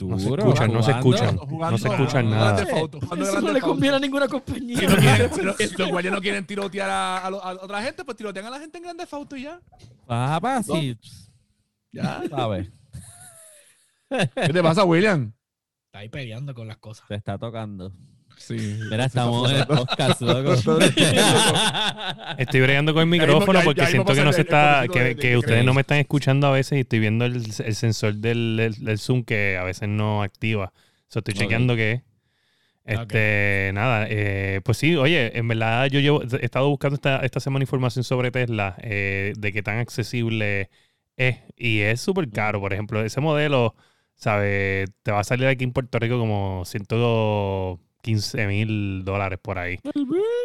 No 0.00 0.18
se 0.18 0.28
escuchan, 0.28 0.72
no 0.72 0.82
se 0.82 0.90
escuchan. 0.90 1.36
No 1.36 1.78
se 1.78 1.88
escuchan 1.88 2.30
nada. 2.30 2.62
Eso 2.62 3.40
no 3.40 3.52
le 3.52 3.60
conviene 3.60 3.96
a 3.96 3.98
ninguna 4.00 4.28
compañía. 4.28 4.78
Si 4.78 4.86
no 4.86 4.96
quieren- 4.96 5.32
si 5.32 5.42
no- 5.42 5.52
si 5.54 5.76
los 5.76 5.90
guardias 5.90 6.14
no 6.14 6.20
quieren 6.20 6.46
tirotear 6.46 6.90
a, 6.90 7.18
a 7.18 7.30
lo- 7.30 7.42
a 7.42 7.52
otra 7.52 7.82
gente, 7.82 8.04
pues 8.04 8.16
tirotean 8.16 8.46
a 8.46 8.50
la 8.50 8.58
gente 8.58 8.76
en 8.78 8.84
grandes 8.84 9.12
autos 9.12 9.38
y 9.38 9.42
ya. 9.42 9.60
Papá, 10.06 10.62
sí. 10.62 10.94
pss, 11.00 11.30
Ya. 11.92 12.22
¿Sabes? 12.28 12.68
¿Qué 14.08 14.52
te 14.52 14.62
pasa, 14.62 14.84
William? 14.84 15.32
Está 15.86 15.98
ahí 16.00 16.08
peleando 16.08 16.54
con 16.54 16.68
las 16.68 16.76
cosas. 16.76 17.06
Se 17.08 17.14
está 17.14 17.38
tocando. 17.38 17.92
Sí. 18.36 18.78
Mira, 18.90 19.06
estamos 19.06 19.50
en 19.50 19.56
el 19.58 19.66
podcast, 19.66 20.20
loco. 20.20 20.54
Estoy 22.38 22.60
bregando 22.60 22.92
con 22.94 23.02
el 23.02 23.08
micrófono 23.08 23.58
ya- 23.60 23.64
porque 23.64 23.80
ya 23.80 23.86
siento 23.88 24.14
que 24.14 24.22
no 24.24 24.32
se 24.32 24.42
está, 24.42 24.86
que, 24.92 24.98
de- 25.00 25.04
de- 25.10 25.16
que 25.16 25.28
de- 25.30 25.36
ustedes 25.38 25.58
de- 25.60 25.64
no 25.64 25.74
me 25.74 25.80
están 25.80 25.98
escuchando 25.98 26.46
a 26.46 26.50
veces 26.50 26.76
y 26.78 26.80
estoy 26.80 26.98
viendo 27.00 27.24
el, 27.24 27.36
el 27.36 27.74
sensor 27.74 28.14
del, 28.14 28.56
del- 28.56 28.84
del 28.84 28.98
Zoom 28.98 29.24
que 29.24 29.56
a 29.58 29.64
veces 29.64 29.88
no 29.88 30.22
activa. 30.22 30.72
So, 31.08 31.20
estoy 31.20 31.34
chequeando 31.34 31.76
que 31.76 32.02
este, 32.84 33.70
nada, 33.74 34.06
eh, 34.08 34.60
pues 34.64 34.78
sí, 34.78 34.94
oye, 34.96 35.36
en 35.36 35.48
verdad 35.48 35.86
yo 35.86 35.98
llevo, 35.98 36.22
he 36.22 36.44
estado 36.44 36.68
buscando 36.68 36.94
esta, 36.94 37.18
esta 37.20 37.40
semana 37.40 37.64
información 37.64 38.04
sobre 38.04 38.30
Tesla, 38.30 38.76
eh, 38.80 39.32
de 39.36 39.52
qué 39.52 39.62
tan 39.62 39.78
accesible 39.78 40.70
es, 41.16 41.38
y 41.56 41.80
es 41.80 42.00
súper 42.00 42.30
caro, 42.30 42.60
por 42.60 42.72
ejemplo, 42.72 43.02
ese 43.04 43.20
modelo, 43.20 43.74
¿sabes? 44.14 44.88
Te 45.02 45.10
va 45.10 45.20
a 45.20 45.24
salir 45.24 45.48
aquí 45.48 45.64
en 45.64 45.72
Puerto 45.72 45.98
Rico 45.98 46.16
como 46.18 46.62
115 48.06 48.46
mil 48.46 49.04
dólares 49.04 49.38
por 49.42 49.58
ahí. 49.58 49.78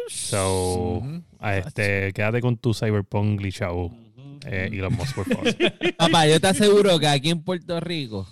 So, 0.08 1.02
a 1.38 1.56
este, 1.56 2.12
quédate 2.12 2.40
con 2.40 2.56
tu 2.56 2.74
Cyberpunk 2.74 3.38
glitchado, 3.38 3.90
eh, 4.46 4.68
Elon 4.72 4.94
Musk, 4.94 5.14
por 5.14 5.26
favor. 5.26 5.56
Papá, 5.96 6.26
yo 6.26 6.40
te 6.40 6.48
aseguro 6.48 6.98
que 6.98 7.06
aquí 7.06 7.30
en 7.30 7.42
Puerto 7.42 7.78
Rico, 7.78 8.26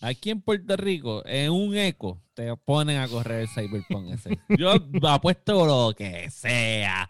aquí 0.00 0.30
en 0.30 0.40
Puerto 0.40 0.76
Rico, 0.76 1.22
en 1.26 1.50
un 1.50 1.76
eco, 1.76 2.20
te 2.34 2.54
ponen 2.56 2.98
a 2.98 3.08
correr 3.08 3.42
el 3.42 3.48
Cyberpunk 3.48 4.12
ese. 4.12 4.38
Yo 4.56 4.74
apuesto 5.08 5.66
lo 5.66 5.94
que 5.94 6.30
sea. 6.30 7.08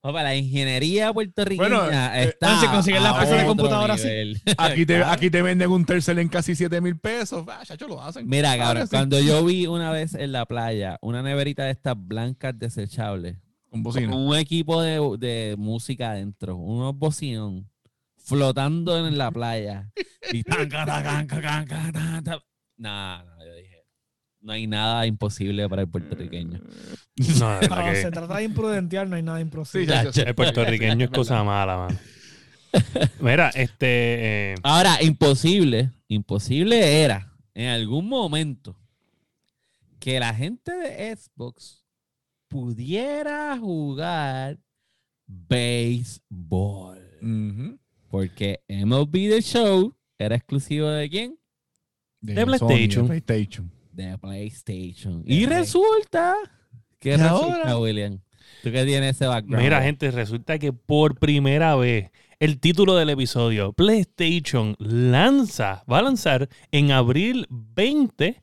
Papá, 0.00 0.22
la 0.22 0.36
ingeniería 0.36 1.12
puertorriqueña 1.12 1.68
Bueno, 1.68 1.90
eh, 2.14 2.24
está. 2.28 2.60
si 2.60 2.66
consiguen 2.68 3.02
las 3.02 3.14
piezas 3.18 3.40
de 3.40 3.46
computadora, 3.46 3.98
sí. 3.98 4.04
nivel. 4.06 4.40
Aquí 4.58 4.86
te, 4.86 5.02
aquí 5.02 5.28
te 5.28 5.42
venden 5.42 5.70
un 5.70 5.84
tercer 5.84 6.18
en 6.20 6.28
casi 6.28 6.54
7 6.54 6.80
mil 6.80 6.96
pesos. 6.98 7.44
Ah, 7.48 7.62
chacho, 7.64 7.88
lo 7.88 8.00
hacen. 8.00 8.26
Mira, 8.28 8.56
cabrón, 8.56 8.86
cuando 8.88 9.18
yo 9.20 9.44
vi 9.44 9.66
una 9.66 9.90
vez 9.90 10.14
en 10.14 10.30
la 10.32 10.46
playa 10.46 10.98
una 11.02 11.20
neverita 11.22 11.64
de 11.64 11.72
estas 11.72 11.96
blancas 11.98 12.56
desechables, 12.56 13.36
Con 13.70 13.82
con 13.82 13.92
bocina. 13.92 14.14
un 14.16 14.36
equipo 14.36 14.80
de, 14.80 15.00
de 15.18 15.56
música 15.58 16.12
adentro, 16.12 16.56
unos 16.56 16.96
bocinón, 16.96 17.68
flotando 18.16 19.04
en 19.06 19.18
la 19.18 19.32
playa. 19.32 19.90
Y 20.32 20.44
tan, 20.44 20.68
ca, 20.68 20.86
ta, 20.86 21.02
can, 21.02 21.26
ca, 21.26 21.40
can, 21.40 21.66
ca, 21.66 21.90
ta, 21.92 22.22
ta. 22.22 22.42
Nah, 22.76 23.24
no, 23.24 23.44
yo 23.44 23.54
dije, 23.56 23.67
no 24.48 24.54
hay 24.54 24.66
nada 24.66 25.06
imposible 25.06 25.68
para 25.68 25.82
el 25.82 25.88
puertorriqueño. 25.88 26.58
No, 27.38 27.60
que 27.60 27.96
se 27.96 28.10
trata 28.10 28.38
de 28.38 28.44
imprudentear, 28.44 29.06
no 29.06 29.16
hay 29.16 29.22
nada 29.22 29.38
Sí, 29.66 29.84
sí. 30.10 30.20
el 30.24 30.34
puertorriqueño 30.34 31.04
es 31.04 31.10
cosa 31.10 31.44
mala, 31.44 31.76
man. 31.76 31.98
Mira, 33.20 33.50
este... 33.50 34.52
eh, 34.52 34.54
Ahora, 34.62 35.02
imposible, 35.02 35.90
imposible 36.08 37.02
era 37.02 37.30
en 37.52 37.68
algún 37.68 38.08
momento 38.08 38.74
que 40.00 40.18
la 40.18 40.32
gente 40.32 40.72
de 40.72 41.14
Xbox 41.14 41.84
pudiera 42.48 43.54
jugar 43.58 44.58
béisbol. 45.26 46.98
Ujú. 47.20 47.78
Porque 48.08 48.60
MLB 48.66 49.12
The 49.12 49.42
Show 49.42 49.94
era 50.18 50.36
exclusivo 50.36 50.88
de 50.88 51.10
quién? 51.10 51.38
De 52.22 52.34
Sony, 52.34 52.46
PlayStation. 52.46 53.08
de 53.08 53.20
PlayStation. 53.20 53.77
De 53.98 54.16
PlayStation. 54.18 55.24
De 55.24 55.34
Y 55.34 55.46
Play. 55.46 55.58
resulta 55.58 56.36
que 57.00 57.10
¿Y 57.10 57.16
resulta, 57.16 57.62
ahora? 57.62 57.78
William. 57.78 58.20
Tú 58.62 58.70
que 58.70 58.84
tienes 58.84 59.16
ese 59.16 59.26
background. 59.26 59.62
Mira, 59.62 59.82
gente, 59.82 60.10
resulta 60.12 60.58
que 60.58 60.72
por 60.72 61.18
primera 61.18 61.74
vez 61.74 62.10
el 62.38 62.60
título 62.60 62.94
del 62.94 63.10
episodio, 63.10 63.72
PlayStation 63.72 64.76
lanza, 64.78 65.82
va 65.90 65.98
a 65.98 66.02
lanzar 66.02 66.48
en 66.70 66.92
abril 66.92 67.46
20. 67.50 68.40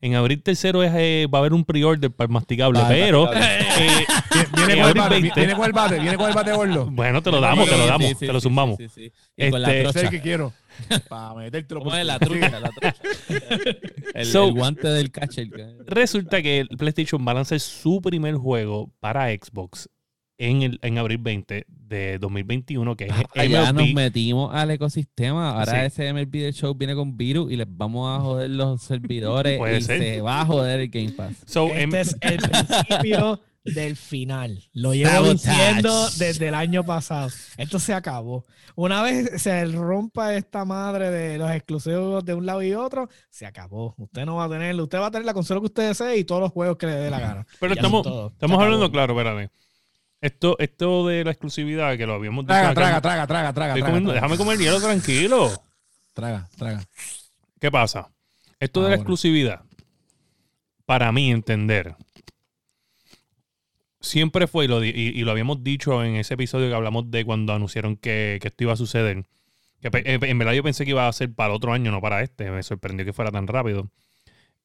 En 0.00 0.14
abril 0.14 0.42
tercero 0.42 0.82
es, 0.82 0.92
eh, 0.94 1.26
va 1.32 1.38
a 1.38 1.40
haber 1.40 1.52
un 1.54 1.64
pre-order 1.64 2.10
para 2.10 2.26
el 2.26 2.32
masticable, 2.32 2.78
Ah, 2.80 2.86
pero 2.88 3.24
masticable. 3.24 3.86
eh, 3.86 4.06
Viene, 4.56 4.72
En 4.74 4.78
con 4.80 4.88
el 4.88 4.94
bate, 4.94 5.14
20. 5.20 5.40
viene 5.40 5.54
con 5.54 5.64
el 5.66 5.72
bate, 5.72 5.98
viene 5.98 6.16
con 6.16 6.28
el 6.28 6.34
bate 6.34 6.52
gordo. 6.52 6.86
bueno, 6.90 7.22
te 7.22 7.30
lo 7.30 7.40
damos, 7.40 7.68
te 7.68 7.76
lo 7.78 7.86
damos, 7.86 8.08
sí, 8.10 8.14
te 8.26 8.32
lo 8.32 8.40
sí, 8.40 8.44
zumbamos. 8.44 8.76
sí, 8.76 8.88
sí, 8.88 9.04
sí. 9.06 9.12
Y 9.36 9.50
con 9.50 9.62
la 9.62 9.68
Este, 9.68 9.80
Ese 9.80 9.88
es 9.88 9.92
trocha. 9.94 10.06
el 10.08 10.10
que 10.10 10.20
quiero. 10.22 10.52
Para 11.08 11.34
metértelo 11.34 11.80
¿Cómo 11.80 11.90
por 11.92 11.98
es 12.00 12.06
la 12.06 12.18
trucha? 12.18 12.60
La 12.60 12.70
trucha. 12.70 12.94
El, 14.14 14.26
So- 14.26 14.48
el 14.48 14.54
guante 14.54 14.88
del 14.88 15.10
catcher. 15.10 15.48
Resulta 15.86 16.42
que 16.42 16.60
el 16.60 16.68
PlayStation 16.68 17.26
va 17.26 17.32
a 17.32 17.34
lanzar 17.36 17.58
su 17.60 18.00
primer 18.02 18.34
juego 18.36 18.90
para 19.00 19.28
Xbox 19.30 19.88
en, 20.38 20.62
el, 20.62 20.78
en 20.82 20.98
abril 20.98 21.18
20 21.18 21.66
de 21.88 22.18
2021, 22.18 22.96
que 22.96 23.04
es 23.06 23.12
Allá 23.34 23.72
nos 23.72 23.82
MLB. 23.84 23.94
metimos 23.94 24.54
al 24.54 24.70
ecosistema. 24.70 25.58
Ahora 25.58 25.72
Sí. 25.72 25.86
ese 25.86 26.08
MLB 26.12 26.30
The 26.32 26.52
Show 26.52 26.74
viene 26.74 26.94
con 26.94 27.16
virus 27.16 27.50
y 27.52 27.56
les 27.56 27.66
vamos 27.68 28.18
a 28.18 28.22
joder 28.22 28.50
los 28.50 28.82
servidores 28.82 29.58
Puede 29.58 29.78
y 29.78 29.82
ser. 29.82 29.98
se 30.00 30.20
va 30.20 30.40
a 30.40 30.46
joder 30.46 30.80
el 30.80 30.88
Game 30.88 31.12
Pass. 31.12 31.36
So, 31.46 31.68
em- 31.74 31.94
Este 31.94 32.00
es 32.00 32.16
el 32.20 32.38
principio 32.50 33.40
del 33.64 33.96
final. 33.96 34.62
Lo 34.74 34.94
llevo 34.94 35.32
diciendo 35.32 36.08
desde 36.18 36.48
el 36.48 36.54
año 36.54 36.84
pasado. 36.84 37.30
Esto 37.56 37.78
se 37.80 37.94
acabó. 37.94 38.44
Una 38.76 39.02
vez 39.02 39.42
se 39.42 39.64
rompa 39.64 40.34
esta 40.36 40.64
madre 40.64 41.10
de 41.10 41.38
los 41.38 41.50
exclusivos 41.50 42.24
de 42.24 42.34
un 42.34 42.46
lado 42.46 42.62
y 42.62 42.74
otro, 42.74 43.08
se 43.30 43.44
acabó. 43.46 43.94
Usted 43.96 44.24
no 44.24 44.36
va 44.36 44.44
a 44.44 44.48
tener, 44.50 44.78
usted 44.80 44.98
va 44.98 45.06
a 45.06 45.10
tener 45.10 45.24
la 45.26 45.34
consola 45.34 45.60
que 45.60 45.66
usted 45.66 45.88
desee 45.88 46.18
y 46.18 46.24
todos 46.24 46.42
los 46.42 46.52
juegos 46.52 46.76
que 46.76 46.86
le 46.86 46.94
dé 46.94 47.10
la 47.10 47.18
gana. 47.18 47.46
Pero 47.58 47.74
estamos, 47.74 48.06
estamos 48.32 48.62
hablando 48.62 48.90
claro, 48.92 49.14
espérame. 49.18 49.48
Esto, 50.20 50.56
esto 50.58 51.06
de 51.06 51.24
la 51.24 51.30
exclusividad 51.30 51.96
que 51.96 52.06
lo 52.06 52.14
habíamos 52.14 52.44
dicho 52.44 52.54
Traga, 52.54 52.68
acá- 52.70 52.74
traga, 52.74 53.00
traga, 53.00 53.26
traga, 53.26 53.52
traga. 53.52 53.74
Traga, 53.74 53.86
comiendo- 53.86 54.10
traga. 54.12 54.26
déjame 54.26 54.38
comer 54.38 54.58
hielo 54.58 54.80
tranquilo. 54.80 55.52
Traga, 56.14 56.48
traga. 56.56 56.82
¿Qué 57.60 57.70
pasa? 57.70 58.08
Esto 58.58 58.82
de 58.82 58.88
la 58.90 58.94
exclusividad, 58.96 59.60
para 60.86 61.12
mí 61.12 61.30
entender, 61.30 61.94
siempre 64.00 64.46
fue, 64.46 64.64
y 64.64 64.68
lo, 64.68 64.82
y, 64.84 64.88
y 64.90 65.20
lo 65.22 65.30
habíamos 65.30 65.62
dicho 65.62 66.02
en 66.04 66.16
ese 66.16 66.34
episodio 66.34 66.68
que 66.68 66.74
hablamos 66.74 67.10
de 67.10 67.24
cuando 67.24 67.52
anunciaron 67.52 67.96
que, 67.96 68.38
que 68.40 68.48
esto 68.48 68.64
iba 68.64 68.72
a 68.72 68.76
suceder, 68.76 69.24
que 69.80 69.90
en 70.04 70.38
verdad 70.38 70.54
yo 70.54 70.62
pensé 70.62 70.84
que 70.84 70.90
iba 70.92 71.06
a 71.06 71.12
ser 71.12 71.32
para 71.34 71.50
el 71.50 71.56
otro 71.56 71.72
año, 71.72 71.90
no 71.90 72.00
para 72.00 72.22
este, 72.22 72.50
me 72.50 72.62
sorprendió 72.62 73.04
que 73.04 73.12
fuera 73.12 73.30
tan 73.30 73.46
rápido. 73.46 73.90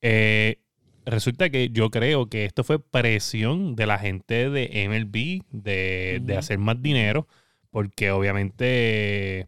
Eh, 0.02 0.60
resulta 1.06 1.50
que 1.50 1.70
yo 1.72 1.90
creo 1.90 2.28
que 2.28 2.46
esto 2.46 2.64
fue 2.64 2.80
presión 2.80 3.76
de 3.76 3.86
la 3.86 3.98
gente 4.00 4.50
de 4.50 4.88
MLB 4.90 5.44
de, 5.52 6.20
de 6.24 6.38
hacer 6.38 6.58
más 6.58 6.82
dinero, 6.82 7.28
porque 7.70 8.12
obviamente 8.12 9.48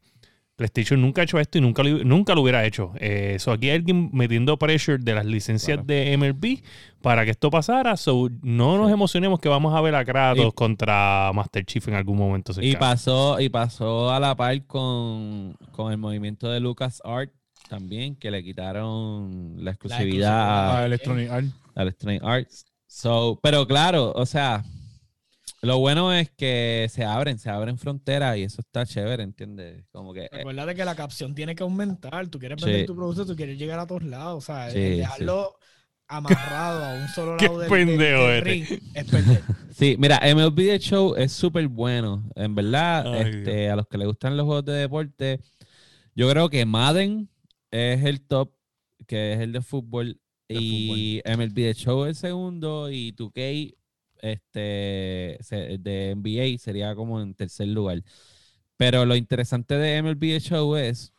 PlayStation 0.56 1.02
nunca 1.02 1.22
ha 1.22 1.24
hecho 1.24 1.40
esto 1.40 1.58
y 1.58 1.62
nunca 1.62 1.82
lo, 1.84 2.04
nunca 2.04 2.36
lo 2.36 2.42
hubiera 2.42 2.64
hecho. 2.66 2.92
Eh, 3.00 3.38
so 3.40 3.52
aquí 3.52 3.70
hay 3.70 3.78
alguien 3.78 4.12
metiendo 4.14 4.58
pressure 4.58 5.00
de 5.00 5.16
las 5.16 5.26
licencias 5.26 5.78
Claro. 5.84 5.88
de 5.88 6.16
MLB 6.18 6.62
para 7.02 7.26
que 7.26 7.32
esto 7.32 7.50
pasara. 7.50 7.98
So 7.98 8.30
no 8.44 8.78
nos 8.78 8.92
emocionemos 8.92 9.40
que 9.40 9.50
vamos 9.50 9.74
a 9.74 9.82
ver 9.82 9.96
a 9.96 10.06
Kratos 10.06 10.46
Y- 10.46 10.52
contra 10.52 11.32
Master 11.34 11.66
Chief 11.66 11.86
en 11.88 11.96
algún 11.96 12.18
momento. 12.18 12.54
Y 12.62 12.76
pasó, 12.76 13.40
y 13.40 13.50
pasó 13.50 14.12
a 14.12 14.20
la 14.20 14.36
par 14.36 14.64
con, 14.68 15.56
con 15.72 15.92
el 15.92 15.98
movimiento 15.98 16.50
de 16.50 16.60
Lucas 16.60 17.02
Art 17.04 17.32
también, 17.78 18.16
que 18.16 18.30
le 18.30 18.44
quitaron 18.44 19.56
la 19.58 19.72
exclusividad 19.72 20.32
Ah, 20.32 20.80
a, 20.82 20.86
Electronic 20.86 21.30
Art. 21.32 21.46
a 21.76 21.82
Electronic 21.82 22.22
Arts. 22.24 22.66
So, 22.86 23.40
pero 23.42 23.66
claro, 23.66 24.12
o 24.16 24.26
sea, 24.28 24.64
lo 25.64 25.80
bueno 25.80 26.14
es 26.14 26.30
que 26.30 26.88
se 26.92 27.04
abren, 27.04 27.40
se 27.40 27.50
abren 27.50 27.78
fronteras 27.80 28.38
y 28.38 28.44
eso 28.44 28.62
está 28.62 28.86
chévere, 28.86 29.24
¿entiendes? 29.24 29.84
Como 29.92 30.14
que 30.14 30.26
eh, 30.26 30.30
Recuerda 30.32 30.76
que 30.76 30.86
la 30.86 30.94
capción 30.96 31.34
tiene 31.34 31.56
que 31.56 31.64
aumentar. 31.64 32.28
Tú 32.28 32.38
quieres 32.38 32.60
Sí. 32.62 32.66
vender 32.68 32.86
tu 32.86 32.96
producto, 32.96 33.26
tú 33.26 33.36
quieres 33.36 33.58
llegar 33.58 33.80
a 33.80 33.88
todos 33.88 34.04
lados. 34.04 34.44
O 34.44 34.46
sea, 34.46 34.70
Sí, 34.70 34.80
dejarlo 34.80 35.56
amarrado 36.08 36.84
a 36.86 36.94
un 37.02 37.08
solo 37.08 37.38
Qué 37.40 37.46
lado 37.48 37.60
del, 37.60 37.70
pendejo 37.70 38.22
del 38.28 38.48
eres. 38.48 38.70
ring 38.70 38.80
es 38.94 39.06
perder. 39.06 39.42
Sí, 39.74 39.96
mira, 39.98 40.20
MLB 40.24 40.56
The 40.56 40.80
Show 40.80 41.16
es 41.16 41.32
súper 41.32 41.68
bueno. 41.68 42.24
En 42.36 42.54
verdad, 42.54 43.12
Ay, 43.12 43.32
este, 43.32 43.72
a 43.72 43.76
los 43.76 43.88
que 43.88 43.98
les 43.98 44.06
gustan 44.08 44.38
los 44.38 44.46
juegos 44.46 44.66
de 44.66 44.74
deporte, 44.74 45.40
yo 46.16 46.30
creo 46.30 46.48
que 46.50 46.64
Madden 46.66 47.28
es 47.74 48.06
el 48.06 48.22
top, 48.22 48.52
que 49.08 49.34
es 49.34 49.40
el 49.40 49.52
de 49.52 49.62
fútbol, 49.62 50.20
De 50.48 50.56
y 50.60 51.22
MLB 51.26 51.56
The 51.56 51.74
Show 51.74 52.06
el 52.06 52.16
segundo, 52.16 52.92
y 52.92 53.12
2K 53.14 53.76
este, 54.22 55.38
de 55.80 56.12
NBA 56.16 56.58
sería 56.60 56.96
como 56.96 57.20
en 57.22 57.34
tercer 57.34 57.68
lugar. 57.68 58.04
Pero 58.78 59.06
lo 59.06 59.16
interesante 59.16 59.76
de 59.76 59.98
MLB 60.02 60.20
The 60.20 60.40
Show 60.40 60.76
es 60.76 61.12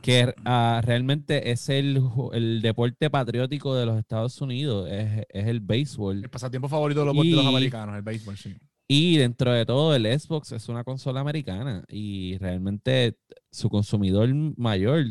que 0.00 0.34
ah, 0.44 0.80
realmente 0.84 1.50
es 1.50 1.68
el, 1.68 2.02
el 2.32 2.62
deporte 2.62 3.10
patriótico 3.10 3.74
de 3.74 3.86
los 3.86 3.98
Estados 3.98 4.40
Unidos, 4.40 4.88
es, 4.90 5.26
es 5.28 5.46
el 5.46 5.60
béisbol. 5.60 6.24
El 6.24 6.30
pasatiempo 6.30 6.68
favorito 6.68 7.00
de 7.00 7.06
los, 7.06 7.14
de 7.16 7.30
los 7.30 7.44
Y- 7.44 7.48
americanos, 7.48 7.96
el 7.96 8.02
béisbol, 8.02 8.36
sí. 8.36 8.54
Y 8.94 9.16
dentro 9.16 9.50
de 9.52 9.64
todo, 9.64 9.94
el 9.94 10.04
Xbox 10.20 10.52
es 10.52 10.68
una 10.68 10.84
consola 10.84 11.20
americana 11.20 11.82
y 11.88 12.36
realmente 12.36 13.16
su 13.50 13.70
consumidor 13.70 14.28
mayor 14.58 15.06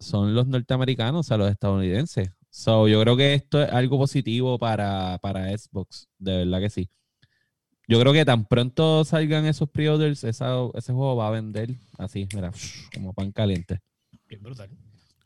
son 0.00 0.34
los 0.34 0.48
norteamericanos, 0.48 1.20
o 1.20 1.22
sea, 1.28 1.36
los 1.36 1.48
estadounidenses. 1.48 2.30
So, 2.50 2.88
yo 2.88 3.00
creo 3.00 3.16
que 3.16 3.34
esto 3.34 3.62
es 3.62 3.70
algo 3.70 3.96
positivo 3.96 4.58
para, 4.58 5.18
para 5.22 5.56
Xbox, 5.56 6.08
de 6.18 6.38
verdad 6.38 6.58
que 6.60 6.70
sí. 6.70 6.90
Yo 7.86 8.00
creo 8.00 8.12
que 8.12 8.24
tan 8.24 8.44
pronto 8.44 9.04
salgan 9.04 9.46
esos 9.46 9.68
pre-orders, 9.70 10.24
esa- 10.24 10.68
ese 10.74 10.92
juego 10.92 11.14
va 11.14 11.28
a 11.28 11.30
vender 11.30 11.70
así, 11.98 12.26
mira, 12.34 12.50
como 12.92 13.12
pan 13.12 13.30
caliente. 13.30 13.78
Bien 14.28 14.42
brutal. 14.42 14.68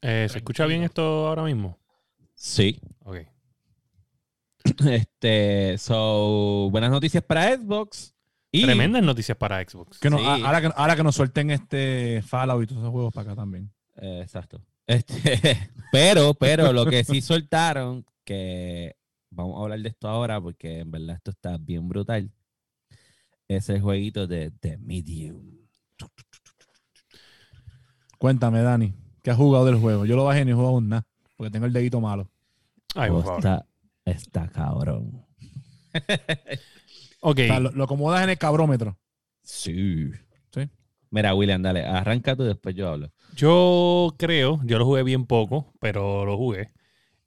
Eh, 0.03 0.27
¿Se 0.31 0.37
escucha 0.37 0.67
bien 0.67 0.83
esto 0.83 1.29
ahora 1.29 1.45
mismo? 1.45 1.79
Sí. 2.35 2.79
Ok. 3.05 3.21
Este, 4.91 5.77
so, 5.79 6.69
buenas 6.71 6.91
noticias 6.91 7.23
para 7.25 7.57
Xbox. 7.57 8.15
Y, 8.53 8.63
Tremendas 8.63 9.03
noticias 9.03 9.37
para 9.37 9.63
Xbox. 9.63 9.99
Que 9.99 10.09
no- 10.11 10.19
Sí. 10.19 10.25
a- 10.25 10.47
ahora, 10.47 10.61
que, 10.63 10.71
ahora 10.77 10.97
que 10.97 11.03
nos 11.03 11.15
suelten 11.15 11.51
este 11.51 12.23
Fallout 12.23 12.63
y 12.63 12.67
todos 12.67 12.81
esos 12.83 12.93
juegos 12.93 13.13
para 13.13 13.33
acá 13.33 13.37
también. 13.41 13.71
Eh, 13.97 14.21
exacto. 14.23 14.63
Este, 14.87 15.11
pero, 15.93 16.35
pero 16.35 16.73
lo 16.73 16.87
que 16.87 17.05
sí 17.05 17.21
soltaron, 17.21 18.05
que 18.25 18.95
vamos 19.31 19.59
a 19.59 19.63
hablar 19.65 19.81
de 19.81 19.89
esto 19.89 20.09
ahora 20.09 20.41
porque 20.41 20.81
en 20.81 20.91
verdad 20.91 21.17
esto 21.17 21.33
está 21.33 21.59
bien 21.59 21.89
brutal, 21.89 22.31
es 23.49 23.69
el 23.69 23.81
jueguito 23.81 24.27
de 24.27 24.51
The 24.53 24.79
Medium. 24.79 25.59
Cuéntame, 28.19 28.63
Dani, 28.63 28.95
¿qué 29.23 29.31
has 29.31 29.37
jugado 29.37 29.67
del 29.67 29.77
juego? 29.77 30.07
Yo 30.07 30.17
lo 30.17 30.25
bajé 30.25 30.45
ni 30.45 30.53
he 30.53 30.55
jugado 30.55 30.71
aún 30.75 30.89
nada, 30.89 31.07
porque 31.37 31.51
tengo 31.51 31.67
el 31.67 31.73
dedito 31.73 32.01
malo. 32.01 32.31
Ay, 32.95 33.11
por 33.11 33.19
Oh, 33.21 33.23
favor. 33.23 33.39
está, 33.41 33.67
está 34.07 34.49
cabrón. 34.49 35.27
Ok. 37.21 37.41
O 37.41 37.47
sea, 37.47 37.59
lo, 37.59 37.73
lo 37.73 37.85
acomodas 37.85 38.23
en 38.23 38.31
el 38.31 38.39
cabrómetro. 38.39 38.97
Sí. 39.43 40.11
Sí. 40.55 40.69
Mira, 41.11 41.35
William, 41.35 41.61
dale, 41.61 41.85
arranca 41.85 42.37
tú 42.37 42.45
y 42.45 42.49
después 42.49 42.75
yo 42.77 42.89
hablo. 42.89 43.11
Yo 43.35 44.15
creo, 44.17 44.61
yo 44.65 44.79
lo 44.79 44.85
jugué 44.85 45.03
bien 45.03 45.27
poco, 45.27 45.73
pero 45.81 46.25
lo 46.25 46.37
jugué. 46.37 46.69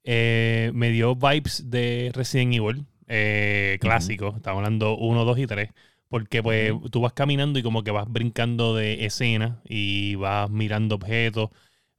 Eh, 0.03 0.71
me 0.73 0.91
dio 0.91 1.15
vibes 1.15 1.69
de 1.69 2.11
Resident 2.13 2.53
Evil 2.53 2.85
eh, 3.07 3.77
clásico. 3.81 4.33
Estamos 4.37 4.59
hablando 4.59 4.95
1, 4.97 5.25
2 5.25 5.39
y 5.39 5.47
3. 5.47 5.69
Porque 6.07 6.41
pues 6.41 6.73
tú 6.91 7.01
vas 7.01 7.13
caminando 7.13 7.59
y 7.59 7.63
como 7.63 7.83
que 7.83 7.91
vas 7.91 8.09
brincando 8.09 8.75
de 8.75 9.05
escena 9.05 9.61
y 9.65 10.15
vas 10.15 10.49
mirando 10.49 10.95
objetos. 10.95 11.49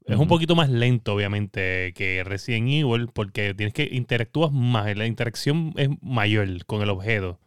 Es 0.07 0.16
un 0.16 0.26
poquito 0.28 0.57
más 0.57 0.68
lento, 0.70 1.14
obviamente, 1.14 1.92
que 1.94 2.24
Resident 2.24 2.68
Evil, 2.68 3.09
porque 3.12 3.55
tienes 3.55 3.72
que 3.74 3.88
interactúas 3.92 4.51
más. 4.53 4.96
La 4.96 5.07
interacción 5.07 5.72
es 5.76 5.88
mayor 6.03 6.64
con 6.66 6.82
el 6.82 6.90
objeto. 6.90 7.38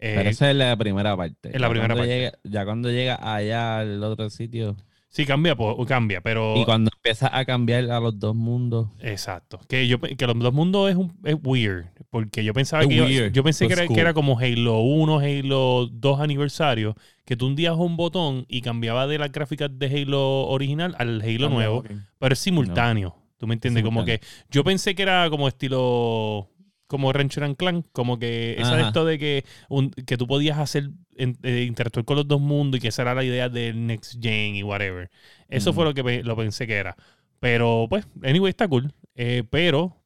Eh, 0.00 0.14
Pero 0.16 0.28
esa 0.28 0.50
es 0.50 0.56
la 0.56 0.76
primera 0.76 1.16
parte. 1.16 1.50
es 1.54 1.60
la 1.60 1.68
Ya 1.68 1.70
primera 1.70 1.94
parte. 1.94 2.08
llega- 2.14 2.32
ya 2.44 2.64
cuando 2.64 2.90
llega 2.90 3.18
allá 3.34 3.78
al 3.78 4.02
otro 4.04 4.28
sitio 4.28 4.76
sí, 5.14 5.24
cambia, 5.24 5.54
po- 5.56 5.84
cambia, 5.86 6.20
pero. 6.20 6.56
y 6.56 6.64
cuando 6.64 6.90
empieza 6.94 7.34
a 7.36 7.44
cambiar 7.44 7.90
a 7.90 8.00
los 8.00 8.18
dos 8.18 8.34
mundos. 8.34 8.88
Exacto. 9.00 9.60
Que 9.68 9.86
yo 9.86 10.00
que 10.00 10.26
los 10.26 10.38
dos 10.38 10.52
mundos 10.52 10.90
es, 10.90 10.96
un, 10.96 11.16
es 11.24 11.36
weird. 11.42 11.86
Porque 12.10 12.42
yo 12.44 12.52
pensaba 12.52 12.82
Es 12.82 12.88
que 12.88 12.94
iba- 12.96 13.06
weird, 13.06 13.32
yo 13.32 13.42
pensé 13.44 13.66
que 13.66 13.74
but 13.74 13.78
era, 13.78 13.86
cool. 13.86 13.94
que 13.94 14.00
era 14.00 14.12
como 14.14 14.38
Halo 14.38 14.80
1, 14.80 15.18
Halo 15.20 15.86
2 15.90 16.20
aniversario, 16.20 16.96
que 17.24 17.36
tú 17.36 17.46
hundías 17.46 17.76
un 17.76 17.96
botón 17.96 18.44
y 18.48 18.60
cambiaba 18.60 19.06
de 19.06 19.18
las 19.18 19.30
gráficas 19.32 19.70
de 19.72 19.86
Halo 19.86 20.46
original 20.48 20.94
al 20.98 21.22
Halo 21.22 21.48
nuevo, 21.48 21.84
pero 22.18 22.32
es 22.32 22.38
simultáneo. 22.40 23.16
¿Tú 23.38 23.46
me 23.46 23.54
entiendes? 23.54 23.82
Como 23.84 24.04
que 24.04 24.20
yo 24.50 24.64
pensé 24.64 24.94
que 24.94 25.02
era 25.02 25.28
como 25.30 25.48
estilo 25.48 26.48
como 26.86 27.12
Rancher 27.12 27.44
and 27.44 27.56
Clan, 27.56 27.82
como 27.92 28.18
que 28.18 28.56
esa 28.58 28.76
de 28.76 28.82
esto 28.82 29.04
de 29.04 29.18
que, 29.18 29.44
un- 29.68 29.90
que 29.90 30.16
tú 30.16 30.26
podías 30.26 30.58
hacer 30.58 30.90
en- 31.16 31.38
eh, 31.42 31.62
interactuar 31.62 32.04
con 32.04 32.16
los 32.16 32.26
dos 32.28 32.40
mundos 32.40 32.78
y 32.78 32.80
que 32.82 32.88
esa 32.88 33.02
era 33.02 33.14
la 33.14 33.24
idea 33.24 33.48
del 33.48 33.86
Next 33.86 34.20
Gen 34.22 34.56
y 34.56 34.62
whatever. 34.62 35.10
Eso 35.48 35.72
fue 35.72 35.84
lo 35.84 35.94
que 35.94 36.02
pe- 36.04 36.22
lo 36.22 36.36
pensé 36.36 36.66
que 36.66 36.74
era. 36.74 36.96
Pero 37.40 37.86
pues, 37.88 38.06
anyway, 38.22 38.50
está 38.50 38.66
cool. 38.68 38.92
Eh, 39.14 39.44
pero 39.50 39.96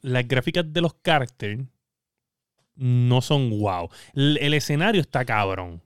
las 0.00 0.26
gráficas 0.26 0.72
de 0.72 0.80
los 0.80 0.94
characters 1.02 1.64
no 2.76 3.20
son 3.20 3.50
wow. 3.50 3.88
El, 4.14 4.38
el 4.40 4.54
escenario 4.54 5.00
está 5.00 5.24
cabrón. 5.24 5.82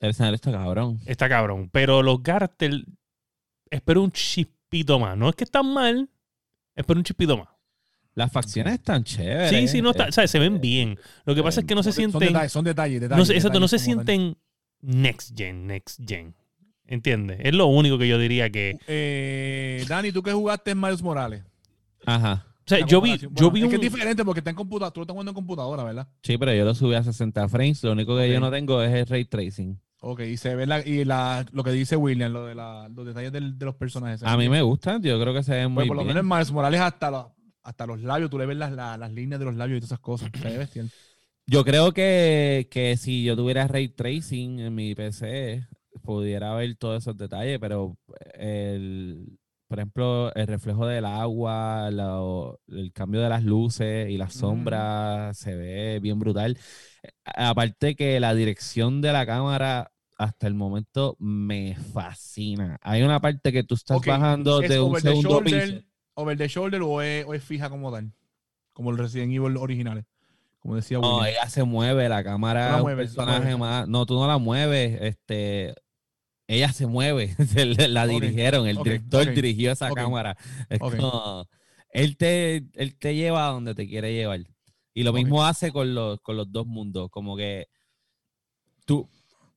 El 0.00 0.10
escenario 0.10 0.36
está 0.36 0.50
cabrón. 0.50 1.00
Está 1.06 1.28
cabrón. 1.28 1.68
Pero 1.70 2.02
los 2.02 2.20
characters, 2.22 2.82
espero 3.70 4.02
un 4.02 4.10
chispito 4.12 4.98
más. 4.98 5.16
No 5.16 5.28
es 5.28 5.34
que 5.36 5.44
están 5.44 5.72
mal, 5.72 6.08
espero 6.74 6.98
un 6.98 7.04
chispito 7.04 7.36
más. 7.36 7.48
Las 8.14 8.32
facciones 8.32 8.74
están 8.74 9.04
chéveres. 9.04 9.50
Sí, 9.50 9.68
sí, 9.68 9.82
no 9.82 9.90
está, 9.90 10.06
Eh, 10.06 10.08
o 10.08 10.12
sea, 10.12 10.26
se 10.26 10.38
ven 10.38 10.60
bien. 10.60 10.98
Lo 11.24 11.34
que 11.34 11.42
pasa 11.42 11.60
es 11.60 11.66
que 11.66 11.74
no 11.74 11.82
se 11.82 11.92
Son 11.92 11.96
sienten. 11.96 12.20
detalles, 12.20 12.52
son 12.52 12.64
detalles, 12.64 13.00
detalles. 13.00 13.18
No 13.18 13.24
sé, 13.24 13.34
exacto, 13.34 13.60
no 13.60 13.68
se 13.68 13.76
tal. 13.76 13.84
sienten 13.84 14.36
next 14.80 15.36
gen, 15.36 15.66
next 15.66 16.00
gen. 16.06 16.34
¿Entiendes? 16.86 17.38
Es 17.44 17.54
lo 17.54 17.66
único 17.66 17.98
que 17.98 18.08
yo 18.08 18.18
diría 18.18 18.50
que. 18.50 18.76
Eh, 18.88 19.84
Dani, 19.88 20.10
¿tú 20.10 20.22
qué 20.22 20.32
jugaste 20.32 20.72
en 20.72 20.80
Miles 20.80 21.02
Morales? 21.02 21.44
Ajá. 22.04 22.46
O 22.58 22.62
sea, 22.70 22.80
La 22.80 22.86
yo 22.86 23.00
vi, 23.00 23.16
yo 23.32 23.50
vi 23.50 23.60
es 23.60 23.64
un. 23.64 23.70
que 23.70 23.76
es 23.76 23.82
diferente 23.82 24.24
porque 24.24 24.40
está 24.40 24.50
en 24.50 24.56
computadora. 24.56 24.92
Tú 24.92 25.00
lo 25.00 25.04
estás 25.04 25.12
jugando 25.14 25.30
en 25.30 25.34
computadora, 25.34 25.84
¿verdad? 25.84 26.08
Sí, 26.22 26.36
pero 26.36 26.52
yo 26.52 26.64
lo 26.64 26.74
subí 26.74 26.94
a 26.94 27.02
60 27.04 27.48
frames. 27.48 27.82
Lo 27.84 27.92
único 27.92 28.16
que 28.16 28.30
yo 28.32 28.40
no 28.40 28.50
tengo 28.50 28.82
es 28.82 28.92
el 28.92 29.06
ray 29.06 29.24
tracing. 29.24 29.80
Ok, 30.00 30.20
y 30.20 30.36
se 30.36 30.54
ve 30.56 30.66
la, 30.66 30.80
y 30.86 31.04
la, 31.04 31.44
lo 31.52 31.62
que 31.62 31.70
dice 31.72 31.94
William, 31.94 32.32
lo 32.32 32.46
de 32.46 32.54
la, 32.54 32.88
los 32.88 33.06
detalles 33.06 33.30
del- 33.32 33.58
de 33.58 33.64
los 33.66 33.74
personajes. 33.74 34.22
A 34.22 34.36
mí 34.36 34.48
me 34.48 34.62
gustan. 34.62 35.02
Yo 35.02 35.20
creo 35.20 35.34
que 35.34 35.42
se 35.42 35.52
ven 35.52 35.74
Pues 35.74 35.84
muy 35.84 35.88
por 35.88 35.96
lo 35.96 36.02
bien. 36.04 36.14
menos 36.16 36.22
en 36.22 36.28
Miles 36.28 36.50
Morales 36.52 36.80
hasta 36.80 37.10
los, 37.10 37.26
hasta 37.62 37.86
los 37.86 38.00
labios, 38.02 38.30
tú 38.30 38.38
le 38.38 38.46
ves 38.46 38.56
las, 38.56 38.72
las, 38.72 38.98
las 38.98 39.12
líneas 39.12 39.38
de 39.38 39.44
los 39.46 39.54
labios 39.56 39.78
y 39.78 39.80
todas 39.80 39.90
esas 39.92 40.00
cosas. 40.00 40.30
Se 40.40 40.48
ve 40.50 40.58
bestial. 40.58 40.90
Yo 41.46 41.64
creo 41.64 41.92
que, 41.92 42.68
que 42.70 42.96
si 42.96 43.24
yo 43.24 43.36
tuviera 43.36 43.66
ray 43.66 43.88
tracing 43.88 44.60
en 44.60 44.74
mi 44.74 44.94
PC, 44.94 45.66
pudiera 46.02 46.54
ver 46.54 46.76
todos 46.76 47.02
esos 47.02 47.16
detalles, 47.16 47.58
pero 47.58 47.96
el, 48.34 49.36
por 49.66 49.78
ejemplo, 49.80 50.32
el 50.34 50.46
reflejo 50.46 50.86
del 50.86 51.04
agua, 51.04 51.90
la- 51.90 52.20
el 52.68 52.92
cambio 52.92 53.20
de 53.20 53.28
las 53.28 53.42
luces 53.42 54.08
y 54.10 54.16
las 54.16 54.28
Ujú. 54.36 54.40
sombras 54.40 55.36
se 55.38 55.56
ve 55.56 55.98
bien 56.00 56.20
brutal. 56.20 56.56
Aparte 57.24 57.96
que 57.96 58.20
la 58.20 58.34
dirección 58.34 59.00
de 59.00 59.12
la 59.12 59.26
cámara 59.26 59.90
hasta 60.18 60.46
el 60.46 60.54
momento 60.54 61.16
me 61.18 61.74
fascina. 61.92 62.78
Hay 62.82 63.02
una 63.02 63.20
parte 63.20 63.52
que 63.52 63.64
tú 63.64 63.74
estás 63.74 63.96
Ok, 63.96 64.06
bajando 64.06 64.60
¿Es 64.60 64.70
de 64.70 64.80
un 64.80 64.96
segundo 64.96 65.42
piso. 65.42 65.74
Over 66.14 66.36
the 66.36 66.48
shoulder 66.48 66.82
o 66.82 67.00
es, 67.02 67.24
o 67.26 67.34
es 67.34 67.42
fija 67.44 67.68
como 67.70 67.90
tal? 67.92 68.12
Como 68.72 68.90
el 68.90 68.98
Resident 68.98 69.32
Evil 69.32 69.56
originales. 69.56 70.04
Como 70.58 70.76
decía 70.76 70.98
No, 70.98 71.18
William. 71.18 71.34
ella 71.34 71.48
se 71.48 71.64
mueve, 71.64 72.08
la 72.08 72.22
cámara 72.22 72.78
mueves, 72.82 73.14
la 73.16 73.24
personaje 73.24 73.56
más. 73.56 73.88
No, 73.88 74.04
tú 74.06 74.14
no 74.14 74.26
la 74.26 74.38
mueves, 74.38 75.00
este. 75.02 75.74
Ella 76.46 76.72
se 76.72 76.86
mueve, 76.86 77.34
la 77.88 78.06
dirigieron, 78.06 78.66
el 78.66 78.76
director 78.78 79.32
dirigió 79.32 79.70
esa 79.72 79.90
cámara. 79.92 80.36
Es 80.68 80.80
como- 80.80 81.46
él, 81.92 82.16
te, 82.16 82.64
él 82.74 82.96
te 82.98 83.14
lleva 83.14 83.46
a 83.48 83.52
donde 83.52 83.74
te 83.74 83.86
quiere 83.88 84.12
llevar. 84.12 84.40
Y 84.92 85.04
lo 85.04 85.12
mismo 85.12 85.44
hace 85.44 85.70
con 85.72 85.94
los, 85.94 86.20
con 86.20 86.36
los 86.36 86.50
dos 86.50 86.66
mundos, 86.66 87.08
como 87.10 87.36
que 87.36 87.68
tú 88.84 89.08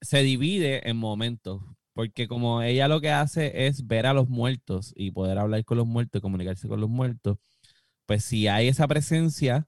se 0.02 0.22
divide 0.22 0.88
en 0.88 0.98
momentos, 0.98 1.62
porque 1.94 2.28
como 2.28 2.62
ella 2.62 2.88
lo 2.88 3.02
que 3.02 3.12
hace 3.12 3.68
es 3.68 3.86
ver 3.88 4.06
a 4.06 4.14
los 4.14 4.30
muertos 4.30 4.94
y 4.96 5.12
poder 5.12 5.38
hablar 5.38 5.64
con 5.66 5.78
los 5.78 5.88
muertos, 5.88 6.22
comunicarse 6.22 6.68
con 6.68 6.82
los 6.82 6.90
muertos, 6.90 7.38
pues 8.06 8.24
si 8.26 8.48
hay 8.48 8.68
esa 8.68 8.88
presencia, 8.88 9.68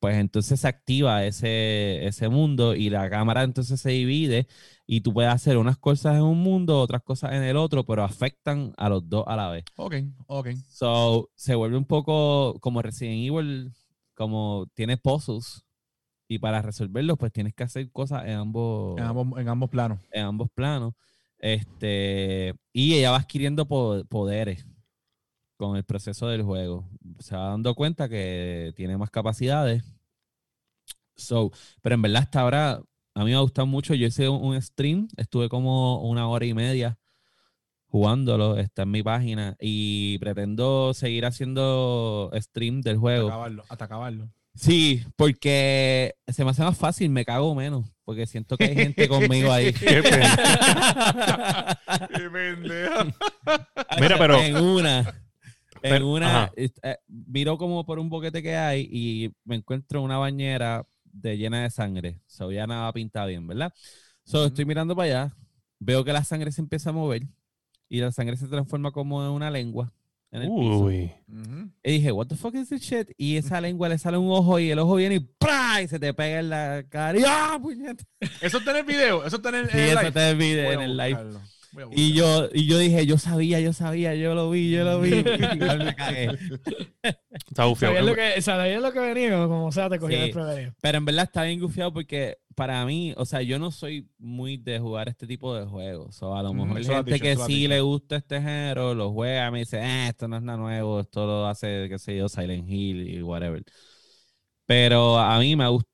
pues 0.00 0.16
entonces 0.16 0.60
se 0.60 0.68
activa 0.68 1.24
ese, 1.24 2.04
ese 2.06 2.28
mundo 2.28 2.74
y 2.74 2.90
la 2.90 3.08
cámara 3.08 3.44
entonces 3.44 3.80
se 3.80 3.90
divide 3.90 4.48
y 4.86 5.00
tú 5.00 5.12
puedes 5.14 5.32
hacer 5.32 5.56
unas 5.56 5.78
cosas 5.78 6.16
en 6.16 6.22
un 6.22 6.38
mundo, 6.38 6.80
otras 6.80 7.02
cosas 7.02 7.32
en 7.32 7.44
el 7.44 7.56
otro, 7.56 7.84
pero 7.84 8.02
afectan 8.02 8.72
a 8.76 8.88
los 8.88 9.08
dos 9.08 9.24
a 9.28 9.36
la 9.36 9.48
vez. 9.48 9.64
Ok, 9.76 9.94
ok. 10.26 10.48
So, 10.68 11.30
se 11.36 11.54
vuelve 11.54 11.76
un 11.76 11.84
poco 11.84 12.58
como 12.60 12.82
Resident 12.82 13.24
Evil, 13.32 13.72
como 14.14 14.66
tiene 14.74 14.96
puzzles 14.96 15.64
y 16.28 16.38
para 16.38 16.62
resolverlos 16.62 17.16
pues 17.18 17.32
tienes 17.32 17.54
que 17.54 17.62
hacer 17.62 17.90
cosas 17.92 18.24
en 18.26 18.34
ambos, 18.34 18.98
En 18.98 19.04
ambos, 19.04 19.40
en 19.40 19.48
ambos 19.48 19.70
planos. 19.70 20.00
en 20.10 20.24
ambos 20.24 20.50
planos. 20.52 20.94
Este, 21.42 22.54
y 22.72 22.94
ella 22.94 23.10
va 23.10 23.18
adquiriendo 23.18 23.66
po- 23.66 24.04
poderes 24.08 24.64
con 25.58 25.76
el 25.76 25.84
proceso 25.84 26.28
del 26.28 26.42
juego. 26.42 26.88
Se 27.18 27.36
va 27.36 27.48
dando 27.48 27.74
cuenta 27.74 28.08
que 28.08 28.72
tiene 28.76 28.96
más 28.96 29.10
capacidades. 29.10 29.84
So, 31.16 31.50
pero 31.82 31.96
en 31.96 32.02
verdad 32.02 32.22
hasta 32.22 32.40
ahora 32.40 32.82
a 33.14 33.24
mí 33.24 33.30
me 33.32 33.36
ha 33.36 33.40
gustado 33.40 33.66
mucho. 33.66 33.94
Yo 33.94 34.06
hice 34.06 34.28
un, 34.28 34.60
stream, 34.62 35.08
estuve 35.16 35.48
como 35.48 36.00
una 36.02 36.28
hora 36.28 36.46
y 36.46 36.54
media 36.54 36.98
jugándolo, 37.88 38.56
está 38.56 38.82
en 38.84 38.90
mi 38.90 39.02
página 39.02 39.54
y 39.60 40.16
pretendo 40.18 40.94
seguir 40.94 41.26
haciendo 41.26 42.30
stream 42.34 42.80
del 42.80 42.94
Hasta 42.94 43.00
juego. 43.00 43.28
acabarlo. 43.28 43.64
Hasta 43.68 43.84
acabarlo. 43.84 44.30
Sí, 44.54 45.02
porque 45.16 46.14
se 46.28 46.44
me 46.44 46.50
hace 46.50 46.62
más 46.62 46.76
fácil, 46.76 47.08
me 47.10 47.24
cago 47.24 47.54
menos, 47.54 47.86
porque 48.04 48.26
siento 48.26 48.56
que 48.56 48.64
hay 48.64 48.74
gente 48.74 49.08
conmigo 49.08 49.50
ahí. 49.50 49.72
Qué 49.72 50.02
pena. 50.02 51.78
¡Qué 52.14 52.30
pendeja! 52.30 53.04
Mira, 54.00 54.18
pero- 54.18 54.40
En 54.40 54.56
una. 54.56 54.98
En 55.84 55.90
Pero- 55.90 56.08
una. 56.12 56.52
eh, 56.54 56.70
miro 57.08 57.56
como 57.58 57.84
por 57.84 57.98
un 57.98 58.08
boquete 58.08 58.42
que 58.42 58.54
hay 58.56 58.88
y 58.90 59.32
me 59.44 59.56
encuentro 59.56 60.00
una 60.02 60.18
bañera 60.18 60.86
de 61.04 61.36
llena 61.38 61.62
de 61.62 61.70
sangre. 61.70 62.20
So 62.26 62.52
ya 62.52 62.66
nada 62.66 62.92
pinta 62.92 63.24
bien, 63.26 63.46
¿verdad? 63.46 63.72
So 64.24 64.44
estoy 64.46 64.64
mirando 64.64 64.94
para 64.94 65.06
allá, 65.24 65.36
veo 65.80 66.04
que 66.04 66.12
la 66.12 66.22
sangre 66.24 66.52
se 66.52 66.60
empieza 66.60 66.90
a 66.90 66.92
mover 66.92 67.22
y 67.88 67.98
la 68.00 68.12
sangre 68.12 68.36
se 68.36 68.46
transforma 68.46 68.92
como 68.92 69.24
en 69.24 69.30
una 69.30 69.50
lengua 69.50 69.92
en 70.32 70.42
el 70.42 70.48
piso. 70.48 70.78
Uy. 70.84 71.12
Y 71.84 71.92
dije, 71.92 72.10
what 72.12 72.26
the 72.26 72.36
fuck 72.36 72.54
is 72.54 72.68
this 72.68 72.82
shit? 72.82 73.10
Y 73.16 73.36
esa 73.36 73.60
lengua 73.60 73.88
le 73.88 73.98
sale 73.98 74.16
un 74.18 74.30
ojo 74.30 74.58
y 74.58 74.70
el 74.70 74.78
ojo 74.78 74.96
viene 74.96 75.14
y 75.16 75.20
¡pra! 75.20 75.80
y 75.82 75.88
se 75.88 75.98
te 75.98 76.12
pega 76.14 76.40
en 76.40 76.48
la 76.50 76.84
cara 76.88 77.18
y 77.18 77.22
¡ah, 77.26 77.58
puñeta! 77.60 78.04
Eso 78.40 78.58
está 78.58 78.70
en 78.72 78.76
el 78.78 78.84
video. 78.84 79.24
Eso 79.24 79.36
está 79.36 79.48
en 79.50 79.54
el, 79.56 79.70
Sí, 79.70 79.78
en 79.78 79.82
el 79.84 79.88
eso 79.90 79.98
live. 80.00 80.12
te 80.12 80.34
divide 80.34 80.64
Voy 80.64 80.74
en 80.74 80.80
a 80.80 80.84
el 80.84 80.96
live. 80.96 81.22
buscarlo. 81.24 81.40
Y 81.92 82.12
yo, 82.12 82.48
y 82.52 82.66
yo 82.66 82.76
dije, 82.78 83.06
yo 83.06 83.16
sabía, 83.16 83.58
yo 83.60 83.72
sabía, 83.72 84.14
yo 84.14 84.34
lo 84.34 84.50
vi, 84.50 84.70
yo 84.70 84.84
lo 84.84 85.00
vi. 85.00 85.10
Igual 85.54 85.84
me 85.84 85.94
cagué. 85.94 86.28
Está 87.32 87.64
bufiado. 87.64 87.94
¿Sabías 87.94 88.04
lo 88.04 88.14
que, 88.14 88.42
sabías 88.42 88.82
lo 88.82 88.92
que 88.92 89.00
venía? 89.00 89.46
Como 89.46 89.72
sea, 89.72 89.88
te 89.88 89.98
cogía 89.98 90.18
Sí. 90.18 90.24
desprevenido. 90.24 90.74
Pero 90.80 90.98
en 90.98 91.04
verdad 91.06 91.24
está 91.24 91.44
bien 91.44 91.60
gufiado 91.60 91.92
porque 91.92 92.36
para 92.54 92.84
mí, 92.84 93.14
o 93.16 93.24
sea, 93.24 93.40
yo 93.40 93.58
no 93.58 93.70
soy 93.70 94.06
muy 94.18 94.58
de 94.58 94.78
jugar 94.78 95.08
este 95.08 95.26
tipo 95.26 95.54
de 95.54 95.64
juegos. 95.64 96.22
O 96.22 96.36
a 96.36 96.42
lo 96.42 96.52
mejor 96.52 96.78
has 96.78 96.86
gente 96.86 97.12
dicho, 97.14 97.22
que 97.24 97.36
sí 97.36 97.66
le 97.66 97.80
gusta 97.80 98.16
este 98.16 98.36
género, 98.40 98.94
lo 98.94 99.10
juega, 99.12 99.50
me 99.50 99.60
dice, 99.60 99.78
eh, 99.80 100.08
esto 100.08 100.28
no 100.28 100.36
es 100.36 100.42
nada 100.42 100.58
nuevo, 100.58 101.00
esto 101.00 101.26
lo 101.26 101.46
hace, 101.46 101.86
qué 101.88 101.98
sé 101.98 102.16
yo, 102.16 102.28
Silent 102.28 102.68
Hill 102.68 103.08
y 103.08 103.22
whatever. 103.22 103.62
Pero 104.66 105.18
a 105.18 105.38
mí 105.38 105.56
me 105.56 105.68
gusta, 105.68 105.90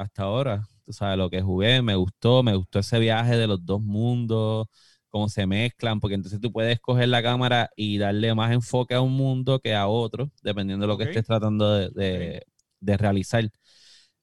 hasta 0.00 0.22
ahora, 0.24 0.66
tú 0.84 0.92
sabes, 0.92 1.16
lo 1.16 1.30
que 1.30 1.40
jugué, 1.40 1.82
me 1.82 1.94
gustó, 1.94 2.42
me 2.42 2.56
gustó 2.56 2.78
ese 2.80 2.98
viaje 2.98 3.36
de 3.36 3.46
los 3.46 3.64
dos 3.64 3.80
mundos, 3.80 4.66
cómo 5.10 5.28
se 5.28 5.46
mezclan, 5.46 6.00
porque 6.00 6.14
entonces 6.14 6.40
tú 6.40 6.52
puedes 6.52 6.80
coger 6.80 7.08
la 7.08 7.22
cámara 7.22 7.70
y 7.76 7.98
darle 7.98 8.34
más 8.34 8.52
enfoque 8.52 8.94
a 8.94 9.00
un 9.00 9.12
mundo 9.14 9.60
que 9.60 9.74
a 9.74 9.88
otro, 9.88 10.30
dependiendo 10.42 10.84
de 10.84 10.88
lo 10.88 10.98
que 10.98 11.04
estés 11.04 11.24
tratando 11.24 11.72
de, 11.74 11.90
de- 11.90 12.42
de 12.80 12.96
realizar. 12.96 13.48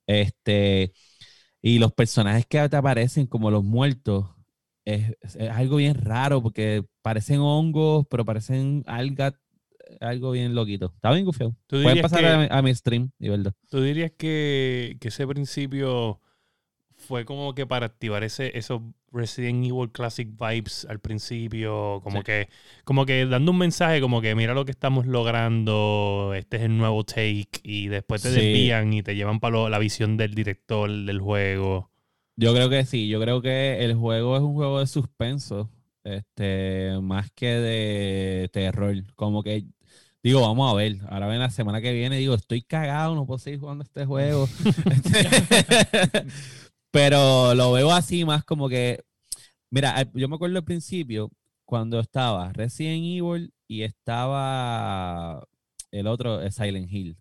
Este, 0.07 0.93
y 1.61 1.79
los 1.79 1.93
personajes 1.93 2.45
que 2.47 2.67
te 2.69 2.77
aparecen 2.77 3.27
como 3.27 3.51
los 3.51 3.63
muertos, 3.63 4.27
es, 4.85 5.15
es 5.21 5.49
algo 5.51 5.77
bien 5.77 5.95
raro 5.95 6.41
porque 6.43 6.85
parecen 7.01 7.39
hongos, 7.41 8.05
pero 8.09 8.25
parecen 8.25 8.83
algas, 8.87 9.33
algo 10.01 10.31
bien 10.31 10.55
loquito. 10.55 10.91
Está 10.95 11.11
bien 11.11 11.25
gufiado. 11.25 11.55
¿Tú 11.67 11.77
Pueden 11.81 12.01
pasar 12.01 12.21
que, 12.21 12.27
a, 12.27 12.37
mi- 12.39 12.47
a 12.49 12.61
mi 12.61 12.75
stream 12.75 13.11
tú 13.69 13.81
dirías 13.81 14.11
que, 14.17 14.97
que 14.99 15.07
ese 15.09 15.27
principio 15.27 16.21
fue 17.05 17.25
como 17.25 17.53
que 17.55 17.65
para 17.67 17.85
activar 17.85 18.23
ese, 18.23 18.57
esos 18.57 18.81
Resident 19.11 19.65
Evil 19.65 19.91
Classic 19.91 20.27
vibes 20.27 20.85
al 20.89 20.99
principio, 20.99 22.01
como 22.03 22.17
Sí. 22.17 22.23
que, 22.25 22.49
como 22.83 23.05
que 23.05 23.25
dando 23.25 23.51
un 23.51 23.57
mensaje 23.57 24.01
como 24.01 24.19
que 24.21 24.35
mira 24.35 24.53
lo 24.53 24.65
que 24.65 24.71
estamos 24.71 25.05
logrando, 25.05 26.33
este 26.35 26.57
es 26.57 26.63
el 26.63 26.77
nuevo 26.77 27.03
take, 27.05 27.47
y 27.63 27.87
después 27.87 28.21
te 28.21 28.29
Sí. 28.29 28.35
desvían 28.35 28.91
y 28.93 29.03
te 29.03 29.15
llevan 29.15 29.39
para 29.39 29.69
la 29.69 29.79
visión 29.79 30.17
del 30.17 30.33
director 30.35 30.89
del 30.89 31.19
juego. 31.21 31.89
Yo 32.35 32.53
creo 32.53 32.69
que 32.69 32.83
sí, 32.85 33.07
yo 33.07 33.21
creo 33.21 33.41
que 33.41 33.85
el 33.85 33.93
juego 33.95 34.35
es 34.35 34.41
un 34.41 34.53
juego 34.53 34.79
de 34.81 34.87
suspenso, 34.87 35.69
este, 36.03 36.91
más 37.01 37.31
que 37.31 37.47
de 37.47 38.49
terror. 38.51 38.93
Como 39.15 39.41
que, 39.41 39.63
digo, 40.21 40.41
vamos 40.41 40.69
a 40.69 40.75
ver, 40.75 40.97
ahora 41.07 41.27
ven 41.27 41.39
la 41.39 41.49
semana 41.49 41.79
que 41.79 41.93
viene, 41.93 42.17
digo, 42.17 42.35
estoy 42.35 42.61
cagado, 42.61 43.15
no 43.15 43.25
puedo 43.25 43.37
seguir 43.39 43.61
jugando 43.61 43.83
este 43.85 44.05
juego. 44.05 44.49
Pero 46.95 47.53
lo 47.55 47.73
veo 47.73 47.91
así 47.91 48.23
más 48.23 48.45
como 48.45 48.69
que, 48.69 49.03
mira, 49.69 49.91
al- 49.97 50.09
yo 50.13 50.29
me 50.29 50.35
acuerdo 50.35 50.57
al 50.57 50.63
principio, 50.63 51.29
cuando 51.65 51.99
estaba 51.99 52.53
Resident 52.53 53.03
Evil 53.03 53.53
y 53.67 53.81
estaba 53.83 55.45
el 55.91 56.07
otro, 56.07 56.41
eh, 56.41 56.53
Silent 56.53 56.89
Hill. 56.89 57.17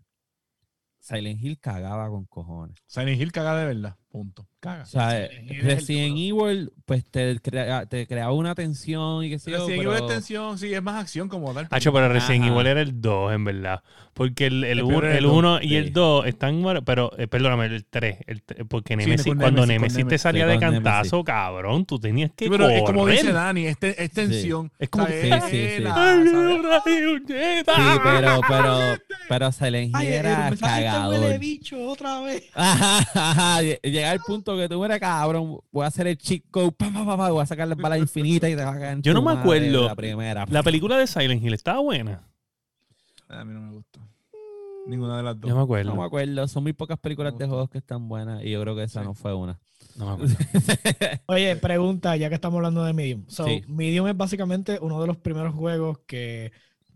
Silent 1.01 1.43
Hill 1.43 1.59
cagaba 1.59 2.09
con 2.09 2.25
cojones. 2.27 2.77
Silent 2.87 3.21
Hill 3.21 3.33
caga 3.33 3.57
de 3.59 3.67
verdad. 3.67 3.97
Punto. 4.15 4.47
Caga. 4.61 4.85
O 4.85 4.87
sea, 4.87 5.25
el 5.25 5.61
Resident 5.61 6.17
Evil, 6.17 6.71
pues 6.87 7.05
te, 7.11 7.39
crea- 7.41 7.85
te 7.87 8.07
creaba 8.07 8.33
una 8.33 8.55
tensión 8.55 9.25
y 9.25 9.29
qué 9.31 9.39
sé 9.41 9.51
yo, 9.51 9.57
Resident 9.59 9.83
Evil 9.83 9.93
pero- 9.93 10.07
es 10.07 10.15
tensión, 10.15 10.57
sí, 10.57 10.73
es 10.73 10.81
más 10.83 11.01
acción 11.03 11.29
como 11.29 11.53
tal. 11.53 11.67
Hacho, 11.69 11.93
pero 11.93 12.09
Resident. 12.09 12.45
Evil 12.47 12.67
era 12.69 12.81
el 12.81 13.01
2, 13.01 13.33
en 13.35 13.45
verdad. 13.45 13.83
Porque 14.15 14.47
el, 14.47 14.63
el, 14.63 14.79
El 14.79 14.83
un- 14.85 14.89
primero 14.91 15.07
era 15.09 15.19
el 15.19 15.25
el 15.25 15.29
dos, 15.31 15.37
1 15.39 15.59
y 15.63 15.69
sí. 15.71 15.77
el 15.77 15.93
2 15.93 16.27
están. 16.29 16.63
bueno, 16.63 16.85
Pero, 16.85 17.11
eh, 17.19 17.27
perdóname, 17.27 17.67
el 17.67 17.85
3. 17.85 18.19
El, 18.29 18.47
tre- 18.47 18.65
porque 18.69 18.95
Sí, 18.95 18.99
Nemesis, 18.99 19.27
con 19.27 19.39
cuando 19.39 19.67
Nemesis, 19.67 19.67
con 19.67 19.83
Nemesis 19.83 19.97
te 19.97 20.05
Nemesis. 20.05 20.23
salía 20.23 20.45
Sí, 20.47 20.51
de 20.53 20.59
cantazo, 20.61 21.25
cabrón, 21.25 21.85
tú 21.85 21.99
tenías 21.99 22.31
que 22.37 22.45
Sí, 22.45 22.51
pero 22.53 22.69
es 22.71 22.83
como 22.85 23.01
correr. 23.01 23.17
dice 23.19 23.33
Dani, 23.33 23.67
es, 23.67 23.77
te- 23.79 24.01
es 24.05 24.13
tensión. 24.13 24.71
Es 24.79 24.89
como 24.91 25.07
Sí, 25.09 25.13
sí, 25.23 25.31
sí. 25.51 25.67
Sí, 25.79 25.83
pero, 28.05 28.41
pero, 28.49 28.79
pero 29.29 29.51
Silent 29.53 29.95
Hill 30.01 30.07
era 30.09 30.53
cagador. 30.61 31.39
bicho 31.41 31.77
otra 31.89 32.21
vez. 32.21 32.45
El 34.13 34.21
punto 34.21 34.57
que 34.57 34.69
tú 34.69 34.85
eres 34.85 35.01
cabrón, 35.01 35.59
voy 35.73 35.85
a 35.85 35.89
hacer 35.89 36.07
el 36.07 36.17
cheat 36.19 36.43
code, 36.51 36.73
pa, 36.73 36.91
pa, 36.93 37.05
pa, 37.05 37.17
pa, 37.17 37.31
voy 37.31 37.43
a 37.43 37.47
sacar 37.47 37.67
las 37.69 37.79
balas 37.79 37.99
infinitas 37.99 38.51
y 38.51 38.57
te 38.57 38.65
va 38.65 38.73
a 38.73 38.79
caer 38.79 38.93
en 38.95 39.03
Yo 39.03 39.13
no 39.15 39.23
me 39.23 39.33
acuerdo. 39.33 39.87
La 39.87 39.95
primera. 39.95 40.45
La 40.49 40.63
película 40.63 40.97
de 40.99 41.07
Silent 41.07 41.43
Hill 41.43 41.55
estaba 41.55 41.81
buena. 41.81 42.27
A 43.29 43.45
mí 43.45 43.53
no 43.55 43.61
me 43.61 43.73
gustó. 43.73 44.01
Ninguna 44.87 45.17
de 45.17 45.23
las 45.23 45.41
dos. 45.41 45.49
Yo 45.49 45.57
me 45.57 45.63
acuerdo. 45.63 45.91
No 45.91 45.97
me 46.01 46.05
acuerdo, 46.07 46.47
son 46.47 46.63
muy 46.63 46.73
pocas 46.75 46.99
películas 46.99 47.37
de 47.39 47.47
juegos 47.47 47.71
que 47.71 47.79
están 47.79 48.07
buenas 48.07 48.45
y 48.45 48.51
yo 48.51 48.61
creo 48.61 48.77
que 48.77 48.83
esa 48.83 49.01
Sí. 49.01 49.07
no 49.07 49.15
fue 49.15 49.33
una. 49.35 49.59
No 49.97 50.07
me 50.07 50.13
acuerdo. 50.13 50.37
Oye, 51.27 51.57
pregunta, 51.57 52.17
ya 52.17 52.29
que 52.29 52.35
estamos 52.35 52.59
hablando 52.59 52.85
de 52.85 52.93
Medium. 52.93 53.25
So, 53.29 53.47
Sí. 53.47 53.63
Medium 53.67 54.07
es 54.09 54.17
básicamente 54.17 54.79
uno 54.83 55.01
de 55.01 55.07
los 55.07 55.17
primeros 55.17 55.55
juegos 55.55 55.99
que 56.07 56.53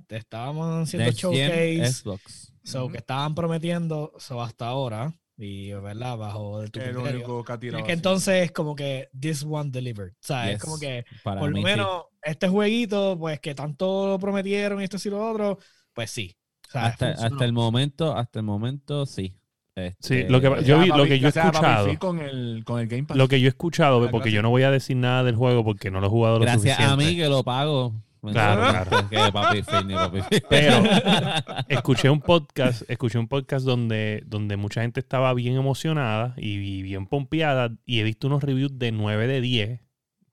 te 0.06 0.16
estábamos 0.16 0.82
haciendo 0.84 1.06
Next 1.06 1.20
showcase. 1.20 1.92
Xbox. 1.92 2.52
So, 2.62 2.84
Ujú. 2.84 2.92
que 2.92 2.98
estaban 2.98 3.34
prometiendo 3.34 4.12
so, 4.18 4.42
hasta 4.42 4.66
ahora. 4.66 5.14
Y, 5.40 5.72
¿verdad? 5.72 6.16
Bajo 6.18 6.60
de 6.62 6.68
tu 6.68 6.80
Es 6.80 6.86
lo 6.88 7.02
criterio. 7.02 7.18
único 7.26 7.44
que 7.44 7.52
ha 7.52 7.58
tirado. 7.60 7.78
Es 7.78 7.84
que 7.86 7.92
así. 7.92 7.98
entonces 7.98 8.44
es 8.46 8.50
como 8.52 8.74
que 8.74 9.08
this 9.18 9.44
one 9.48 9.70
delivered. 9.70 10.10
O 10.12 10.16
sea, 10.20 10.46
es 10.50 10.54
Yes. 10.56 10.62
como 10.64 10.78
que 10.80 11.04
Para 11.22 11.40
por 11.40 11.50
lo 11.50 11.54
mí, 11.54 11.60
sí. 11.60 11.64
menos 11.64 12.02
este 12.22 12.48
jueguito, 12.48 13.16
pues 13.18 13.38
que 13.40 13.54
tanto 13.54 14.08
lo 14.08 14.18
prometieron 14.18 14.80
y 14.80 14.84
esto 14.84 14.96
y 15.04 15.08
lo 15.10 15.30
otro, 15.30 15.58
pues 15.92 16.10
sí. 16.10 16.36
O 16.68 16.70
sea, 16.72 16.86
hasta, 16.86 17.10
hasta 17.10 17.44
el 17.44 17.52
momento, 17.52 18.16
hasta 18.16 18.40
el 18.40 18.44
momento, 18.44 19.06
sí. 19.06 19.34
Sí, 19.76 19.82
Este, 20.16 20.28
lo 20.28 20.40
que- 20.40 20.64
yo 20.64 20.80
vi- 20.80 20.88
lo 20.88 21.04
que 21.04 21.20
yo 21.20 21.28
he 21.28 21.30
escuchado. 21.30 21.96
con 22.00 22.18
el, 22.18 22.64
con 22.66 22.80
el 22.80 22.88
Game 22.88 23.04
Pass. 23.04 23.16
Lo 23.16 23.28
que 23.28 23.40
yo 23.40 23.46
he 23.46 23.48
escuchado, 23.50 24.10
porque 24.10 24.32
yo 24.32 24.42
no 24.42 24.50
voy 24.50 24.64
a 24.64 24.72
decir 24.72 24.96
nada 24.96 25.22
del 25.22 25.36
juego 25.36 25.62
porque 25.62 25.88
no 25.92 26.00
lo 26.00 26.08
he 26.08 26.10
jugado 26.10 26.40
lo 26.40 26.44
Gracias 26.44 26.80
a 26.80 26.82
suficiente. 26.82 27.04
mí 27.12 27.16
que 27.16 27.28
lo 27.28 27.44
pago. 27.44 27.94
¿Me 28.22 28.32
Claro, 28.32 28.60
claro. 28.60 29.08
Que 29.08 29.32
papi 29.32 29.62
Fitness, 29.62 29.96
papi 29.96 30.20
Fitness. 30.22 30.42
Pero 30.48 30.82
escuché 31.68 32.10
un 32.10 32.20
podcast, 32.20 32.88
escuché 32.90 33.18
un 33.18 33.28
podcast 33.28 33.64
donde, 33.64 34.22
donde 34.26 34.56
mucha 34.56 34.82
gente 34.82 35.00
estaba 35.00 35.32
bien 35.34 35.56
emocionada 35.56 36.34
y, 36.36 36.54
y 36.58 36.82
bien 36.82 37.06
pompeada 37.06 37.70
y 37.84 38.00
he 38.00 38.02
visto 38.02 38.26
unos 38.26 38.42
reviews 38.42 38.78
de 38.78 38.92
9 38.92 39.26
de 39.26 39.40
10 39.40 39.80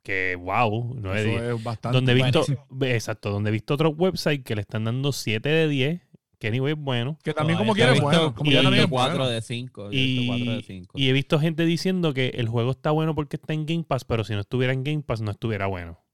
que 0.05 0.37
wow, 0.39 0.95
9 1.01 1.19
de 1.19 1.25
10. 1.25 1.41
Eso 1.41 1.55
es 1.57 1.63
bastante. 1.63 1.97
Donde 1.97 2.11
he 2.11 2.15
visto, 2.15 2.45
buenísimo. 2.45 2.85
exacto, 2.85 3.31
donde 3.31 3.49
he 3.49 3.51
visto 3.51 3.73
otros 3.73 3.93
websites 3.97 4.45
que 4.45 4.53
le 4.53 4.61
están 4.61 4.83
dando 4.83 5.11
7 5.11 5.49
de 5.49 5.67
10, 5.67 6.01
que 6.39 6.47
anyway 6.47 6.73
es 6.73 6.79
bueno. 6.79 7.17
Que 7.23 7.33
también 7.33 7.57
como 7.57 7.73
Todavía 7.73 7.99
quiere 7.99 8.05
bueno. 8.05 8.35
Como 8.35 8.51
y 8.51 8.53
ya 8.53 8.61
también 8.61 8.83
visto 8.83 8.95
es 8.95 9.01
4 9.01 9.17
bueno. 9.17 9.31
de 9.31 9.41
5. 9.41 9.89
Y, 9.91 10.27
4 10.27 10.51
de 10.53 10.61
5. 10.61 10.93
y 10.95 11.09
he 11.09 11.13
visto 11.13 11.39
gente 11.39 11.65
diciendo 11.65 12.13
que 12.13 12.27
el 12.35 12.47
juego 12.47 12.71
está 12.71 12.91
bueno 12.91 13.15
porque 13.15 13.37
está 13.37 13.53
en 13.53 13.65
Game 13.65 13.83
Pass, 13.83 14.05
pero 14.05 14.23
si 14.23 14.33
no 14.33 14.41
estuviera 14.41 14.73
en 14.73 14.83
Game 14.83 15.01
Pass 15.01 15.21
no 15.21 15.31
estuviera 15.31 15.65
bueno. 15.65 16.04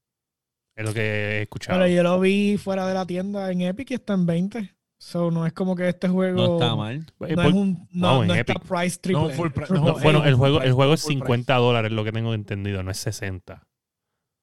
Es 0.76 0.84
lo 0.84 0.94
que 0.94 1.00
he 1.00 1.42
escuchado. 1.42 1.78
Pero 1.78 1.92
yo 1.94 2.02
lo 2.02 2.18
vi 2.20 2.56
fuera 2.56 2.86
de 2.86 2.94
la 2.94 3.04
tienda 3.06 3.50
en 3.52 3.60
Epic 3.62 3.90
y 3.90 3.94
está 3.94 4.14
en 4.14 4.26
20. 4.26 4.74
So, 4.98 5.30
no 5.32 5.44
es 5.46 5.52
como 5.52 5.74
que 5.74 5.88
este 5.88 6.08
juego. 6.08 6.36
No 6.46 6.52
está 6.54 6.76
mal. 6.76 7.04
Eh, 7.26 7.34
No 7.34 7.42
por- 7.42 7.46
es 7.46 7.52
un. 7.54 7.88
No, 7.92 8.24
no 8.24 8.34
está 8.34 8.54
price 8.54 8.98
triple. 9.00 9.22
No, 9.24 9.30
full 9.30 9.48
no, 9.70 9.94
bueno, 9.98 10.24
el 10.24 10.34
juego, 10.36 10.56
el 10.58 10.62
price, 10.62 10.72
juego 10.74 10.94
es 10.94 11.02
full 11.02 11.08
price. 11.14 11.20
50 11.24 11.54
dólares, 11.56 11.90
lo 11.92 12.04
que 12.04 12.12
tengo 12.12 12.32
entendido, 12.34 12.82
no 12.82 12.90
es 12.92 12.98
60. 12.98 13.66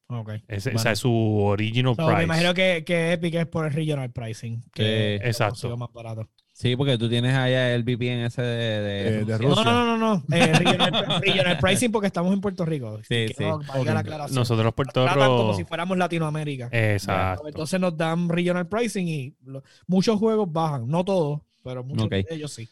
Ok. 0.08 0.30
Es, 0.48 0.64
Bueno. 0.64 0.78
Esa 0.80 0.92
es 0.92 0.98
su 0.98 1.12
original 1.12 1.94
So, 1.96 2.02
me 2.02 2.08
price. 2.12 2.24
imagino 2.24 2.52
que, 2.52 2.84
que 2.84 3.12
Epic 3.12 3.34
es 3.36 3.46
por 3.46 3.64
el 3.66 3.72
regional 3.72 4.10
pricing. 4.12 4.62
Que 4.74 5.18
lo 5.22 5.26
exacto. 5.28 5.76
más 5.76 5.92
barato. 5.92 6.28
Sí, 6.60 6.76
porque 6.76 6.98
tú 6.98 7.08
tienes 7.08 7.34
allá 7.34 7.74
el 7.74 7.84
VPN 7.84 8.26
ese 8.26 8.42
de, 8.42 8.80
de, 8.82 9.08
Eh, 9.20 9.24
de 9.24 9.38
Rusia. 9.38 9.64
No, 9.64 9.72
no, 9.72 9.84
no, 9.86 9.96
no. 9.96 10.24
no. 10.28 10.36
Eh, 10.36 10.52
regional, 10.52 11.20
regional 11.22 11.58
pricing 11.58 11.90
porque 11.90 12.06
estamos 12.08 12.34
en 12.34 12.40
Puerto 12.42 12.66
Rico. 12.66 12.98
Sí, 13.08 13.28
sí. 13.28 13.42
no, 13.44 13.60
la. 13.82 14.28
Nosotros 14.30 14.74
Puerto 14.74 15.02
Tratan 15.04 15.26
como 15.28 15.42
Rico. 15.52 15.54
si 15.56 15.64
fuéramos 15.64 15.96
Latinoamérica. 15.96 16.68
Exacto. 16.70 17.48
Entonces 17.48 17.80
nos 17.80 17.96
dan 17.96 18.28
regional 18.28 18.68
pricing 18.68 19.08
y 19.08 19.34
lo- 19.46 19.62
muchos 19.86 20.18
juegos 20.18 20.52
bajan. 20.52 20.86
No 20.86 21.02
todos, 21.02 21.40
pero 21.64 21.82
muchos 21.82 22.10
de 22.10 22.26
ellos 22.28 22.52
sí. 22.52 22.68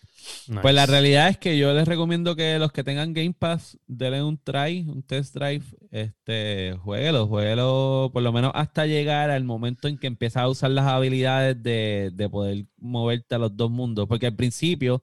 Nice. 0.49 0.61
Pues 0.63 0.75
la 0.75 0.87
realidad 0.87 1.29
es 1.29 1.39
que 1.39 1.57
yo 1.59 1.73
les 1.75 1.87
recomiendo 1.87 2.35
que 2.35 2.59
los 2.59 2.73
que 2.73 2.83
tengan 2.83 3.13
Game 3.13 3.35
Pass 3.39 3.79
denle 3.87 4.23
un 4.23 4.39
try, 4.39 4.85
un 4.89 5.03
test 5.03 5.35
drive, 5.35 5.65
este, 5.91 6.75
jueguelo, 6.83 7.27
jueguelo 7.27 8.11
por 8.13 8.23
lo 8.23 8.33
menos 8.33 8.53
hasta 8.55 8.87
llegar 8.87 9.31
al 9.31 9.45
momento 9.45 9.89
en 9.89 9.99
que 9.99 10.07
empiezas 10.07 10.43
a 10.43 10.49
usar 10.49 10.71
las 10.71 10.87
habilidades 10.87 11.63
de, 11.63 12.11
de 12.13 12.29
poder 12.29 12.65
moverte 12.79 13.35
a 13.35 13.39
los 13.39 13.57
dos 13.57 13.71
mundos, 13.71 14.07
porque 14.09 14.27
al 14.27 14.37
principio 14.37 15.03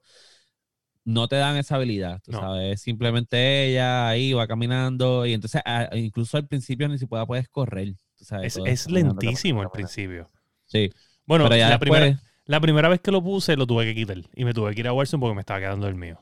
no 1.04 1.28
te 1.28 1.36
dan 1.36 1.56
esa 1.56 1.76
habilidad, 1.76 2.20
tú 2.24 2.32
No. 2.32 2.40
sabes, 2.40 2.80
simplemente 2.80 3.66
ella 3.70 4.08
ahí 4.08 4.32
va 4.32 4.46
caminando 4.48 5.24
y 5.24 5.34
entonces 5.34 5.62
a- 5.64 5.88
incluso 5.96 6.36
al 6.36 6.48
principio 6.48 6.88
ni 6.88 6.98
siquiera 6.98 7.24
puedes 7.26 7.48
correr, 7.48 7.94
tú 8.16 8.24
sabes. 8.24 8.56
es, 8.56 8.66
es 8.66 8.90
lentísimo 8.90 9.62
al 9.62 9.70
principio. 9.70 10.28
Sí, 10.66 10.90
Bueno, 11.26 11.44
pero 11.44 11.56
ya 11.56 11.70
la, 11.70 11.78
primera, 11.78 12.20
la 12.46 12.60
primera 12.60 12.88
vez 12.88 13.00
que 13.00 13.10
lo 13.12 13.22
puse 13.22 13.56
lo 13.56 13.66
tuve 13.66 13.84
que 13.84 13.94
quitar. 13.94 14.18
Y 14.34 14.44
me 14.44 14.54
tuve 14.54 14.74
que 14.74 14.80
ir 14.80 14.88
a 14.88 14.92
Warzone 14.92 15.20
porque 15.20 15.34
me 15.34 15.40
estaba 15.40 15.60
quedando 15.60 15.86
el 15.88 15.94
mío. 15.94 16.18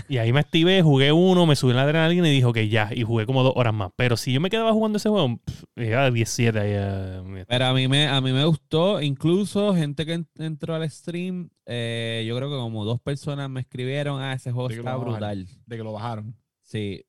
Y 0.07 0.17
ahí 0.17 0.33
me 0.33 0.41
activé, 0.41 0.81
jugué 0.81 1.13
uno, 1.13 1.45
me 1.45 1.55
subí 1.55 1.69
en 1.71 1.77
la 1.77 1.83
adrenalina 1.83 2.27
y 2.27 2.33
dijo 2.33 2.51
que 2.51 2.67
ya. 2.67 2.89
Y 2.93 3.03
jugué 3.03 3.25
como 3.25 3.43
dos 3.43 3.53
horas 3.55 3.73
más. 3.73 3.91
Pero 3.95 4.17
si 4.17 4.33
yo 4.33 4.41
me 4.41 4.49
quedaba 4.49 4.73
jugando 4.73 4.97
ese 4.97 5.07
juego, 5.07 5.37
pff, 5.37 5.63
llegaba 5.77 6.07
a 6.07 6.11
17 6.11 6.59
ahí. 6.59 6.71
eh, 6.73 7.45
Pero 7.47 7.65
a 7.65 7.73
mí 7.73 7.87
me, 7.87 8.07
a 8.09 8.19
mí 8.19 8.33
me 8.33 8.43
gustó, 8.43 9.01
incluso 9.01 9.73
gente 9.73 10.05
que 10.05 10.13
en- 10.15 10.27
entró 10.37 10.75
al 10.75 10.89
stream, 10.91 11.49
eh, 11.65 12.25
yo 12.27 12.35
creo 12.35 12.49
que 12.49 12.57
como 12.57 12.83
dos 12.83 12.99
personas 12.99 13.49
me 13.49 13.61
escribieron, 13.61 14.21
ah, 14.21 14.33
ese 14.33 14.51
juego 14.51 14.69
está 14.69 14.97
brutal. 14.97 15.47
De 15.65 15.77
que 15.77 15.83
lo 15.83 15.93
bajaron. 15.93 16.35
Sí. 16.61 17.05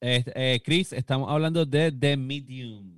Eh, 0.00 0.22
eh, 0.36 0.60
Chris, 0.64 0.92
estamos 0.92 1.28
hablando 1.28 1.66
de 1.66 1.90
The 1.90 2.16
Medium. 2.16 2.97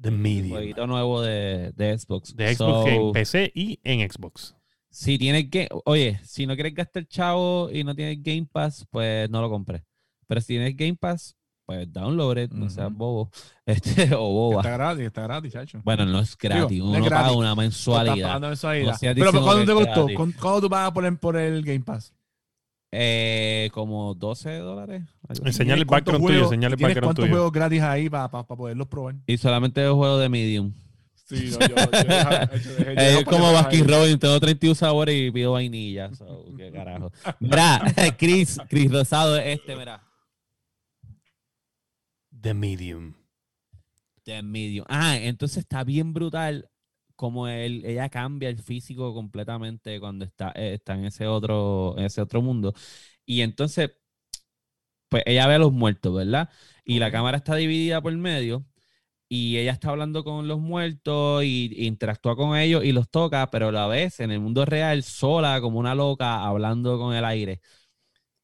The 0.00 0.08
Un 0.08 0.20
Medium. 0.22 0.50
jueguito 0.50 0.86
nuevo 0.86 1.22
de, 1.22 1.72
de 1.76 1.98
Xbox. 1.98 2.34
De 2.36 2.54
Xbox 2.54 2.58
So, 2.58 2.86
en 2.88 3.12
PC 3.12 3.52
y 3.54 3.78
en 3.84 4.10
Xbox. 4.10 4.54
Si 4.90 5.18
tienes 5.18 5.48
que, 5.50 5.68
oye, 5.84 6.20
si 6.24 6.46
no 6.46 6.54
quieres 6.54 6.74
gastar 6.74 7.06
chavo 7.06 7.68
y 7.72 7.82
no 7.84 7.94
tienes 7.94 8.22
Game 8.22 8.46
Pass, 8.50 8.86
pues 8.90 9.28
no 9.30 9.40
lo 9.40 9.50
compres. 9.50 9.82
Pero 10.26 10.40
si 10.40 10.48
tienes 10.48 10.76
Game 10.76 10.94
Pass, 10.96 11.36
pues 11.66 11.90
download 11.92 12.38
it, 12.38 12.50
no 12.52 12.68
seas 12.70 12.92
bobo. 12.92 13.30
Este, 13.66 14.14
o 14.14 14.20
boba. 14.30 14.60
Está 14.60 14.70
gratis, 14.72 15.06
está 15.06 15.22
gratis, 15.22 15.52
chacho. 15.52 15.80
Bueno, 15.84 16.04
no 16.04 16.20
es 16.20 16.36
gratis, 16.36 16.78
no 16.80 16.84
es 16.92 17.00
uno 17.00 17.04
paga 17.04 17.20
gratis. 17.22 17.36
una 17.36 17.54
mensualidad. 17.54 18.26
pagando 18.26 18.48
mensualidad. 18.48 18.96
Pero 19.00 19.14
diciendo 19.14 19.42
¿cuándo 19.42 19.64
te 19.64 19.72
costó? 19.72 20.00
gratis. 20.02 20.16
¿Cuán- 20.16 20.32
¿Cuándo 20.32 20.60
tú 20.60 20.68
pagas 20.70 20.92
por 20.92 21.04
el, 21.06 21.18
por 21.18 21.36
el 21.36 21.62
Game 21.64 21.80
Pass? 21.80 22.12
Eh, 22.96 23.70
como 23.72 24.14
12 24.14 24.58
dólares. 24.58 25.02
Enseñale 25.28 25.48
el 25.50 25.54
¿Tienes 25.54 25.84
cuántos 25.86 26.12
background 26.12 26.26
tuyo, 26.26 26.38
juegos- 26.38 26.52
enseñale 26.52 26.72
el 26.74 26.76
¿Tienes 26.78 26.94
background 26.94 27.06
cuántos 27.08 27.22
tuyo. 27.24 27.32
juegos 27.34 27.52
gratis 27.52 27.82
ahí 27.82 28.08
para 28.10 28.28
poderlos 28.30 28.86
probar? 28.86 29.16
Y 29.26 29.36
solamente 29.36 29.84
el 29.84 29.92
juego 29.92 30.18
de 30.18 30.28
Medium. 30.28 30.72
Sí, 31.26 31.50
no, 31.58 31.66
yo, 31.66 31.74
yo 31.74 31.86
deja- 31.90 32.50
yo 32.54 32.70
dejé- 32.76 32.94
yo 32.94 33.18
Es 33.20 33.24
como 33.24 33.52
Baskin 33.52 33.80
ahí. 33.80 33.86
Robbins, 33.88 34.18
tengo 34.20 34.38
31 34.38 34.74
sabores 34.76 35.16
y 35.16 35.30
pido 35.30 35.52
vainilla. 35.52 36.14
So, 36.14 36.44
qué 36.56 36.70
carajo. 36.70 37.10
Mira, 37.40 37.82
Chris, 38.18 38.58
Chris 38.68 38.92
Rosado 38.92 39.36
es 39.38 39.58
este, 39.58 39.74
mira. 39.74 40.02
The 42.40 42.54
Medium. 42.54 43.14
The 44.24 44.42
Medium. 44.42 44.84
Ah, 44.88 45.16
entonces 45.16 45.58
está 45.58 45.82
bien 45.82 46.12
brutal 46.12 46.68
como 47.16 47.48
él, 47.48 47.84
ella 47.84 48.08
cambia 48.08 48.48
el 48.48 48.58
físico 48.62 49.14
completamente 49.14 50.00
cuando 50.00 50.24
está, 50.24 50.52
eh, 50.56 50.74
está 50.74 50.94
en 50.94 51.06
ese 51.06 51.26
otro, 51.26 51.94
en 51.98 52.04
ese 52.06 52.20
otro 52.22 52.42
mundo. 52.42 52.74
Y 53.26 53.42
entonces, 53.42 53.92
pues 55.08 55.22
ella 55.26 55.46
ve 55.46 55.54
a 55.54 55.58
los 55.58 55.72
muertos, 55.72 56.14
¿verdad? 56.14 56.50
Y 56.84 56.98
la 56.98 57.10
cámara 57.12 57.38
está 57.38 57.54
dividida 57.56 58.00
por 58.02 58.12
medio. 58.16 58.64
Y 59.28 59.58
ella 59.58 59.72
está 59.72 59.90
hablando 59.90 60.24
con 60.24 60.48
los 60.48 60.60
muertos 60.60 61.44
y, 61.44 61.70
y 61.74 61.86
interactúa 61.86 62.36
con 62.36 62.56
ellos 62.58 62.84
y 62.84 62.92
los 62.92 63.10
toca, 63.10 63.50
pero 63.50 63.68
a 63.68 63.72
la 63.72 63.86
vez 63.88 64.20
en 64.20 64.30
el 64.30 64.40
mundo 64.40 64.64
real, 64.66 65.02
sola, 65.04 65.60
como 65.60 65.80
una 65.80 65.94
loca, 65.96 66.44
hablando 66.44 66.98
con 66.98 67.14
el 67.14 67.24
aire. 67.24 67.60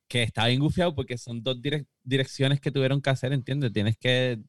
Que 0.09 0.23
está 0.25 0.47
bien 0.49 0.61
gufiado 0.61 0.95
porque 0.95 1.19
son 1.19 1.43
dos 1.43 1.59
direc- 1.63 1.87
direcciones 2.05 2.61
que 2.61 2.73
tuvieron 2.73 3.03
que 3.03 3.11
hacer, 3.11 3.33
¿entiendes? 3.33 3.73
Tienes 3.73 3.99
que 3.99 4.41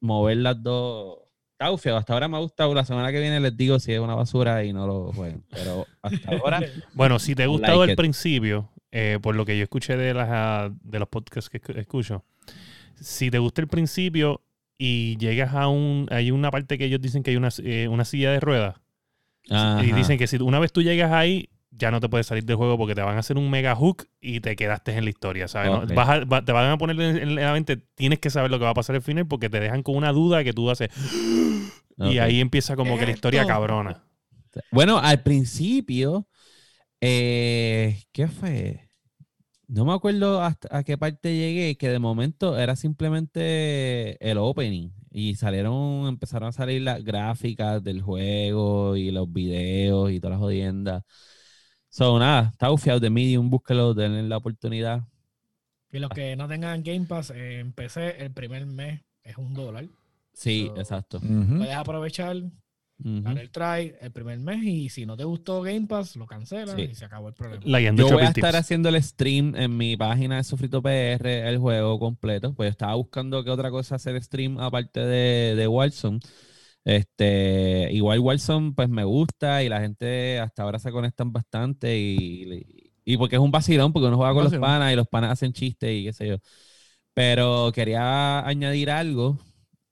mover 0.00 0.38
las 0.38 0.62
dos. 0.62 1.18
Está 1.58 1.70
gufiado. 1.70 1.98
Hasta 1.98 2.12
ahora 2.12 2.28
me 2.28 2.36
ha 2.36 2.40
gustado. 2.40 2.72
La 2.72 2.84
semana 2.84 3.10
que 3.10 3.18
viene 3.20 3.40
les 3.40 3.56
digo 3.56 3.80
si 3.80 3.92
es 3.92 3.98
una 3.98 4.14
basura 4.14 4.62
y 4.64 4.72
no 4.72 4.86
lo 4.86 5.12
jueguen. 5.12 5.42
Pero 5.50 5.86
hasta 6.02 6.30
ahora. 6.36 6.60
Bueno, 6.94 7.18
si 7.18 7.34
te 7.34 7.42
ha 7.42 7.46
like 7.46 7.58
gustado 7.58 7.82
el 7.82 7.90
it. 7.90 7.96
principio, 7.96 8.70
eh, 8.92 9.18
por 9.20 9.34
lo 9.34 9.44
que 9.44 9.56
yo 9.58 9.64
escuché 9.64 9.96
de, 9.96 10.14
las, 10.14 10.28
ah, 10.30 10.70
de 10.84 10.98
los 11.00 11.08
podcasts 11.08 11.50
que 11.50 11.60
escu- 11.60 11.76
escucho, 11.76 12.24
si 12.94 13.28
te 13.30 13.38
gusta 13.40 13.60
el 13.60 13.66
principio 13.66 14.40
y 14.78 15.16
llegas 15.16 15.52
a 15.54 15.66
un... 15.66 16.06
Hay 16.10 16.30
una 16.30 16.52
parte 16.52 16.78
que 16.78 16.84
ellos 16.84 17.00
dicen 17.00 17.24
que 17.24 17.32
hay 17.32 17.36
una, 17.36 17.48
eh, 17.64 17.88
una 17.88 18.04
silla 18.04 18.30
de 18.30 18.38
ruedas. 18.38 18.76
Y 19.82 19.92
dicen 19.92 20.16
que 20.18 20.28
si 20.28 20.36
una 20.36 20.60
vez 20.60 20.72
tú 20.72 20.82
llegas 20.82 21.10
ahí, 21.10 21.48
ya 21.78 21.90
no 21.90 22.00
te 22.00 22.08
puedes 22.08 22.26
salir 22.26 22.44
del 22.44 22.56
juego 22.56 22.76
porque 22.78 22.94
te 22.94 23.02
van 23.02 23.16
a 23.16 23.20
hacer 23.20 23.38
un 23.38 23.50
mega 23.50 23.74
hook 23.76 24.06
y 24.20 24.40
te 24.40 24.56
quedaste 24.56 24.92
en 24.96 25.04
la 25.04 25.10
historia, 25.10 25.48
¿sabes? 25.48 25.70
Vas 25.94 26.08
a- 26.08 26.24
va- 26.24 26.44
te 26.44 26.52
van 26.52 26.70
a 26.70 26.78
poner 26.78 27.00
en, 27.00 27.16
en 27.18 27.34
la 27.36 27.52
mente, 27.52 27.76
tienes 27.94 28.18
que 28.18 28.30
saber 28.30 28.50
lo 28.50 28.58
que 28.58 28.64
va 28.64 28.70
a 28.70 28.74
pasar 28.74 28.96
al 28.96 29.02
final 29.02 29.26
porque 29.26 29.48
te 29.50 29.60
dejan 29.60 29.82
con 29.82 29.96
una 29.96 30.12
duda 30.12 30.44
que 30.44 30.52
tú 30.52 30.70
haces... 30.70 30.90
Y 32.00 32.18
ahí 32.18 32.40
empieza 32.40 32.76
como 32.76 32.96
que 32.96 33.06
la 33.06 33.10
historia 33.12 33.44
cabrona. 33.44 34.04
Bueno, 34.70 34.98
al 34.98 35.22
principio, 35.22 36.28
eh, 37.00 37.98
¿qué 38.12 38.28
fue? 38.28 38.88
No 39.68 39.84
me 39.84 39.92
acuerdo 39.92 40.42
hasta 40.42 40.68
a 40.76 40.82
qué 40.84 40.98
parte 40.98 41.34
llegué, 41.36 41.76
que 41.76 41.90
de 41.90 41.98
momento 41.98 42.58
era 42.58 42.76
simplemente 42.76 44.16
el 44.30 44.38
opening 44.38 44.90
y 45.10 45.34
salieron, 45.36 46.06
empezaron 46.08 46.48
a 46.50 46.52
salir 46.52 46.82
las 46.82 47.04
gráficas 47.04 47.82
del 47.84 48.02
juego 48.02 48.96
y 48.96 49.10
los 49.10 49.30
videos 49.32 50.10
y 50.12 50.20
todas 50.20 50.32
las 50.32 50.40
jodiendas. 50.40 51.04
So, 51.88 52.18
nada, 52.18 52.50
está 52.52 52.68
bufiado 52.68 53.00
de 53.00 53.10
Medium, 53.10 53.48
búsquelo, 53.50 53.94
denle 53.94 54.22
la 54.22 54.36
oportunidad. 54.36 55.02
Y 55.90 55.98
los 55.98 56.10
que 56.10 56.36
no 56.36 56.46
tengan 56.48 56.82
Game 56.82 57.06
Pass, 57.06 57.30
eh, 57.30 57.60
en 57.60 57.72
PC 57.72 58.22
el 58.22 58.30
primer 58.32 58.66
mes 58.66 59.00
es 59.24 59.36
un 59.38 59.54
dólar. 59.54 59.86
Sí, 60.34 60.66
So, 60.68 60.80
exacto. 60.80 61.16
Ujú. 61.18 61.56
Puedes 61.58 61.74
aprovechar, 61.74 62.36
dar 62.98 63.38
el 63.38 63.50
try 63.50 63.94
el 64.00 64.10
primer 64.12 64.38
mes 64.38 64.62
y 64.64 64.88
si 64.90 65.06
no 65.06 65.16
te 65.16 65.24
gustó 65.24 65.62
Game 65.62 65.86
Pass, 65.86 66.14
lo 66.16 66.26
cancelas 66.26 66.74
Sí. 66.76 66.82
y 66.90 66.94
se 66.94 67.06
acabó 67.06 67.28
el 67.28 67.34
problema. 67.34 67.62
Layando 67.64 68.06
Yo 68.08 68.14
voy 68.14 68.24
a 68.24 68.28
estar 68.28 68.54
haciendo 68.54 68.88
el 68.90 69.02
stream 69.02 69.54
en 69.56 69.76
mi 69.76 69.96
página 69.96 70.36
de 70.36 70.44
Sofrito 70.44 70.82
PR, 70.82 71.48
el 71.48 71.58
juego 71.58 71.98
completo. 71.98 72.52
Pues 72.54 72.70
estaba 72.70 72.94
buscando 72.94 73.42
qué 73.42 73.50
otra 73.50 73.70
cosa 73.70 73.94
hacer 73.96 74.22
stream 74.22 74.58
aparte 74.60 75.00
de, 75.00 75.54
de 75.56 75.66
Warzone. 75.66 76.20
Este, 76.88 77.90
igual 77.92 78.18
Warzone, 78.20 78.72
pues 78.72 78.88
me 78.88 79.04
gusta 79.04 79.62
y 79.62 79.68
la 79.68 79.78
gente 79.82 80.38
hasta 80.40 80.62
ahora 80.62 80.78
se 80.78 80.90
conectan 80.90 81.32
bastante 81.32 81.98
y, 81.98 82.90
y 83.04 83.16
porque 83.18 83.36
es 83.36 83.42
un 83.42 83.50
vacilón, 83.50 83.92
porque 83.92 84.08
uno 84.08 84.16
juega 84.16 84.32
con 84.32 84.44
los 84.44 84.56
panas 84.56 84.90
y 84.90 84.96
los 84.96 85.06
panas 85.06 85.32
hacen 85.32 85.52
chistes 85.52 85.90
y 85.92 86.04
qué 86.04 86.12
sé 86.14 86.28
yo. 86.28 86.36
Pero 87.12 87.72
quería 87.74 88.40
añadir 88.46 88.90
algo. 88.90 89.38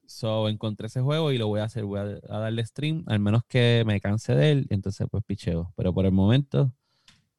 So, 0.07 0.49
encontré 0.49 0.87
ese 0.87 1.03
juego 1.03 1.33
y 1.33 1.39
lo 1.39 1.49
voy 1.49 1.61
a 1.61 1.65
hacer. 1.65 1.85
Voy 1.85 1.99
a, 2.01 2.03
a 2.35 2.39
darle 2.39 2.65
stream, 2.65 3.05
al 3.09 3.19
menos 3.21 3.43
que 3.47 3.83
me 3.87 4.01
canse 4.01 4.35
de 4.35 4.53
él. 4.53 4.67
Entonces, 4.71 5.07
pues 5.11 5.23
picheo. 5.25 5.75
Pero 5.77 5.93
por 5.93 6.07
el 6.07 6.13
momento, 6.13 6.73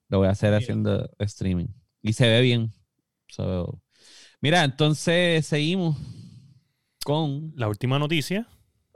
lo 0.09 0.19
voy 0.19 0.27
a 0.27 0.31
hacer 0.31 0.51
Bien. 0.51 0.61
haciendo 0.61 1.09
streaming. 1.19 1.67
Y 2.03 2.13
se 2.13 2.27
ve 2.27 2.41
bien. 2.41 2.73
So, 3.29 3.81
mira, 4.41 4.63
entonces 4.63 5.45
seguimos 5.47 5.97
con 7.03 7.53
La 7.55 7.67
última 7.69 7.97
noticia, 7.99 8.47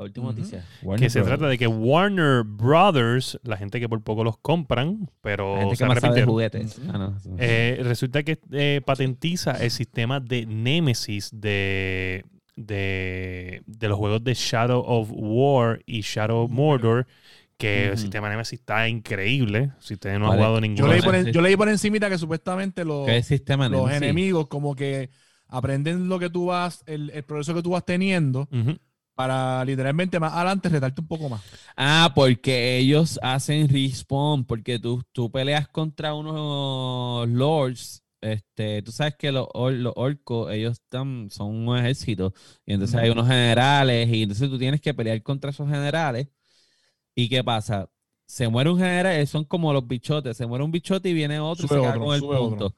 la 0.02 0.06
última 0.06 0.26
noticia. 0.28 0.66
que 0.97 1.10
se 1.10 1.22
trata 1.22 1.47
de 1.47 1.58
que 1.58 1.68
Warner 1.68 2.43
Brothers, 2.43 3.39
la 3.43 3.58
gente 3.58 3.80
que 3.80 3.88
por 3.89 4.02
poco 4.04 4.24
los 4.24 4.38
compran, 4.38 5.10
pero 5.22 5.54
La 5.56 5.62
gente 5.62 5.76
se 5.78 5.84
que 5.84 5.88
más 5.89 5.99
sabe 5.99 6.16
de 6.20 6.26
juguetes. 6.26 6.80
Ah, 6.89 6.97
no, 6.97 7.18
eh, 7.38 7.80
resulta 7.84 8.24
que 8.24 8.39
eh, 8.52 8.82
patentiza 8.86 9.52
el 9.64 9.72
sistema 9.72 10.20
de 10.20 10.45
Nemesis 10.45 11.30
de, 11.34 12.26
de, 12.56 13.62
de 13.66 13.88
los 13.88 13.97
juegos 13.97 14.24
de 14.24 14.34
Shadow 14.34 14.84
of 14.86 15.10
War 15.12 15.82
y 15.86 16.02
Shadow 16.02 16.43
of 16.45 16.52
Mordor, 16.52 17.08
que 17.58 17.89
el 17.89 17.97
sistema 17.97 18.28
Nemesis 18.30 18.60
está 18.60 18.88
increíble. 18.89 19.72
Si 19.80 19.93
ustedes 19.93 20.18
no 20.20 20.26
han 20.26 20.30
Vale. 20.32 20.39
jugado 20.39 20.56
Yo 20.56 20.62
ninguno. 20.62 20.88
leí, 20.88 21.02
Bueno, 21.02 21.20
por, 21.20 21.28
en- 21.28 21.34
yo 21.34 21.41
leí 21.41 21.56
por 21.56 21.70
encimita 21.70 22.10
que 22.10 22.18
supuestamente 22.18 22.84
los, 22.84 23.06
¿Qué 23.06 23.22
sistema 23.22 23.70
los 23.70 23.91
enemigos 23.91 24.47
como 24.47 24.76
que 24.76 25.10
aprenden 25.47 26.08
lo 26.10 26.18
que 26.18 26.30
tú 26.30 26.45
vas, 26.47 26.84
el, 26.88 27.10
el 27.12 27.24
progreso 27.24 27.54
que 27.54 27.62
tú 27.62 27.72
vas 27.72 27.86
teniendo. 27.86 28.47
Para 29.22 29.63
literalmente 29.65 30.19
más 30.19 30.34
adelante 30.34 30.69
retarte 30.69 31.01
un 31.01 31.07
poco 31.07 31.30
más. 31.30 31.41
Ah, 31.76 32.11
porque 32.15 32.78
ellos 32.78 33.19
hacen 33.22 33.69
respawn, 33.69 34.45
porque 34.45 34.80
tú, 34.80 35.03
tú 35.11 35.32
peleas 35.32 35.67
contra 35.67 36.13
unos 36.13 37.28
lords. 37.30 38.03
Este, 38.22 38.82
tú 38.84 38.91
sabes 38.91 39.15
que 39.15 39.32
los, 39.32 39.47
or- 39.53 39.74
los 39.74 39.93
orcos, 39.95 40.51
ellos 40.53 40.74
están, 40.74 41.30
son 41.32 41.67
un 41.67 41.78
ejército, 41.78 42.34
y 42.65 42.74
entonces 42.74 42.95
hay 42.99 43.09
unos 43.09 43.28
generales, 43.28 44.09
y 44.09 44.22
entonces 44.24 44.47
tú 44.49 44.59
tienes 44.59 44.80
que 44.80 44.93
pelear 44.93 45.22
contra 45.24 45.49
esos 45.49 45.67
generales. 45.67 46.28
¿Y 47.15 47.30
qué 47.30 47.43
pasa? 47.43 47.89
Se 48.26 48.47
muere 48.47 48.69
un 48.69 48.78
general, 48.80 49.28
son 49.28 49.43
como 49.43 49.74
los 49.74 49.88
bichotes, 49.88 50.38
se 50.38 50.45
muere 50.47 50.63
un 50.63 50.72
bichote 50.72 51.09
y 51.09 51.13
viene 51.13 51.39
otro 51.39 51.65
y 51.65 51.69
se 51.69 51.76
queda 51.82 51.99
con 51.99 52.15
el 52.15 52.22
sube 52.22 52.38
otro. 52.38 52.49
punto. 52.49 52.76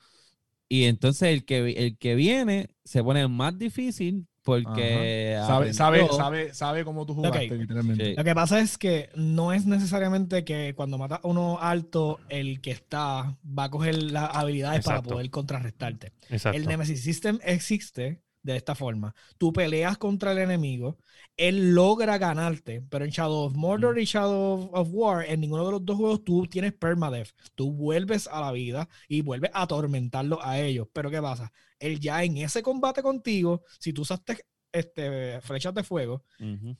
Y 0.69 0.85
entonces 0.85 1.29
el 1.29 1.45
que, 1.45 1.71
el 1.71 1.97
que 1.97 2.15
viene 2.15 2.69
se 2.83 3.03
pone 3.03 3.27
más 3.27 3.57
difícil 3.57 4.27
porque 4.43 5.37
Sabe, 5.47 5.73
sabe, 5.73 6.07
sabe, 6.09 6.53
sabe 6.53 6.85
cómo 6.85 7.05
tú 7.05 7.15
jugaste, 7.15 7.57
literalmente. 7.57 8.05
Sí. 8.05 8.15
Lo 8.15 8.23
que 8.23 8.35
pasa 8.35 8.59
es 8.59 8.77
que 8.77 9.09
no 9.15 9.53
es 9.53 9.65
necesariamente 9.65 10.43
que 10.43 10.73
cuando 10.75 10.97
matas 10.97 11.21
a 11.23 11.27
uno 11.27 11.59
alto, 11.61 12.19
el 12.29 12.61
que 12.61 12.71
está 12.71 13.37
va 13.47 13.65
a 13.65 13.69
coger 13.69 14.11
las 14.11 14.35
habilidades 14.35 14.85
para 14.85 15.01
poder 15.01 15.29
contrarrestarte. 15.29 16.11
Exacto. 16.29 16.57
El 16.57 16.65
Nemesis 16.65 17.01
System 17.01 17.39
existe 17.43 18.21
de 18.43 18.55
esta 18.57 18.75
forma. 18.75 19.15
Tú 19.37 19.51
peleas 19.53 19.97
contra 19.97 20.33
el 20.33 20.37
enemigo, 20.37 20.97
él 21.37 21.73
logra 21.73 22.17
ganarte, 22.17 22.83
pero 22.89 23.05
en 23.05 23.11
Shadow 23.11 23.45
of 23.45 23.55
Mordor 23.55 23.97
y 23.99 24.05
Shadow 24.05 24.69
of 24.73 24.89
War, 24.91 25.25
en 25.27 25.39
ninguno 25.41 25.65
de 25.65 25.71
los 25.71 25.85
dos 25.85 25.97
juegos 25.97 26.23
tú 26.23 26.45
tienes 26.47 26.73
permadeath. 26.73 27.29
Tú 27.55 27.71
vuelves 27.71 28.27
a 28.27 28.41
la 28.41 28.51
vida 28.51 28.87
y 29.07 29.21
vuelves 29.21 29.49
a 29.53 29.63
atormentarlo 29.63 30.39
a 30.43 30.59
ellos. 30.59 30.87
Pero 30.93 31.09
¿qué 31.09 31.21
pasa? 31.21 31.51
Él 31.79 31.99
ya 31.99 32.23
en 32.23 32.37
ese 32.37 32.61
combate 32.61 33.01
contigo, 33.01 33.63
si 33.79 33.93
tú 33.93 34.03
usaste 34.03 34.37
este, 34.71 35.39
flechas 35.41 35.73
de 35.73 35.83
fuego 35.83 36.23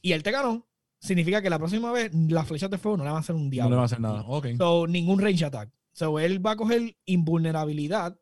y 0.01 0.11
él 0.11 0.22
te 0.24 0.32
ganó, 0.32 0.68
significa 0.99 1.41
que 1.41 1.49
la 1.49 1.59
próxima 1.59 1.91
vez 1.91 2.11
las 2.14 2.47
flechas 2.47 2.70
de 2.70 2.78
fuego 2.78 2.97
no 2.97 3.03
le 3.03 3.09
van 3.09 3.18
a 3.18 3.20
hacer 3.22 3.36
un 3.36 3.45
No 3.45 3.49
diablo. 3.49 3.70
le 3.72 3.76
va 3.78 3.82
a 3.84 3.86
hacer 3.86 3.99
nada. 4.01 4.24
Ok. 4.28 4.47
So, 4.57 4.88
ningún 4.88 5.20
range 5.20 5.45
attack. 5.45 5.70
So, 5.93 6.20
él 6.20 6.45
va 6.45 6.51
a 6.51 6.55
coger 6.55 6.95
invulnerabilidad 7.05 8.18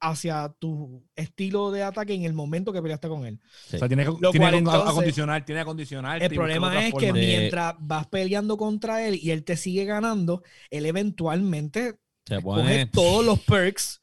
hacia 0.00 0.54
tu 0.58 1.04
estilo 1.16 1.70
de 1.70 1.82
ataque 1.82 2.14
en 2.14 2.24
el 2.24 2.32
momento 2.32 2.72
que 2.72 2.80
peleaste 2.80 3.08
con 3.08 3.24
él. 3.26 3.40
O 3.74 3.78
sea, 3.78 3.88
tiene 3.88 4.04
que, 4.04 4.12
Lo 4.20 4.30
tiene 4.30 4.48
entonces, 4.58 4.88
acondicionar, 4.90 5.44
tiene 5.44 5.58
que 5.58 5.62
acondicionar. 5.62 6.22
El 6.22 6.34
problema 6.34 6.86
es 6.86 6.94
que. 6.94 7.06
De- 7.06 7.12
mientras 7.12 7.74
vas 7.80 8.06
peleando 8.06 8.56
contra 8.56 9.06
él 9.06 9.18
y 9.20 9.30
él 9.30 9.44
te 9.44 9.56
sigue 9.56 9.84
ganando, 9.84 10.42
él 10.70 10.86
eventualmente 10.86 11.96
Se 12.26 12.36
coge 12.42 12.62
pone. 12.62 12.86
todos 12.86 13.24
los 13.24 13.40
perks 13.40 14.00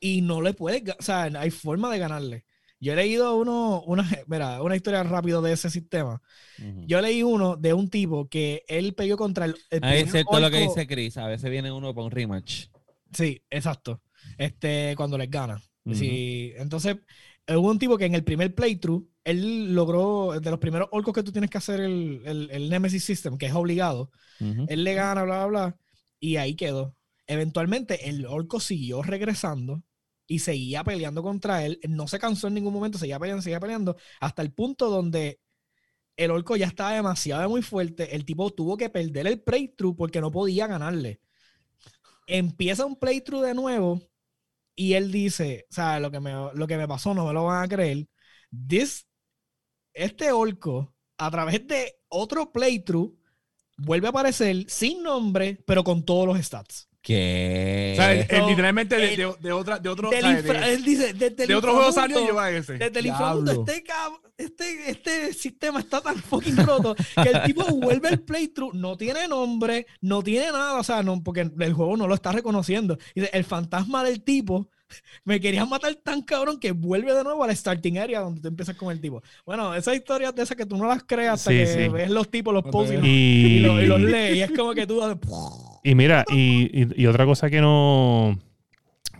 y 0.00 0.22
no 0.22 0.42
le 0.42 0.52
puedes, 0.54 0.82
o 0.98 1.02
sea, 1.02 1.22
hay 1.24 1.50
forma 1.50 1.90
de 1.92 1.98
ganarle. 1.98 2.44
Yo 2.80 2.92
he 2.94 2.96
leído 2.96 3.36
uno, 3.36 3.82
una, 3.86 4.08
mira, 4.26 4.60
una 4.60 4.74
historia 4.74 5.04
rápido 5.04 5.40
de 5.40 5.52
ese 5.52 5.70
sistema. 5.70 6.20
Ujú. 6.58 6.82
Yo 6.86 7.00
leí 7.00 7.22
uno 7.22 7.56
de 7.56 7.72
un 7.72 7.88
tipo 7.88 8.28
que 8.28 8.64
él 8.66 8.94
peleó 8.94 9.16
contra 9.16 9.44
el, 9.44 9.56
el 9.70 9.80
Ah, 9.84 9.94
es 9.94 10.10
cierto 10.10 10.40
lo 10.40 10.50
que 10.50 10.56
orco- 10.64 10.68
dice 10.68 10.86
Chris. 10.88 11.16
A 11.16 11.26
veces 11.28 11.48
viene 11.48 11.70
uno 11.70 11.94
para 11.94 12.06
un 12.06 12.10
rematch. 12.10 12.66
Sí, 13.12 13.40
exacto. 13.50 14.00
Este, 14.42 14.94
cuando 14.96 15.16
les 15.16 15.30
gana. 15.30 15.62
Sí, 15.92 16.52
entonces, 16.56 16.96
eh, 17.46 17.56
hubo 17.56 17.70
un 17.70 17.78
tipo 17.78 17.96
que 17.98 18.04
en 18.06 18.14
el 18.14 18.24
primer 18.24 18.54
playthrough, 18.54 19.08
él 19.24 19.72
logró, 19.74 20.38
de 20.40 20.50
los 20.50 20.58
primeros 20.58 20.88
orcos 20.92 21.14
que 21.14 21.22
tú 21.22 21.32
tienes 21.32 21.50
que 21.50 21.58
hacer 21.58 21.80
el, 21.80 22.22
el, 22.24 22.50
el 22.50 22.70
Nemesis 22.70 23.04
System, 23.04 23.38
que 23.38 23.46
es 23.46 23.54
obligado, 23.54 24.10
él 24.40 24.82
le 24.82 24.94
gana, 24.94 25.22
bla, 25.22 25.46
bla, 25.46 25.46
bla, 25.46 25.76
y 26.18 26.36
ahí 26.36 26.56
quedó. 26.56 26.96
Eventualmente, 27.28 28.08
el 28.08 28.26
orco 28.26 28.58
siguió 28.58 29.02
regresando 29.02 29.84
y 30.26 30.40
seguía 30.40 30.82
peleando 30.82 31.22
contra 31.22 31.64
él. 31.64 31.78
No 31.88 32.08
se 32.08 32.18
cansó 32.18 32.48
en 32.48 32.54
ningún 32.54 32.74
momento, 32.74 32.98
seguía 32.98 33.20
peleando, 33.20 33.42
seguía 33.42 33.60
peleando, 33.60 33.96
hasta 34.20 34.42
el 34.42 34.52
punto 34.52 34.90
donde 34.90 35.40
el 36.16 36.32
orco 36.32 36.56
ya 36.56 36.66
estaba 36.66 36.92
demasiado 36.92 37.48
muy 37.48 37.62
fuerte. 37.62 38.16
El 38.16 38.24
tipo 38.24 38.50
tuvo 38.50 38.76
que 38.76 38.90
perder 38.90 39.28
el 39.28 39.40
playthrough 39.40 39.96
porque 39.96 40.20
no 40.20 40.32
podía 40.32 40.66
ganarle. 40.66 41.20
Empieza 42.26 42.84
un 42.84 42.96
playthrough 42.96 43.44
de 43.44 43.54
nuevo 43.54 44.00
y 44.74 44.94
él 44.94 45.12
dice, 45.12 45.66
o 45.70 45.74
sea, 45.74 46.00
lo 46.00 46.10
que 46.10 46.20
me, 46.20 46.32
lo 46.54 46.66
que 46.66 46.76
me 46.76 46.88
pasó 46.88 47.14
no 47.14 47.26
me 47.26 47.32
lo 47.32 47.44
van 47.44 47.64
a 47.64 47.68
creer. 47.68 48.08
This, 48.68 49.06
este 49.94 50.32
orco, 50.32 50.94
a 51.18 51.30
través 51.30 51.66
de 51.66 51.94
otro 52.08 52.52
playthrough, 52.52 53.16
vuelve 53.78 54.06
a 54.08 54.10
aparecer 54.10 54.64
sin 54.68 55.02
nombre, 55.02 55.62
pero 55.66 55.84
con 55.84 56.04
todos 56.04 56.26
los 56.26 56.38
stats. 56.38 56.88
¿Qué? 57.02 57.90
O 57.94 57.96
sea, 57.96 58.12
él- 58.12 58.26
él 58.28 58.38
No, 58.42 58.48
literalmente 58.48 58.96
de, 58.96 59.10
el- 59.10 59.16
de, 59.16 59.34
de 59.40 59.52
otra, 59.52 59.78
de 59.80 59.88
otro, 59.88 60.08
Del 60.10 60.20
¿sabes? 60.22 60.44
infra- 60.44 60.60
de, 60.66 60.72
él 60.74 60.84
dice, 60.84 61.12
desde 61.14 61.42
el 61.42 61.48
de 61.48 61.54
otro 61.56 61.74
juego 61.74 61.90
salió 61.92 62.20
y 62.20 62.24
lleva 62.26 62.50
ese. 62.50 62.74
Desde 62.74 63.00
el 63.00 63.06
inframundo, 63.06 63.50
este, 63.66 63.84
este, 64.38 64.90
este 64.90 65.32
sistema 65.34 65.80
está 65.80 66.00
tan 66.00 66.16
fucking 66.16 66.56
roto 66.64 66.94
que 66.94 67.28
el 67.28 67.42
tipo 67.42 67.64
vuelve 67.64 68.08
el 68.08 68.20
playthrough, 68.20 68.72
no 68.74 68.96
tiene 68.96 69.26
nombre, 69.28 69.86
no 70.00 70.22
tiene 70.22 70.46
nada, 70.46 70.78
o 70.78 70.84
sea, 70.84 71.02
no, 71.02 71.20
porque 71.22 71.50
el 71.58 71.72
juego 71.72 71.96
no 71.96 72.06
lo 72.06 72.14
está 72.14 72.30
reconociendo. 72.32 72.96
Dice, 73.14 73.30
el 73.32 73.44
fantasma 73.44 74.04
del 74.04 74.22
tipo 74.22 74.68
me 75.24 75.40
quería 75.40 75.64
matar 75.66 75.94
tan 75.96 76.22
cabrón 76.22 76.58
que 76.60 76.72
vuelve 76.72 77.14
de 77.14 77.24
nuevo 77.24 77.42
a 77.44 77.46
la 77.46 77.54
starting 77.54 77.98
area 77.98 78.20
donde 78.20 78.40
tú 78.40 78.48
empiezas 78.48 78.76
con 78.76 78.90
el 78.92 79.00
tipo. 79.00 79.22
Bueno, 79.46 79.74
esas 79.74 79.94
historias 79.96 80.34
de 80.34 80.42
esas 80.42 80.56
que 80.56 80.66
tú 80.66 80.76
no 80.76 80.86
las 80.86 81.02
creas 81.04 81.34
hasta 81.34 81.50
Sí, 81.50 81.56
que 81.58 81.66
sí. 81.66 81.88
ves 81.88 82.10
los 82.10 82.30
tipos, 82.30 82.52
los 82.54 82.64
posts 82.64 82.92
y, 82.92 82.96
los- 82.96 83.04
y 83.06 83.08
Y, 83.10 83.60
los, 83.60 83.82
y 83.82 83.86
los 83.86 84.00
lees. 84.00 84.36
Y 84.36 84.42
es 84.42 84.50
como 84.52 84.74
que 84.74 84.86
tú 84.86 85.02
haces, 85.02 85.18
y 85.84 85.94
mira, 85.94 86.24
y, 86.30 86.70
y- 86.82 87.02
y 87.02 87.06
otra 87.06 87.24
cosa 87.26 87.50
que 87.50 87.60
no 87.60 88.38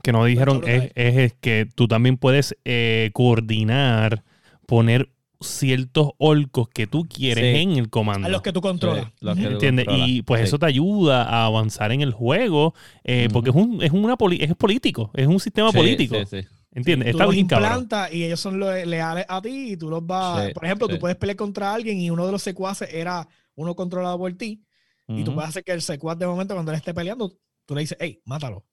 que 0.03 0.11
no 0.13 0.25
dijeron 0.25 0.63
es 0.67 1.33
que 1.41 1.67
tú 1.75 1.87
también 1.87 2.17
puedes 2.17 2.57
eh, 2.65 3.11
coordinar, 3.13 4.25
poner 4.67 5.09
ciertos 5.43 6.11
orcos 6.19 6.69
que 6.69 6.87
tú 6.87 7.07
quieres 7.09 7.57
Sí. 7.57 7.63
en 7.63 7.73
el 7.77 7.91
comando. 7.91 8.27
a 8.27 8.31
los 8.31 8.43
que 8.43 8.53
tú 8.53 8.61
controlas. 8.61 9.07
Sí, 9.07 9.11
los 9.21 9.37
que 9.37 9.43
tú 9.45 9.49
¿Entiendes? 9.53 9.85
controlas. 9.87 10.09
Y 10.11 10.23
pues 10.23 10.41
Sí. 10.41 10.45
eso 10.47 10.59
te 10.59 10.67
ayuda 10.67 11.23
a 11.25 11.47
avanzar 11.47 11.93
en 11.93 12.01
el 12.01 12.13
juego, 12.13 12.75
eh, 13.05 13.29
porque 13.33 13.51
es 13.51 13.57
un, 13.57 13.83
es 13.83 13.91
una 13.93 14.17
poli- 14.17 14.43
es 14.43 14.55
político, 14.57 15.11
es 15.15 15.27
un 15.27 15.41
sistema 15.41 15.71
Sí, 15.71 15.77
político. 15.77 16.17
sí, 16.27 16.43
sí. 16.43 16.49
¿Entiendes? 16.75 17.13
tú 17.13 17.19
Está 17.19 17.31
bien 17.31 17.47
cabrón. 17.47 17.87
y 18.13 18.23
ellos 18.25 18.41
son 18.41 18.59
leales 18.59 19.27
a 19.29 19.43
ti 19.43 19.73
y 19.73 19.77
tú 19.77 19.91
los 19.91 20.07
vas. 20.07 20.47
Sí, 20.47 20.53
por 20.55 20.65
ejemplo, 20.65 20.87
sí. 20.87 20.95
tú 20.95 20.99
puedes 21.01 21.17
pelear 21.19 21.37
contra 21.37 21.75
alguien 21.75 22.01
y 22.01 22.09
uno 22.11 22.25
de 22.25 22.33
los 22.33 22.43
secuaces 22.43 22.89
era 22.93 23.29
uno 23.55 23.75
controlado 23.77 24.17
por 24.19 24.33
ti 24.33 24.63
y 25.09 25.23
tú 25.25 25.35
puedes 25.35 25.51
hacer 25.51 25.63
que 25.65 25.73
el 25.73 25.83
secuaz 25.83 26.19
de 26.19 26.27
momento 26.27 26.55
cuando 26.55 26.73
él 26.73 26.77
esté 26.79 26.95
peleando, 26.95 27.31
tú 27.67 27.75
le 27.75 27.83
dices, 27.83 27.99
hey, 28.01 28.21
mátalo. 28.25 28.65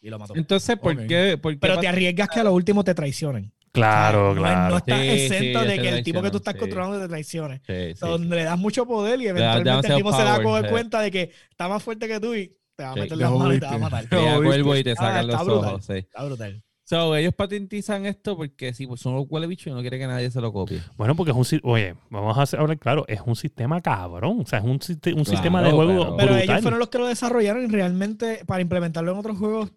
Y 0.00 0.08
lo 0.10 0.18
mató. 0.18 0.34
Entonces, 0.36 0.76
¿por 0.78 0.96
qué? 1.06 1.36
por 1.36 1.52
qué 1.52 1.58
Pero 1.58 1.78
te 1.80 1.88
arriesgas 1.88 2.28
que 2.28 2.40
a 2.40 2.44
lo 2.44 2.54
último 2.54 2.82
te 2.84 2.94
traicionen. 2.94 3.52
Claro, 3.72 4.34
claro. 4.34 4.70
No, 4.70 4.76
estás 4.78 5.00
Sí, 5.00 5.08
exento 5.08 5.60
sí, 5.62 5.66
de 5.68 5.78
que 5.78 5.88
el 5.88 6.04
tipo 6.04 6.22
que 6.22 6.30
tú 6.30 6.38
estás 6.38 6.54
sí. 6.54 6.60
controlando 6.60 7.00
te 7.00 7.08
traicione. 7.08 7.60
Sí, 7.66 7.94
sí, 7.94 8.00
donde 8.00 8.36
le 8.36 8.44
das 8.44 8.58
mucho 8.58 8.86
poder 8.86 9.20
y 9.20 9.28
eventualmente 9.28 9.88
el 9.88 9.96
tipo 9.96 10.12
se 10.12 10.22
da 10.22 10.34
a 10.34 10.36
power, 10.36 10.44
coger 10.46 10.64
sí. 10.64 10.70
cuenta 10.70 11.00
de 11.00 11.10
que 11.10 11.30
está 11.50 11.68
más 11.68 11.82
fuerte 11.82 12.08
que 12.08 12.18
tú 12.20 12.34
y 12.34 12.54
te 12.76 12.82
va 12.84 12.90
a 12.90 12.94
meter 12.94 13.08
Te 13.10 13.16
las 13.16 13.30
manos 13.32 13.54
y 13.56 13.60
te 13.60 13.66
va 13.66 13.72
a 13.74 13.78
matar. 13.78 14.06
Te 14.06 14.16
cuervo 14.16 14.76
y 14.76 14.84
te 14.84 14.92
Ah, 14.92 14.96
sacan 14.96 15.28
está 15.30 15.36
los 15.38 15.46
brutal. 15.46 15.70
ojos. 15.70 15.84
Sí. 15.84 15.92
Está 15.94 16.24
brutal. 16.24 16.62
So, 16.84 17.14
ellos 17.16 17.34
patentizan 17.34 18.06
esto 18.06 18.34
porque 18.34 18.72
sí, 18.72 18.86
pues 18.86 19.02
son 19.02 19.14
los 19.14 19.26
huele 19.28 19.46
bichos 19.46 19.66
y 19.66 19.70
no 19.74 19.82
quiere 19.82 19.98
que 19.98 20.06
nadie 20.06 20.30
se 20.30 20.40
lo 20.40 20.50
copie. 20.54 20.80
Bueno, 20.96 21.14
porque 21.14 21.32
es 21.32 21.36
un 21.36 21.44
si- 21.44 21.60
oye, 21.62 21.94
vamos 22.08 22.38
a 22.38 22.42
hacer- 22.42 22.58
hablar 22.60 22.78
claro, 22.78 23.04
es 23.08 23.20
un 23.26 23.36
sistema 23.36 23.82
cabrón, 23.82 24.40
o 24.40 24.46
sea, 24.46 24.60
es 24.60 24.64
un, 24.64 24.80
siste- 24.80 25.10
un 25.12 25.22
Claro, 25.24 25.30
sistema 25.30 25.60
de 25.62 25.70
juego 25.70 26.16
pero- 26.16 26.34
ellos 26.38 26.62
fueron 26.62 26.78
los 26.78 26.88
que 26.88 26.96
lo 26.98 27.06
desarrollaron 27.06 27.62
y 27.64 27.66
realmente 27.68 28.42
para 28.46 28.62
implementarlo 28.62 29.12
en 29.12 29.18
otros 29.18 29.36
juegos 29.36 29.70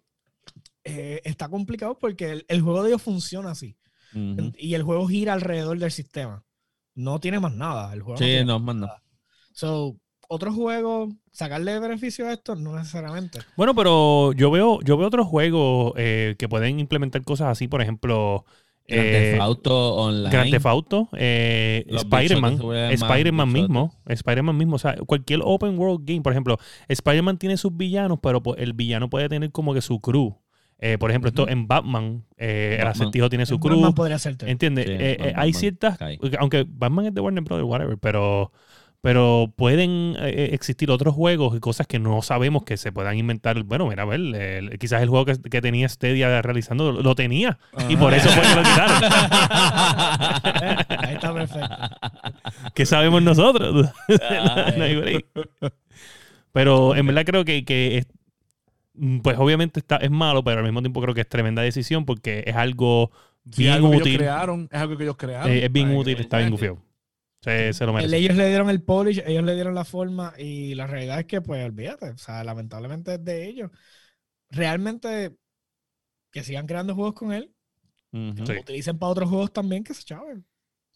eh, 0.84 1.20
está 1.24 1.48
complicado 1.48 1.98
porque 1.98 2.30
el, 2.30 2.44
el 2.48 2.62
juego 2.62 2.82
de 2.82 2.88
ellos 2.88 3.02
funciona 3.02 3.50
así. 3.50 3.76
Y 4.14 4.74
el 4.74 4.82
juego 4.82 5.06
gira 5.08 5.32
alrededor 5.32 5.78
del 5.78 5.90
sistema. 5.90 6.44
No 6.94 7.20
tiene 7.20 7.40
más 7.40 7.54
nada. 7.54 7.92
El 7.92 8.02
juego 8.02 8.14
no 8.14 8.18
Sí, 8.18 8.24
tiene 8.24 8.44
no, 8.44 8.58
más 8.58 8.66
más 8.66 8.74
no. 8.76 8.86
nada. 8.86 9.02
So, 9.54 9.96
otros 10.28 10.54
juegos, 10.54 11.12
sacarle 11.30 11.78
beneficio 11.78 12.26
a 12.26 12.32
esto, 12.32 12.54
no 12.56 12.74
necesariamente. 12.76 13.40
Bueno, 13.56 13.74
pero 13.74 14.32
yo 14.32 14.50
veo, 14.50 14.80
yo 14.82 14.96
veo 14.96 15.08
otros 15.08 15.26
juegos 15.26 15.92
eh, 15.96 16.36
que 16.38 16.48
pueden 16.48 16.80
implementar 16.80 17.22
cosas 17.22 17.48
así, 17.48 17.68
por 17.68 17.82
ejemplo, 17.82 18.44
Grand 18.88 19.06
eh, 19.06 19.12
Theft 19.12 19.40
Auto 19.42 19.94
Online. 19.94 20.30
Grand 20.30 20.50
Theft 20.50 20.66
Auto, 20.66 21.08
eh, 21.16 21.84
Spider-Man, 21.88 22.60
Spider-Man 22.92 23.52
mismo, 23.52 23.94
Spider-Man 24.06 24.56
mismo, 24.56 24.76
o 24.76 24.78
sea, 24.78 24.96
cualquier 25.06 25.40
open 25.44 25.78
world 25.78 26.00
game, 26.04 26.22
por 26.22 26.32
ejemplo, 26.32 26.58
Spider-Man 26.88 27.38
tiene 27.38 27.56
sus 27.56 27.76
villanos, 27.76 28.18
pero 28.22 28.42
pues, 28.42 28.58
el 28.60 28.72
villano 28.72 29.08
puede 29.08 29.28
tener 29.28 29.52
como 29.52 29.74
que 29.74 29.82
su 29.82 30.00
crew. 30.00 30.38
Eh, 30.84 30.98
por 30.98 31.10
ejemplo, 31.10 31.28
esto 31.28 31.48
en 31.48 31.68
Batman, 31.68 32.24
eh, 32.36 32.70
el 32.72 32.78
Batman. 32.78 32.90
acertijo 32.90 33.28
tiene 33.28 33.46
su 33.46 33.60
Batman 33.60 33.80
crew. 33.80 33.94
podría 33.94 34.16
hacerte. 34.16 34.50
¿Entiendes? 34.50 34.86
Sí, 34.86 34.92
Eh, 34.98 35.16
Batman, 35.20 35.28
hay 35.28 35.34
Batman 35.52 35.60
ciertas. 35.60 35.96
Aunque 36.40 36.66
Batman 36.68 37.06
es 37.06 37.14
de 37.14 37.20
Warner 37.20 37.44
Brothers, 37.44 37.68
whatever, 37.68 37.98
pero. 37.98 38.50
Pero 39.04 39.52
pueden 39.56 40.14
existir 40.20 40.88
otros 40.88 41.12
juegos 41.12 41.56
y 41.56 41.60
cosas 41.60 41.88
que 41.88 41.98
no 41.98 42.22
sabemos 42.22 42.62
que 42.62 42.76
se 42.76 42.92
puedan 42.92 43.18
inventar. 43.18 43.60
Bueno, 43.64 43.88
mira, 43.88 44.04
a 44.04 44.06
ver, 44.06 44.78
quizás 44.78 45.02
el 45.02 45.08
juego 45.08 45.24
que, 45.24 45.40
que 45.40 45.60
tenía 45.60 45.88
Stadia 45.88 46.40
realizando 46.40 46.92
lo, 46.92 47.14
tenía. 47.16 47.58
Y 47.88 47.96
por 47.96 48.14
eso 48.14 48.28
fue 48.28 48.42
que 48.42 48.54
lo 48.54 48.62
quitaron. 48.62 49.02
Ahí 51.04 51.14
está 51.14 51.34
perfecto. 51.34 51.76
¿Qué 52.76 52.86
sabemos 52.86 53.22
nosotros? 53.22 53.88
No. 54.76 54.84
Pero 56.52 56.94
en 56.94 57.06
verdad 57.06 57.24
creo 57.24 57.44
que, 57.44 57.64
que 57.64 58.04
pues 59.22 59.38
obviamente 59.38 59.80
está, 59.80 59.96
es 59.96 60.10
malo, 60.10 60.44
pero 60.44 60.58
al 60.58 60.64
mismo 60.64 60.82
tiempo 60.82 61.00
creo 61.00 61.14
que 61.14 61.22
es 61.22 61.28
tremenda 61.28 61.62
decisión 61.62 62.04
porque 62.04 62.44
es 62.46 62.54
algo 62.56 63.10
Sí, 63.50 63.62
bien 63.62 63.72
algo 63.72 63.88
que 63.90 63.94
ellos 63.96 64.06
útil. 64.06 64.18
crearon, 64.18 64.68
es 64.70 64.80
algo 64.80 64.96
que 64.96 65.02
ellos 65.04 65.16
crearon. 65.16 65.50
Eh, 65.50 65.64
es 65.64 65.72
bien 65.72 65.88
Ay, 65.88 65.96
útil, 65.96 66.18
está 66.20 66.38
bien 66.38 66.50
gufiado. 66.50 66.78
Se, 67.40 67.72
se 67.72 67.86
lo 67.86 67.92
merece. 67.92 68.16
ellos 68.16 68.36
le 68.36 68.48
dieron 68.48 68.70
el 68.70 68.82
polish, 68.82 69.20
ellos 69.26 69.42
le 69.44 69.54
dieron 69.54 69.74
la 69.74 69.84
forma 69.84 70.32
y 70.38 70.74
la 70.76 70.86
realidad 70.86 71.18
es 71.18 71.26
que, 71.26 71.40
pues, 71.40 71.64
olvídate, 71.64 72.10
o 72.10 72.18
sea, 72.18 72.44
lamentablemente 72.44 73.14
es 73.14 73.24
de 73.24 73.48
ellos. 73.48 73.70
Realmente, 74.50 75.34
que 76.30 76.44
sigan 76.44 76.66
creando 76.66 76.94
juegos 76.94 77.14
con 77.14 77.32
él, 77.32 77.52
Ujú. 78.12 78.46
Sí. 78.46 78.52
utilicen 78.52 78.98
para 78.98 79.10
otros 79.12 79.28
juegos 79.28 79.52
también 79.52 79.82
que 79.84 79.94
se 79.94 80.04
chaven. 80.04 80.46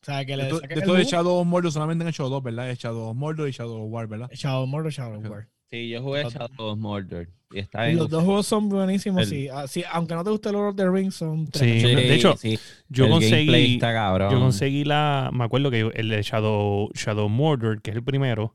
O 0.02 0.04
sea, 0.04 0.24
que 0.24 0.32
De 0.36 0.38
le 0.38 0.44
de 0.44 0.68
de 0.68 0.80
jugo. 0.82 0.98
Shadow 0.98 1.40
of 1.40 1.46
Mordor 1.46 1.72
solamente 1.72 2.04
han 2.04 2.08
hecho 2.10 2.28
dos, 2.28 2.42
¿verdad? 2.42 2.72
Shadow 2.78 3.10
of 3.10 3.16
Mordor 3.16 3.48
y 3.48 3.52
Shadow 3.52 3.82
of 3.84 3.92
War, 3.92 4.06
¿verdad? 4.06 4.30
Shadow 4.32 4.66
Mordor, 4.66 4.92
Shadow 4.92 5.20
War. 5.28 5.48
Sí, 5.70 5.88
yo 5.88 6.02
jugué 6.02 6.22
Shadow 6.24 6.48
of 6.72 6.78
Mordor. 6.78 7.28
Y 7.52 7.58
está 7.60 7.88
en 7.88 7.96
los 7.96 8.08
dos 8.10 8.24
juegos 8.24 8.46
son 8.46 8.68
buenísimos, 8.68 9.22
El- 9.22 9.28
sí. 9.28 9.48
Ah, 9.50 9.66
sí, 9.66 9.84
Aunque 9.92 10.14
no 10.14 10.24
te 10.24 10.30
guste 10.30 10.52
Lord 10.52 10.68
of 10.70 10.76
the 10.76 10.88
Rings, 10.88 11.14
son 11.14 11.46
Sí, 11.46 11.50
tremendos. 11.52 11.96
de 11.96 12.14
hecho, 12.14 12.36
sí. 12.36 12.58
Yo 12.88 13.04
El 13.04 13.10
gameplay 13.10 13.20
conseguí, 13.20 13.74
está 13.74 13.92
cabrón. 13.92 14.32
yo 14.32 14.40
conseguí 14.40 14.84
la, 14.84 15.30
me 15.32 15.44
acuerdo 15.44 15.70
que 15.70 15.80
yo- 15.80 15.90
el 15.92 16.08
de 16.08 16.22
Shadow, 16.22 16.90
Shadow 16.94 17.28
Mordor, 17.28 17.82
que 17.82 17.90
es 17.90 17.96
el 17.96 18.02
primero, 18.04 18.54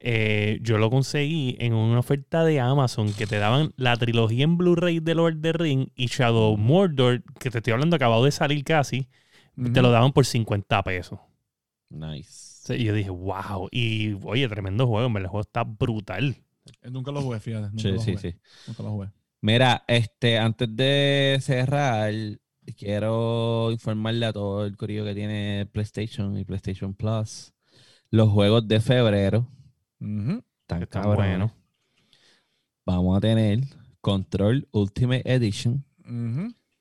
eh, 0.00 0.58
yo 0.62 0.78
lo 0.78 0.88
conseguí 0.90 1.56
en 1.60 1.74
una 1.74 1.98
oferta 1.98 2.44
de 2.44 2.60
Amazon 2.60 3.12
que 3.12 3.26
te 3.26 3.38
daban 3.38 3.72
la 3.76 3.96
trilogía 3.96 4.44
en 4.44 4.56
Blu-ray 4.56 5.00
de 5.00 5.14
Lord 5.14 5.36
of 5.36 5.42
the 5.42 5.52
Ring 5.52 5.88
y 5.94 6.06
Shadow 6.06 6.56
Mordor, 6.56 7.22
que 7.38 7.50
te 7.50 7.58
estoy 7.58 7.72
hablando, 7.74 7.96
acabado 7.96 8.24
de 8.24 8.32
salir 8.32 8.64
casi, 8.64 9.08
te 9.72 9.82
lo 9.82 9.90
daban 9.90 10.12
por 10.12 10.24
50 10.24 10.82
pesos. 10.82 11.18
Nice. 11.90 12.30
Sí, 12.64 12.74
Y 12.74 12.84
yo 12.84 12.94
dije, 12.94 13.10
wow. 13.10 13.68
Y 13.70 14.14
oye, 14.24 14.48
tremendo 14.48 14.86
juego, 14.86 15.06
el 15.18 15.26
juego 15.26 15.40
está 15.40 15.64
brutal. 15.64 16.36
Eh, 16.82 16.90
Nunca 16.90 17.10
lo 17.12 17.22
jugué, 17.22 17.40
fíjate. 17.40 17.68
Nunca 17.68 17.82
Sí, 17.82 17.88
lo 17.90 17.98
sí, 18.00 18.16
jugué. 18.16 18.32
sí. 18.32 18.38
Nunca 18.66 18.82
lo 18.82 18.90
jugué. 18.90 19.08
Mira, 19.42 19.84
este, 19.88 20.38
antes 20.38 20.68
de 20.76 21.38
cerrar, 21.40 22.12
quiero 22.76 23.70
informarle 23.72 24.26
a 24.26 24.32
todo 24.32 24.66
el 24.66 24.76
corillo 24.76 25.04
que 25.04 25.14
tiene 25.14 25.66
PlayStation 25.72 26.36
y 26.38 26.44
PlayStation 26.44 26.94
Plus. 26.94 27.52
Los 28.10 28.28
juegos 28.30 28.66
de 28.68 28.80
febrero 28.80 29.46
Ujú. 30.00 30.42
están 30.62 30.82
Están 30.82 31.02
cabrones. 31.02 31.16
buenos. 31.16 31.52
Vamos 32.84 33.16
a 33.16 33.20
tener 33.20 33.60
Control 34.00 34.66
Ultimate 34.72 35.22
Edition. 35.24 35.84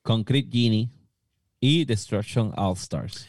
Concrete 0.01 0.49
Genie 0.51 0.89
y 1.59 1.85
Destruction 1.85 2.51
All 2.57 2.73
Stars. 2.75 3.27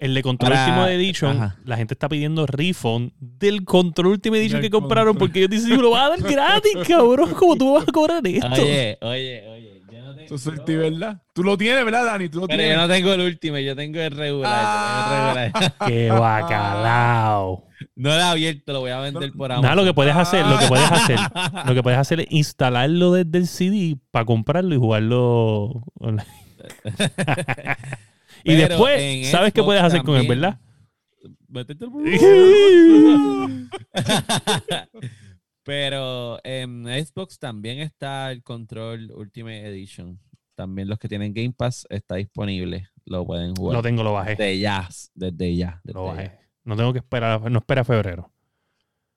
El 0.00 0.14
de 0.14 0.22
Control 0.22 0.50
Para- 0.52 0.64
Ultimate 0.66 0.94
Edition, 0.94 1.36
Ajá. 1.36 1.56
la 1.64 1.76
gente 1.76 1.94
está 1.94 2.08
pidiendo 2.08 2.46
refund 2.46 3.12
del 3.20 3.64
Control 3.64 4.12
Ultimate 4.12 4.40
Edition 4.40 4.60
Del 4.62 4.70
que 4.70 4.72
compraron 4.72 5.12
Control. 5.12 5.28
porque 5.28 5.38
ellos 5.40 5.50
dicen, 5.50 5.80
lo 5.80 5.90
vas 5.90 6.06
a 6.06 6.08
dar 6.16 6.22
gratis, 6.32 6.72
cabrón. 6.88 7.30
¿Cómo 7.34 7.54
tú 7.56 7.74
vas 7.74 7.84
a 7.86 7.92
cobrar 7.92 8.26
esto? 8.26 8.46
Oye, 8.52 8.98
oye, 9.02 9.48
oye. 9.48 9.80
Yo 9.92 10.00
no, 10.02 10.14
te- 10.16 10.24
Eso 10.24 10.34
es 10.36 10.40
suerte, 10.42 10.76
¿verdad? 10.76 11.20
Tú 11.34 11.44
lo 11.44 11.58
tienes, 11.58 11.84
¿verdad, 11.84 12.06
Dani? 12.06 12.28
Tú 12.30 12.40
lo 12.40 12.46
Pero 12.48 12.62
yo 12.62 12.68
tienes. 12.68 12.78
no 12.88 12.88
tengo 12.94 13.12
el 13.12 13.20
último, 13.20 13.58
yo 13.58 13.76
tengo 13.76 14.00
el 14.00 14.10
regular. 14.10 14.52
Ah. 14.56 14.96
yo 14.96 15.12
tengo 15.12 15.28
el 15.28 15.52
regular. 15.52 15.74
¡Qué 15.86 16.10
bacalao! 16.10 17.64
No 17.96 18.08
lo 18.10 18.14
he 18.16 18.22
abierto, 18.22 18.72
lo 18.72 18.80
voy 18.80 18.90
a 18.92 19.00
vender 19.00 19.32
por 19.32 19.52
ahora. 19.52 19.62
Nada, 19.62 19.74
lo 19.74 19.84
que 19.84 19.92
puedes 19.94 20.14
hacer, 20.16 20.46
lo 20.46 20.58
que 20.58 20.66
puedes 20.66 20.90
hacer, 20.90 21.18
lo 21.66 21.74
que 21.74 21.82
puedes 21.82 21.98
hacer 21.98 22.20
es 22.20 22.26
instalarlo 22.30 23.12
desde 23.12 23.36
el 23.38 23.46
CD 23.46 23.96
para 24.10 24.24
comprarlo 24.24 24.74
y 24.74 24.78
jugarlo 24.78 25.82
online. 25.98 26.24
Y 28.44 28.56
Pero 28.56 28.68
después, 28.68 29.28
¿sabes 29.30 29.52
qué 29.52 29.62
puedes 29.62 29.82
hacer 29.82 30.02
con 30.02 30.16
él, 30.16 30.26
verdad? 30.28 30.58
Métete 31.48 31.84
el- 31.84 31.90
Pero 35.62 36.38
en 36.44 36.84
Xbox 36.86 37.38
también 37.38 37.80
está 37.80 38.32
el 38.32 38.42
Control 38.42 39.10
Ultimate 39.14 39.66
Edition. 39.68 40.18
También 40.54 40.88
los 40.88 40.98
que 40.98 41.08
tienen 41.08 41.32
Game 41.32 41.52
Pass 41.56 41.86
está 41.90 42.16
disponible. 42.16 42.88
Lo 43.04 43.24
pueden 43.24 43.54
jugar. 43.54 43.76
Lo 43.76 43.82
tengo, 43.82 44.02
lo 44.02 44.12
bajé. 44.12 44.30
Desde 44.30 44.58
ya. 44.58 44.88
Desde 45.14 45.56
ya. 45.56 45.80
desde 45.84 45.98
Lo 45.98 46.06
ya. 46.06 46.12
bajé. 46.14 46.38
No 46.64 46.76
tengo 46.76 46.92
que 46.92 46.98
esperar, 47.00 47.50
no 47.50 47.58
espera 47.58 47.84
febrero. 47.84 48.30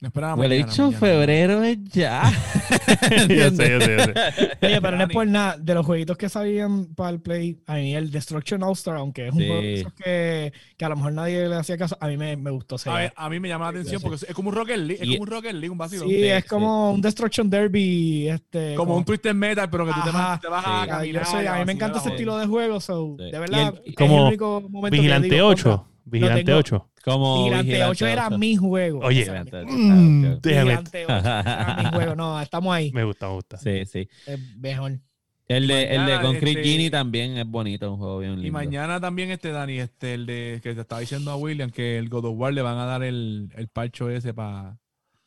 No 0.03 0.07
esperaba 0.09 0.35
Huele 0.35 0.55
mañana, 0.55 0.69
dicho 0.69 0.83
mañana. 0.83 0.99
febrero 0.99 1.63
es 1.63 1.77
ya. 1.85 2.23
yo 3.09 3.17
sé, 3.25 3.37
yo 3.37 3.51
sé, 3.55 3.69
yo 3.71 3.79
sé. 3.79 4.13
Oye, 4.67 4.81
pero 4.81 4.97
no 4.97 5.03
es 5.05 5.09
por 5.13 5.25
nada. 5.25 5.55
De 5.57 5.73
los 5.73 5.85
jueguitos 5.85 6.17
que 6.17 6.27
salían 6.27 6.87
para 6.93 7.11
el 7.11 7.21
Play, 7.21 7.61
a 7.67 7.75
mí 7.75 7.95
el 7.95 8.11
Destruction 8.11 8.61
All-Star, 8.63 8.97
aunque 8.97 9.27
es 9.29 9.33
un 9.33 9.39
Sí. 9.39 9.47
juego 9.47 9.61
de 9.61 9.73
esos 9.75 9.93
que, 9.93 10.53
que 10.75 10.83
a 10.83 10.89
lo 10.89 10.97
mejor 10.97 11.13
nadie 11.13 11.47
le 11.47 11.55
hacía 11.55 11.77
caso, 11.77 11.97
a 12.01 12.07
mí 12.07 12.17
me, 12.17 12.35
me 12.35 12.51
gustó. 12.51 12.75
A, 12.91 12.95
ver, 12.97 13.13
a 13.15 13.29
mí 13.29 13.39
me 13.39 13.47
llama 13.47 13.63
la 13.63 13.69
atención 13.71 14.01
Sí. 14.01 14.05
porque 14.05 14.25
es 14.27 14.35
como 14.35 14.49
un 14.49 14.55
Rocket 14.55 14.77
League, 14.77 15.01
es 15.01 15.07
como 15.09 15.21
un 15.21 15.27
Rocket 15.27 15.53
League, 15.53 15.69
un 15.69 15.77
vacilón. 15.77 16.09
Sí, 16.09 16.23
es 16.25 16.43
sí. 16.43 16.49
como 16.49 16.91
un 16.91 17.01
Destruction 17.01 17.49
Derby. 17.49 18.27
Este, 18.27 18.75
como 18.75 18.97
un 18.97 19.05
Twisted 19.05 19.33
Metal, 19.33 19.69
pero 19.69 19.85
que 19.85 19.93
tú 19.93 20.01
te 20.03 20.09
Ajá. 20.09 20.17
vas, 20.31 20.41
te 20.41 20.47
vas 20.49 20.65
Sí. 20.65 20.69
a 20.69 20.87
caminar. 20.87 21.25
soy- 21.27 21.45
a 21.47 21.55
mí 21.59 21.65
me 21.65 21.71
encanta 21.71 21.99
ese 21.99 22.09
estilo 22.09 22.37
de 22.37 22.45
juego. 22.45 22.81
so, 22.81 23.15
Sí. 23.17 23.31
De 23.31 23.39
verdad, 23.39 23.73
Y 23.85 23.87
el- 23.87 23.89
es 23.91 23.95
como 23.95 24.17
el 24.19 24.23
único 24.27 24.59
momento 24.69 24.91
que 24.95 24.97
Vigilante 24.97 25.29
digo, 25.29 25.47
8. 25.47 25.63
contra, 25.77 25.87
Vigilante 26.03 26.43
tengo- 26.43 26.59
8. 26.59 26.89
Como 27.03 27.43
Vigilante 27.43 27.83
8 27.83 28.07
era 28.07 28.29
mi 28.29 28.55
juego. 28.55 28.99
Oye, 28.99 29.19
Vigilante 29.19 29.57
ocho. 29.57 29.67
Mm, 29.69 30.25
8 30.37 30.49
era 30.49 31.81
mi 31.83 31.89
juego. 31.97 32.15
No, 32.15 32.39
estamos 32.41 32.73
ahí. 32.73 32.91
Me 32.93 33.03
gusta, 33.03 33.27
me 33.27 33.33
gusta. 33.33 33.57
Sí, 33.57 33.85
sí. 33.85 34.07
Es 34.25 34.39
mejor. 34.57 34.99
El 35.49 35.67
de, 35.67 35.83
el 35.83 35.89
de 35.91 35.97
mañana, 35.97 36.21
Concrete 36.21 36.51
este- 36.51 36.63
Genie 36.63 36.89
también 36.89 37.37
es 37.37 37.45
bonito, 37.45 37.91
un 37.91 37.97
juego 37.99 38.19
bien 38.19 38.31
lindo. 38.35 38.47
Y 38.47 38.51
mañana 38.51 39.01
también 39.01 39.29
este 39.31 39.51
Dani, 39.51 39.79
este, 39.79 40.13
el 40.13 40.25
de 40.25 40.61
que 40.63 40.73
te 40.73 40.81
estaba 40.81 41.01
diciendo 41.01 41.31
a 41.31 41.35
William 41.35 41.69
que 41.69 41.97
el 41.97 42.07
God 42.07 42.25
of 42.25 42.35
War 42.37 42.53
le 42.53 42.61
van 42.61 42.77
a 42.77 42.85
dar 42.85 43.03
el, 43.03 43.51
el 43.55 43.67
parcho 43.67 44.09
ese 44.09 44.33
para. 44.33 44.77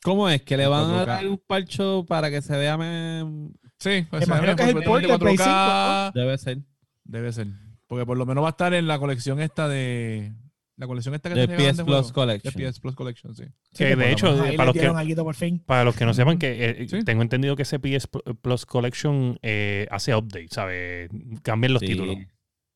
¿Cómo 0.01 0.27
es? 0.27 0.41
¿Que 0.41 0.57
le 0.57 0.65
van 0.65 0.89
a 0.89 1.03
4K. 1.03 1.05
dar 1.05 1.27
un 1.27 1.37
parcho 1.45 2.05
para 2.07 2.31
que 2.31 2.41
se 2.41 2.57
vea? 2.57 2.75
me- 2.77 3.49
Sí, 3.79 4.07
pues, 4.09 4.25
imagino 4.25 4.55
que 4.55 4.63
es 4.63 4.69
el 4.69 4.83
port 4.83 5.05
de 5.05 5.19
Play 5.19 5.35
4K. 5.37 6.11
Debe 6.15 6.37
ser. 6.39 6.57
Debe 7.03 7.31
ser. 7.31 7.47
Porque 7.85 8.05
por 8.07 8.17
lo 8.17 8.25
menos 8.25 8.43
va 8.43 8.47
a 8.47 8.51
estar 8.51 8.73
en 8.73 8.87
la 8.87 8.97
colección 8.97 9.39
esta 9.39 9.67
de. 9.69 10.33
La 10.77 10.85
colección 10.85 11.15
esta 11.15 11.29
que 11.29 11.35
De 11.35 11.47
te 11.47 11.55
PS 11.57 11.77
de 11.77 11.85
Plus. 11.85 12.11
Collection. 12.11 12.53
De 12.53 12.69
PS 12.71 12.79
Plus 12.79 12.95
Collection, 12.95 13.35
sí. 13.35 13.43
Sí, 13.71 13.83
Que 13.83 13.95
de 13.95 14.11
hecho, 14.11 14.27
eh, 14.45 14.53
para 14.55 14.71
los 14.71 14.75
que- 14.75 15.15
por 15.23 15.33
fin. 15.35 15.59
Para 15.65 15.83
los 15.83 15.95
que 15.95 16.05
no 16.05 16.13
sepan, 16.13 16.37
que 16.37 16.69
eh, 16.83 16.87
Sí. 16.87 16.99
tengo 17.03 17.23
entendido 17.23 17.55
que 17.55 17.63
ese 17.63 17.79
PS 17.79 18.07
Plus 18.41 18.65
Collection 18.67 19.39
eh, 19.41 19.87
hace 19.89 20.13
update, 20.15 20.49
¿sabes? 20.51 21.09
Cambian 21.41 21.73
los 21.73 21.79
Sí. 21.79 21.87
títulos. 21.87 22.15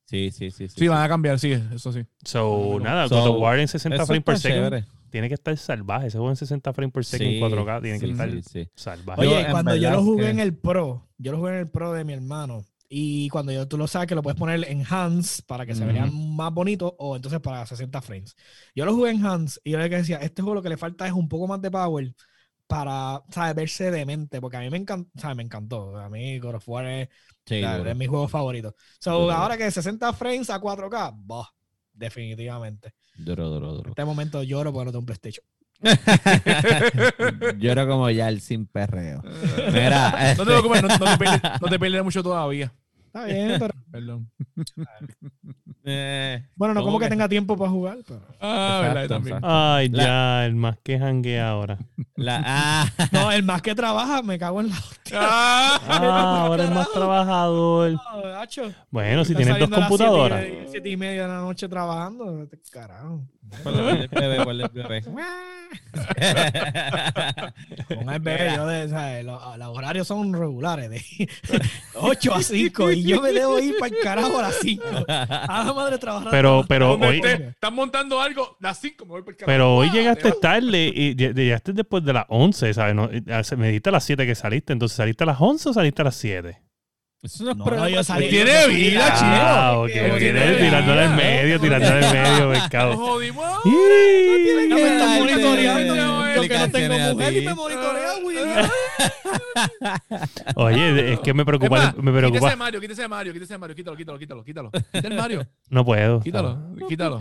Sí, 0.08 0.32
sí, 0.32 0.50
sí. 0.52 0.68
sí, 0.68 0.76
Sí, 0.80 0.88
van 0.88 1.04
a 1.04 1.08
cambiar, 1.08 1.40
sí, 1.40 1.52
eso 1.52 1.94
sí. 1.94 2.02
So, 2.26 2.80
nada, 2.82 3.08
so, 3.08 3.16
God 3.22 3.28
of 3.36 3.42
War 3.42 3.60
en 3.60 3.68
60 3.68 3.96
Eso 3.98 4.06
frames 4.08 4.24
per 4.24 4.38
second 4.40 4.84
tiene 5.12 5.28
que 5.28 5.36
estar 5.36 5.56
salvaje. 5.58 6.08
Ese 6.08 6.18
juego 6.18 6.32
en 6.32 6.36
60 6.38 6.74
frames 6.74 6.94
per 6.94 7.06
second 7.06 7.30
Sí, 7.30 7.36
en 7.36 7.40
4K 7.42 7.82
tiene 7.82 8.00
que 8.00 8.06
sí, 8.08 8.12
estar 8.14 8.32
sí, 8.32 8.42
sí. 8.42 8.68
salvaje. 8.76 9.22
Oye, 9.22 9.46
cuando 9.52 9.76
yo 9.76 9.92
lo 9.92 10.02
jugué 10.04 10.24
que- 10.26 10.30
en 10.32 10.40
el 10.40 10.54
Pro, 10.56 11.08
yo 11.18 11.32
lo 11.34 11.38
jugué 11.38 11.52
en 11.52 11.58
el 11.60 11.68
Pro 11.70 11.94
de 11.94 12.04
mi 12.04 12.14
hermano. 12.14 12.66
Y 12.94 13.30
cuando 13.30 13.54
yo, 13.54 13.68
tú 13.70 13.78
lo 13.78 13.88
sabes 13.88 14.08
que 14.10 14.16
lo 14.16 14.22
puedes 14.22 14.38
poner 14.38 14.66
en 14.70 14.84
hands 14.88 15.42
para 15.44 15.66
que 15.66 15.76
se 15.76 15.86
Ujú. 15.86 15.94
vean 15.94 16.36
más 16.36 16.54
bonitos 16.54 16.94
o 16.98 17.16
entonces 17.16 17.40
para 17.40 17.66
60 17.66 18.02
frames. 18.02 18.36
Yo 18.76 18.84
lo 18.84 18.94
jugué 18.94 19.12
en 19.12 19.26
hands 19.26 19.62
y 19.64 19.72
yo 19.72 19.78
le 19.80 19.88
decía, 19.88 20.18
este 20.18 20.42
juego 20.42 20.56
lo 20.56 20.62
que 20.62 20.68
le 20.70 20.76
falta 20.78 21.08
es 21.08 21.14
un 21.14 21.30
poco 21.30 21.48
más 21.48 21.62
de 21.62 21.72
power 21.72 22.14
para, 22.68 23.22
¿sabes? 23.32 23.56
Verse 23.56 23.92
demente, 23.92 24.42
porque 24.42 24.58
a 24.58 24.60
mí 24.62 24.70
me 24.70 24.78
encantó, 24.78 25.10
¿sabes? 25.20 25.38
Me 25.38 25.44
encantó. 25.44 25.98
A 25.98 26.10
mí 26.10 26.38
God 26.40 26.56
of 26.56 26.68
War 26.70 26.86
es, 26.86 27.10
Sí, 27.46 27.62
¿sabes? 27.62 27.88
es 27.88 27.96
mi 27.96 28.08
juego 28.08 28.28
favorito. 28.28 28.76
So, 29.00 29.12
Duro. 29.12 29.32
ahora 29.32 29.58
que 29.58 29.72
60 29.72 30.12
frames 30.14 30.50
a 30.50 30.60
4K, 30.60 31.14
bah, 31.16 31.50
definitivamente. 31.94 32.94
Duro, 33.16 33.50
duro, 33.50 33.68
En 33.70 33.76
duro. 33.78 33.92
este 33.92 34.06
momento 34.06 34.44
lloro 34.44 34.74
porque 34.74 34.86
no 34.86 34.92
tengo 34.92 35.00
un 35.02 35.06
PlayStation. 35.06 35.46
Era 37.62 37.88
como 37.88 38.10
ya 38.10 38.30
el 38.30 38.42
sin 38.42 38.66
perreo. 38.68 39.22
Mira, 39.74 40.36
No 40.38 40.46
te 40.46 40.52
preocupes, 40.52 40.82
no, 40.82 40.88
no 40.90 41.18
te 41.18 41.26
no 41.62 41.70
te 41.70 41.80
pierdes 41.80 42.04
mucho 42.04 42.24
todavía. 42.24 42.74
Está 43.14 43.26
bien, 43.26 43.56
pero 43.60 43.74
Perdón. 43.92 44.32
eh, 45.84 46.46
bueno, 46.56 46.74
no 46.74 46.80
¿Cómo 46.80 46.92
como 46.94 47.00
que 47.00 47.06
que? 47.06 47.10
tenga 47.10 47.28
tiempo 47.28 47.58
para 47.58 47.70
jugar, 47.70 47.98
pero... 48.08 48.22
Ah, 48.40 48.80
verdad, 48.84 49.04
Exacto, 49.04 49.14
también. 49.16 49.36
exacto. 49.38 49.48
Ay, 49.54 49.90
La- 49.90 50.04
ya, 50.04 50.46
el 50.46 50.56
más 50.56 50.78
que 50.82 50.98
janguea 50.98 51.50
ahora. 51.50 51.78
la, 52.16 52.42
ah, 52.46 52.86
No, 53.12 53.32
el 53.34 53.44
más 53.44 53.62
que 53.62 53.76
trabaja, 53.76 54.22
me 54.22 54.40
cago 54.40 54.62
en 54.62 54.70
la 54.70 54.78
hostia. 54.78 55.20
Ah, 55.22 55.82
Ah, 55.90 56.42
ahora 56.46 56.64
es 56.64 56.72
más 56.72 56.90
trabajador. 56.92 57.92
No. 57.92 58.00
Bueno, 58.92 59.26
si 59.26 59.36
tienes 59.36 59.60
dos 59.60 59.70
computadoras. 59.70 60.42
Siete 60.46 60.64
y, 60.64 60.72
siete 60.72 60.90
y 60.90 60.98
media 60.98 61.24
de 61.24 61.28
la 61.28 61.40
noche 61.42 61.68
trabajando. 61.68 62.48
Carajo. 62.72 63.28
Ponle 63.64 63.80
el 64.02 64.08
bebé, 64.08 64.44
ponle 64.44 64.64
el 64.64 64.70
bebé. 64.70 65.02
Con 67.88 68.10
el 68.10 68.20
bebé, 68.20 68.54
yo 68.56 68.66
de, 68.68 68.90
¿sabes? 68.90 69.24
Los, 69.26 69.58
los 69.58 69.68
horarios 69.70 70.08
son 70.08 70.34
regulares, 70.34 70.90
de 70.90 71.02
8 71.96 72.34
a 72.36 72.42
5. 72.44 72.92
Y 72.92 73.04
yo 73.04 73.22
me 73.22 73.32
debo 73.32 73.60
ir 73.60 73.76
para 73.80 73.96
el 73.96 74.02
carajo 74.04 74.40
a 74.40 74.42
las 74.44 74.56
5. 74.62 74.84
A 75.08 75.64
la 75.66 75.74
madre 75.74 75.98
trabajar. 75.98 76.30
Pero, 76.32 76.66
pero 76.68 76.94
hoy, 76.94 77.22
están 77.24 77.74
montando 77.76 78.22
algo, 78.22 78.58
las 78.60 78.80
5 78.80 79.06
me 79.06 79.12
voy 79.12 79.22
por 79.22 79.34
el 79.34 79.38
carajo. 79.38 79.52
pero 79.52 79.76
hoy 79.76 79.88
Ah, 79.90 79.94
llegaste 79.94 80.32
te- 80.32 80.40
tarde 80.40 80.92
y 80.94 81.16
lle- 81.16 81.34
llegaste 81.34 81.74
después 81.74 82.04
de 82.04 82.14
las 82.14 82.26
11, 82.30 82.74
¿sabes? 82.74 82.96
No, 82.96 83.10
eh, 83.12 83.22
me 83.58 83.68
dijiste 83.68 83.90
a 83.90 83.94
las 83.94 84.04
7 84.04 84.26
que 84.26 84.36
saliste, 84.36 84.74
entonces 84.74 84.96
saliste 84.96 85.24
a 85.24 85.28
las 85.28 85.38
11 85.40 85.70
o 85.70 85.74
saliste 85.74 86.02
a 86.02 86.06
las 86.06 86.16
7. 86.16 86.58
Eso 87.24 87.44
no 87.44 87.52
es 87.52 87.58
No, 87.58 87.66
problema 87.66 87.88
no, 87.88 87.96
yo 87.96 88.04
salí- 88.04 88.30
tuyo. 88.30 88.44
Tiene 88.46 88.68
vida, 88.68 89.08
Ah, 89.12 89.76
tirándole 90.60 91.02
al 91.02 91.08
vida, 91.10 91.18
medio, 91.18 91.56
¿no? 91.56 91.62
tirándole 91.62 92.06
al 92.06 92.14
medio, 92.14 92.54
jodimos. 92.98 93.46
No 93.64 94.76
me 94.76 95.20
monitoreando. 95.20 95.94
qué 95.94 96.36
Yo 96.36 96.42
que 96.42 96.58
no 96.58 96.70
tengo 96.72 97.14
mujer 97.14 97.34
y 97.38 97.46
me 97.46 97.54
monitorea, 97.54 98.20
güey. 98.24 98.38
Oye, 100.56 101.14
es 101.14 101.20
que 101.20 101.34
me 101.34 101.46
preocupa, 101.46 101.78
más, 101.78 101.96
me 101.98 102.12
Quítese 102.12 102.18
preocupa. 102.30 102.56
Mario, 102.56 102.82
quítese 102.82 103.08
Mario, 103.08 103.34
quítese 103.34 103.58
Mario, 103.58 103.76
quítalo, 103.76 103.98
quítalo, 103.98 104.18
quítalo, 104.20 104.44
quítalo. 104.44 104.72
Quita 104.72 105.08
el 105.08 105.14
Mario, 105.16 105.48
No 105.70 105.86
puedo. 105.86 106.20
quítalo, 106.22 106.58
quítalo. 106.88 107.20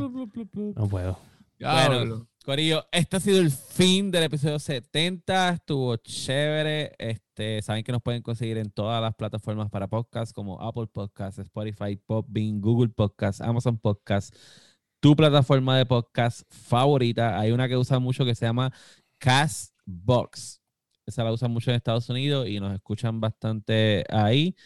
No 0.77 0.89
puedo. 0.89 1.19
Bueno, 1.59 2.27
Corillo, 2.45 2.86
este 2.91 3.16
ha 3.16 3.20
sido 3.20 3.38
el 3.38 3.51
fin 3.51 4.11
del 4.11 4.24
episodio 4.24 4.59
70. 4.59 5.51
Estuvo 5.51 5.97
chévere. 5.97 6.95
Este, 6.99 7.61
saben 7.61 7.84
que 7.84 7.93
nos 7.93 8.01
pueden 8.01 8.22
conseguir 8.22 8.57
en 8.57 8.70
todas 8.70 9.03
las 9.03 9.14
plataformas 9.14 9.68
para 9.68 9.88
podcast 9.88 10.32
como 10.34 10.59
Apple 10.61 10.86
Podcasts, 10.86 11.38
Spotify, 11.38 11.97
Podbean, 11.97 12.62
Google 12.62 12.88
Podcasts, 12.88 13.43
Amazon 13.43 13.78
Podcasts, 13.78 14.32
tu 15.01 15.14
plataforma 15.14 15.76
de 15.76 15.84
podcast 15.84 16.43
favorita. 16.49 17.38
Hay 17.38 17.53
una 17.53 17.68
que 17.68 17.76
usa 17.76 17.99
mucho 17.99 18.24
que 18.24 18.34
se 18.34 18.47
llama 18.47 18.72
Castbox. 19.18 20.62
Esa 21.05 21.24
la 21.24 21.32
usan 21.32 21.51
mucho 21.51 21.70
en 21.70 21.76
Estados 21.76 22.09
Unidos 22.09 22.49
y 22.49 22.59
nos 22.59 22.72
escuchan 22.72 23.20
bastante 23.20 24.05
ahí. 24.09 24.57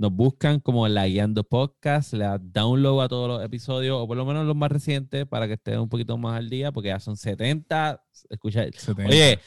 Nos 0.00 0.12
buscan 0.12 0.60
como 0.60 0.88
La 0.88 1.06
Guiando 1.06 1.44
Podcast, 1.44 2.14
le 2.14 2.24
das 2.24 2.40
download 2.42 3.04
a 3.04 3.08
todos 3.08 3.28
los 3.28 3.44
episodios, 3.44 3.98
o 4.00 4.06
por 4.08 4.16
lo 4.16 4.24
menos 4.24 4.46
los 4.46 4.56
más 4.56 4.72
recientes, 4.72 5.26
para 5.26 5.46
que 5.46 5.52
estén 5.52 5.78
un 5.78 5.90
poquito 5.90 6.16
más 6.16 6.38
al 6.38 6.48
día, 6.48 6.72
porque 6.72 6.88
ya 6.88 6.98
son 6.98 7.18
70. 7.18 8.02
Escucha, 8.30 8.64
Se 8.72 8.94
te 8.94 9.04
oye, 9.04 9.32
entra, 9.32 9.44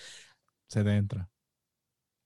se 0.68 0.84
te 0.84 0.96
entra. 0.96 1.30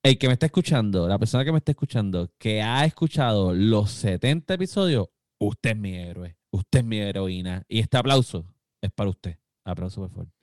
el 0.03 0.17
que 0.17 0.27
me 0.27 0.33
está 0.33 0.47
escuchando, 0.47 1.07
la 1.07 1.17
persona 1.17 1.45
que 1.45 1.53
me 1.53 1.59
está 1.59 1.71
escuchando, 1.71 2.29
que 2.37 2.61
ha 2.61 2.83
escuchado 2.83 3.53
los 3.53 3.91
70 3.91 4.55
episodios, 4.55 5.07
usted 5.39 5.69
es 5.69 5.77
mi 5.77 5.95
héroe, 5.95 6.37
usted 6.51 6.79
es 6.79 6.85
mi 6.85 6.97
heroína. 6.97 7.63
Y 7.69 7.79
este 7.79 7.95
aplauso 7.95 8.45
es 8.81 8.91
para 8.91 9.09
usted. 9.09 9.39
Aplauso, 9.63 10.01
por 10.01 10.09
favor. 10.09 10.36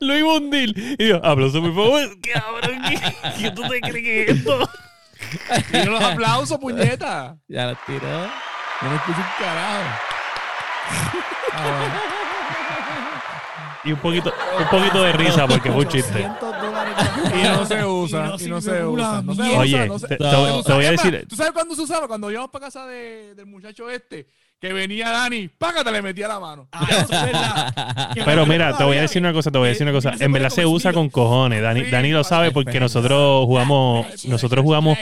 Luis 0.00 0.22
Bundil. 0.22 0.96
Y 0.98 1.08
yo, 1.08 1.16
aplauso, 1.24 1.60
por 1.60 1.74
favor. 1.74 2.20
Cabrón, 2.32 2.82
¿qué, 2.88 2.98
¿qué 3.38 3.50
tú 3.50 3.62
te 3.68 3.80
crees 3.80 4.04
que 4.04 4.22
es 4.24 4.30
esto? 4.38 4.68
Tira 5.70 5.84
los 5.86 6.02
aplausos, 6.02 6.58
puñeta. 6.58 7.36
Ya 7.48 7.66
lo 7.68 7.76
tiró. 7.86 8.08
No 8.82 8.90
me 8.90 8.96
escucho 8.96 9.18
un 9.18 9.24
carajo. 9.44 10.00
Ah, 11.52 12.00
Y 13.84 13.92
un 13.92 13.98
poquito, 13.98 14.32
un 14.58 14.66
poquito 14.68 15.02
de 15.02 15.12
risa 15.12 15.46
porque 15.46 15.70
fue 15.70 15.82
un 15.84 15.88
chiste. 15.88 16.26
800 16.26 16.62
dólares 16.62 16.94
Y 17.34 17.42
no 17.42 17.66
se 17.66 17.84
usa, 17.84 18.32
y 18.38 18.48
no 18.48 18.60
se 18.60 18.84
usa. 18.84 19.22
No 19.22 19.34
se 19.34 19.42
usa, 19.42 19.58
Oye, 19.58 19.88
no 19.88 19.98
se- 19.98 20.08
te, 20.08 20.16
te- 20.16 20.24
No. 20.24 20.62
te 20.62 20.72
voy 20.72 20.84
a 20.86 20.90
decir, 20.90 21.26
¿Tú 21.28 21.36
sabes 21.36 21.52
cuándo 21.52 21.74
se 21.74 21.82
usaba? 21.82 22.06
Cuando 22.08 22.30
íbamos 22.30 22.50
para 22.50 22.66
casa 22.66 22.86
de- 22.86 23.34
del 23.34 23.46
muchacho 23.46 23.88
este, 23.90 24.26
que 24.64 24.72
venía 24.72 25.10
Dani, 25.10 25.48
págate, 25.48 25.92
le 25.92 26.00
metía 26.00 26.26
la 26.26 26.40
mano. 26.40 26.68
Ah, 26.72 28.14
es 28.16 28.24
Pero 28.24 28.46
mira, 28.46 28.74
te 28.74 28.82
voy 28.82 28.96
a 28.96 29.02
decir 29.02 29.20
una 29.20 29.34
cosa, 29.34 29.50
te 29.50 29.58
voy 29.58 29.66
a 29.66 29.68
decir 29.72 29.86
una 29.86 29.92
cosa. 29.92 30.14
En 30.18 30.32
verdad 30.32 30.48
se 30.48 30.64
usa 30.64 30.94
con 30.94 31.10
cojones. 31.10 31.60
Dani, 31.60 31.82
Dani 31.82 32.12
lo 32.12 32.24
sabe 32.24 32.50
porque 32.50 32.80
nosotros 32.80 33.44
jugamos, 33.44 34.24
nosotros 34.24 34.62
jugamos 34.62 34.96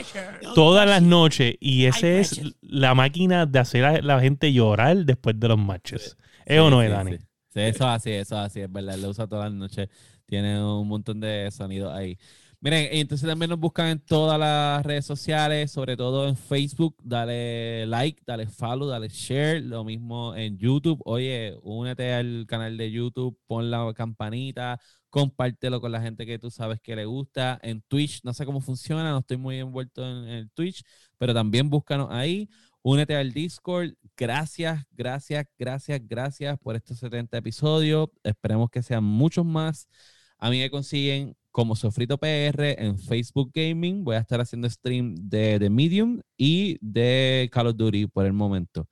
todas 0.53 0.85
las 0.85 1.01
noches 1.01 1.55
y 1.61 1.85
ese 1.85 2.15
Ay, 2.15 2.19
es 2.19 2.41
la 2.61 2.93
máquina 2.93 3.45
de 3.45 3.59
hacer 3.59 3.85
a 3.85 4.01
la 4.01 4.19
gente 4.19 4.51
llorar 4.51 4.97
después 5.05 5.39
de 5.39 5.47
los 5.47 5.57
matches. 5.57 6.17
¿Es 6.45 6.59
o 6.59 6.69
no 6.69 6.81
es, 6.81 6.91
Dani? 6.91 7.11
Sí, 7.53 7.61
eso 7.61 7.85
es 7.85 7.89
así, 7.89 8.11
eso 8.11 8.35
es 8.35 8.45
así, 8.45 8.59
es 8.59 8.71
verdad. 8.71 8.97
Lo 8.97 9.11
usa 9.11 9.27
todas 9.27 9.49
las 9.49 9.53
noches. 9.53 9.87
Tiene 10.25 10.61
un 10.61 10.89
montón 10.89 11.21
de 11.21 11.49
sonidos 11.51 11.95
ahí. 11.95 12.17
Miren, 12.63 12.87
entonces 12.93 13.27
también 13.27 13.49
nos 13.49 13.59
buscan 13.59 13.87
en 13.89 13.99
todas 13.99 14.39
las 14.39 14.85
redes 14.85 15.05
sociales, 15.05 15.69
sobre 15.69 15.97
todo 15.97 16.29
en 16.29 16.37
Facebook. 16.37 16.95
Dale 17.03 17.85
like, 17.87 18.23
dale 18.25 18.47
follow, 18.47 18.87
dale 18.87 19.09
share. 19.09 19.61
Lo 19.61 19.83
mismo 19.83 20.33
en 20.33 20.57
YouTube. 20.57 21.01
Oye, 21.03 21.57
únete 21.61 22.13
al 22.13 22.45
canal 22.47 22.77
de 22.77 22.89
YouTube, 22.89 23.37
pon 23.47 23.69
la 23.69 23.93
campanita, 23.93 24.79
compártelo 25.09 25.81
con 25.81 25.91
la 25.91 26.01
gente 26.01 26.25
que 26.25 26.39
tú 26.39 26.49
sabes 26.49 26.79
que 26.79 26.95
le 26.95 27.03
gusta. 27.03 27.59
En 27.63 27.81
Twitch, 27.81 28.21
no 28.23 28.33
sé 28.33 28.45
cómo 28.45 28.61
funciona, 28.61 29.11
no 29.11 29.17
estoy 29.19 29.35
muy 29.35 29.57
envuelto 29.59 30.01
en, 30.01 30.23
en 30.29 30.35
el 30.35 30.49
Twitch, 30.51 30.83
pero 31.17 31.33
también 31.33 31.69
búscanos 31.69 32.07
ahí. 32.11 32.47
Únete 32.81 33.13
al 33.17 33.33
Discord. 33.33 33.91
Gracias, 34.15 34.85
gracias, 34.91 35.45
gracias, 35.59 35.99
gracias 36.07 36.57
por 36.59 36.77
estos 36.77 36.97
70 36.99 37.37
episodios. 37.39 38.07
Esperemos 38.23 38.69
que 38.69 38.81
sean 38.81 39.03
muchos 39.03 39.45
más. 39.45 39.89
A 40.37 40.49
mí 40.49 40.59
me 40.59 40.69
consiguen 40.69 41.35
como 41.53 41.75
Sofrito 41.75 42.17
PR 42.17 42.83
en 42.83 42.97
Facebook 42.99 43.51
Gaming. 43.53 44.03
Voy 44.03 44.15
a 44.15 44.19
estar 44.19 44.41
haciendo 44.41 44.67
stream 44.69 45.13
de, 45.15 45.59
de 45.59 45.69
Medium 45.69 46.19
y 46.35 46.77
de 46.81 47.47
Call 47.53 47.67
of 47.67 47.77
Duty 47.77 48.07
por 48.07 48.25
el 48.25 48.33
momento. 48.33 48.89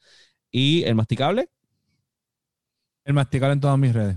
Y 0.52 0.84
el 0.84 0.94
masticable, 0.96 1.50
El 3.04 3.14
masticable 3.16 3.54
en 3.54 3.60
todas 3.60 3.80
mis 3.80 3.92
redes. 3.94 4.16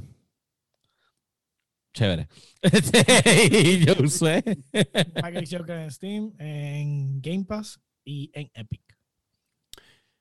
chévere. 1.95 2.29
y 3.51 3.85
yo 3.85 3.95
usé. 4.05 4.43
Package 5.15 5.57
Joker 5.57 5.79
en 5.79 5.91
Steam, 5.91 6.33
en 6.39 7.21
Game 7.23 7.45
Pass 7.45 7.81
y 8.05 8.31
en 8.35 8.51
Epic. 8.53 8.84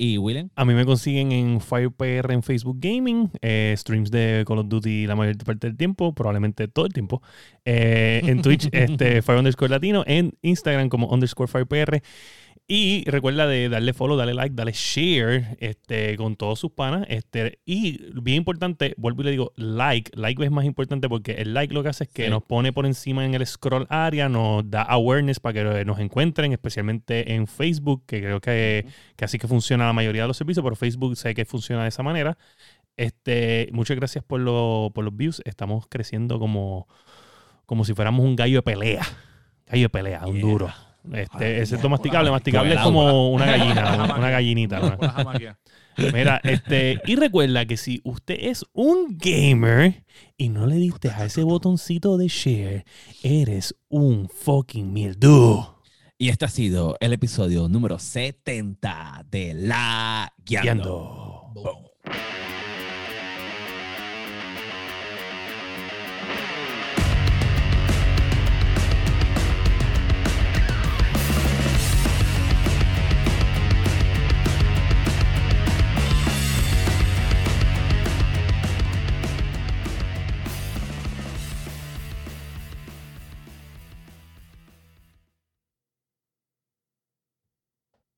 Y 0.04 0.18
William. 0.18 0.50
A 0.56 0.66
mí 0.66 0.74
me 0.74 0.86
consiguen 0.86 1.32
en 1.32 1.62
FirePR 1.62 2.34
en 2.34 2.44
Facebook 2.44 2.78
Gaming, 2.82 3.32
eh, 3.42 3.74
streams 3.78 4.12
de 4.12 4.44
Call 4.46 4.60
of 4.60 4.68
Duty 4.68 5.08
la 5.08 5.16
mayor 5.16 5.38
parte 5.38 5.68
del 5.68 5.78
tiempo, 5.78 6.14
probablemente 6.14 6.68
todo 6.68 6.86
el 6.86 6.92
tiempo. 6.92 7.22
Eh, 7.64 8.22
en 8.26 8.42
Twitch, 8.42 8.68
este, 8.74 9.22
Fire 9.22 9.38
underscore 9.38 9.70
Latino, 9.70 10.04
en 10.06 10.34
Instagram 10.42 10.90
como 10.90 11.08
underscore 11.08 11.50
FirePR. 11.50 12.02
Y 12.66 13.04
recuerda 13.10 13.46
de 13.46 13.68
darle 13.68 13.92
follow, 13.94 14.16
darle 14.16 14.34
like, 14.34 14.56
darle 14.56 14.72
share 14.72 15.58
este, 15.60 16.16
con 16.16 16.38
todos 16.38 16.60
sus 16.60 16.72
panas. 16.72 17.06
Este, 17.10 17.60
y 17.66 18.00
bien 18.22 18.38
importante, 18.38 18.94
vuelvo 18.98 19.22
y 19.22 19.26
le 19.26 19.32
digo, 19.32 19.52
like. 19.58 20.12
Like 20.16 20.44
es 20.46 20.50
más 20.50 20.64
importante 20.64 21.10
porque 21.10 21.34
el 21.34 21.54
like 21.54 21.74
lo 21.74 21.84
que 21.84 21.90
hace 21.90 22.06
es 22.06 22.10
que 22.10 22.24
Sí. 22.26 22.30
nos 22.30 22.42
pone 22.44 22.72
por 22.72 22.86
encima 22.86 23.26
en 23.26 23.34
el 23.34 23.46
scroll 23.46 23.86
area, 23.90 24.30
nos 24.30 24.68
da 24.70 24.82
awareness 24.84 25.42
para 25.42 25.54
que 25.76 25.86
nos 25.86 26.00
encuentren, 26.00 26.54
especialmente 26.54 27.34
en 27.34 27.48
Facebook, 27.48 28.06
que 28.06 28.22
creo 28.22 28.40
que, 28.40 28.86
que 29.18 29.26
así 29.26 29.38
que 29.38 29.48
funciona 29.50 29.86
la 29.86 29.94
mayoría 29.94 30.22
de 30.22 30.30
los 30.30 30.38
servicios, 30.38 30.64
pero 30.64 30.78
Facebook 30.78 31.18
sé 31.18 31.36
que 31.36 31.44
funciona 31.44 31.84
de 31.84 31.90
esa 31.90 32.02
manera. 32.02 32.38
Este, 32.96 33.68
muchas 33.74 33.98
gracias 33.98 34.24
por, 34.24 34.40
lo- 34.40 34.90
por 34.96 35.04
los 35.04 35.16
views. 35.16 35.42
Estamos 35.44 35.86
creciendo 35.90 36.40
como, 36.40 36.88
si 37.84 37.94
fuéramos 37.94 38.24
un 38.26 38.38
gallo 38.38 38.60
de 38.60 38.62
pelea. 38.64 39.06
Gallo 39.68 39.84
de 39.84 39.90
pelea, 39.90 40.26
un 40.28 40.40
duro. 40.40 40.72
Este, 41.12 41.62
ese 41.62 41.78
yeah. 41.78 41.90
masticable, 41.90 42.32
masticable 42.32 42.76
es 42.76 42.82
como 42.82 43.32
una 43.32 43.46
gallina, 43.46 44.16
una 44.18 44.30
gallinita. 44.30 44.80
¿no? 44.80 44.98
Mira, 45.98 46.40
este, 46.44 47.00
y 47.06 47.16
recuerda 47.16 47.66
que 47.66 47.78
si 47.78 48.02
usted 48.04 48.38
es 48.40 48.66
un 48.74 49.18
gamer 49.18 50.06
y 50.38 50.50
no 50.50 50.66
le 50.66 50.76
diste 50.76 51.10
a 51.10 51.26
ese 51.26 51.44
botoncito 51.44 52.18
de 52.18 52.28
share, 52.28 52.86
eres 53.22 53.76
un 53.90 54.30
fucking 54.30 54.92
mildew. 54.92 55.66
Y 56.18 56.30
este 56.30 56.46
ha 56.46 56.50
sido 56.50 56.96
el 57.00 57.14
episodio 57.14 57.68
número 57.68 58.00
70 58.00 59.26
de 59.30 59.54
La 59.54 60.34
Guiando. 60.38 61.52
Guiando. 61.54 62.43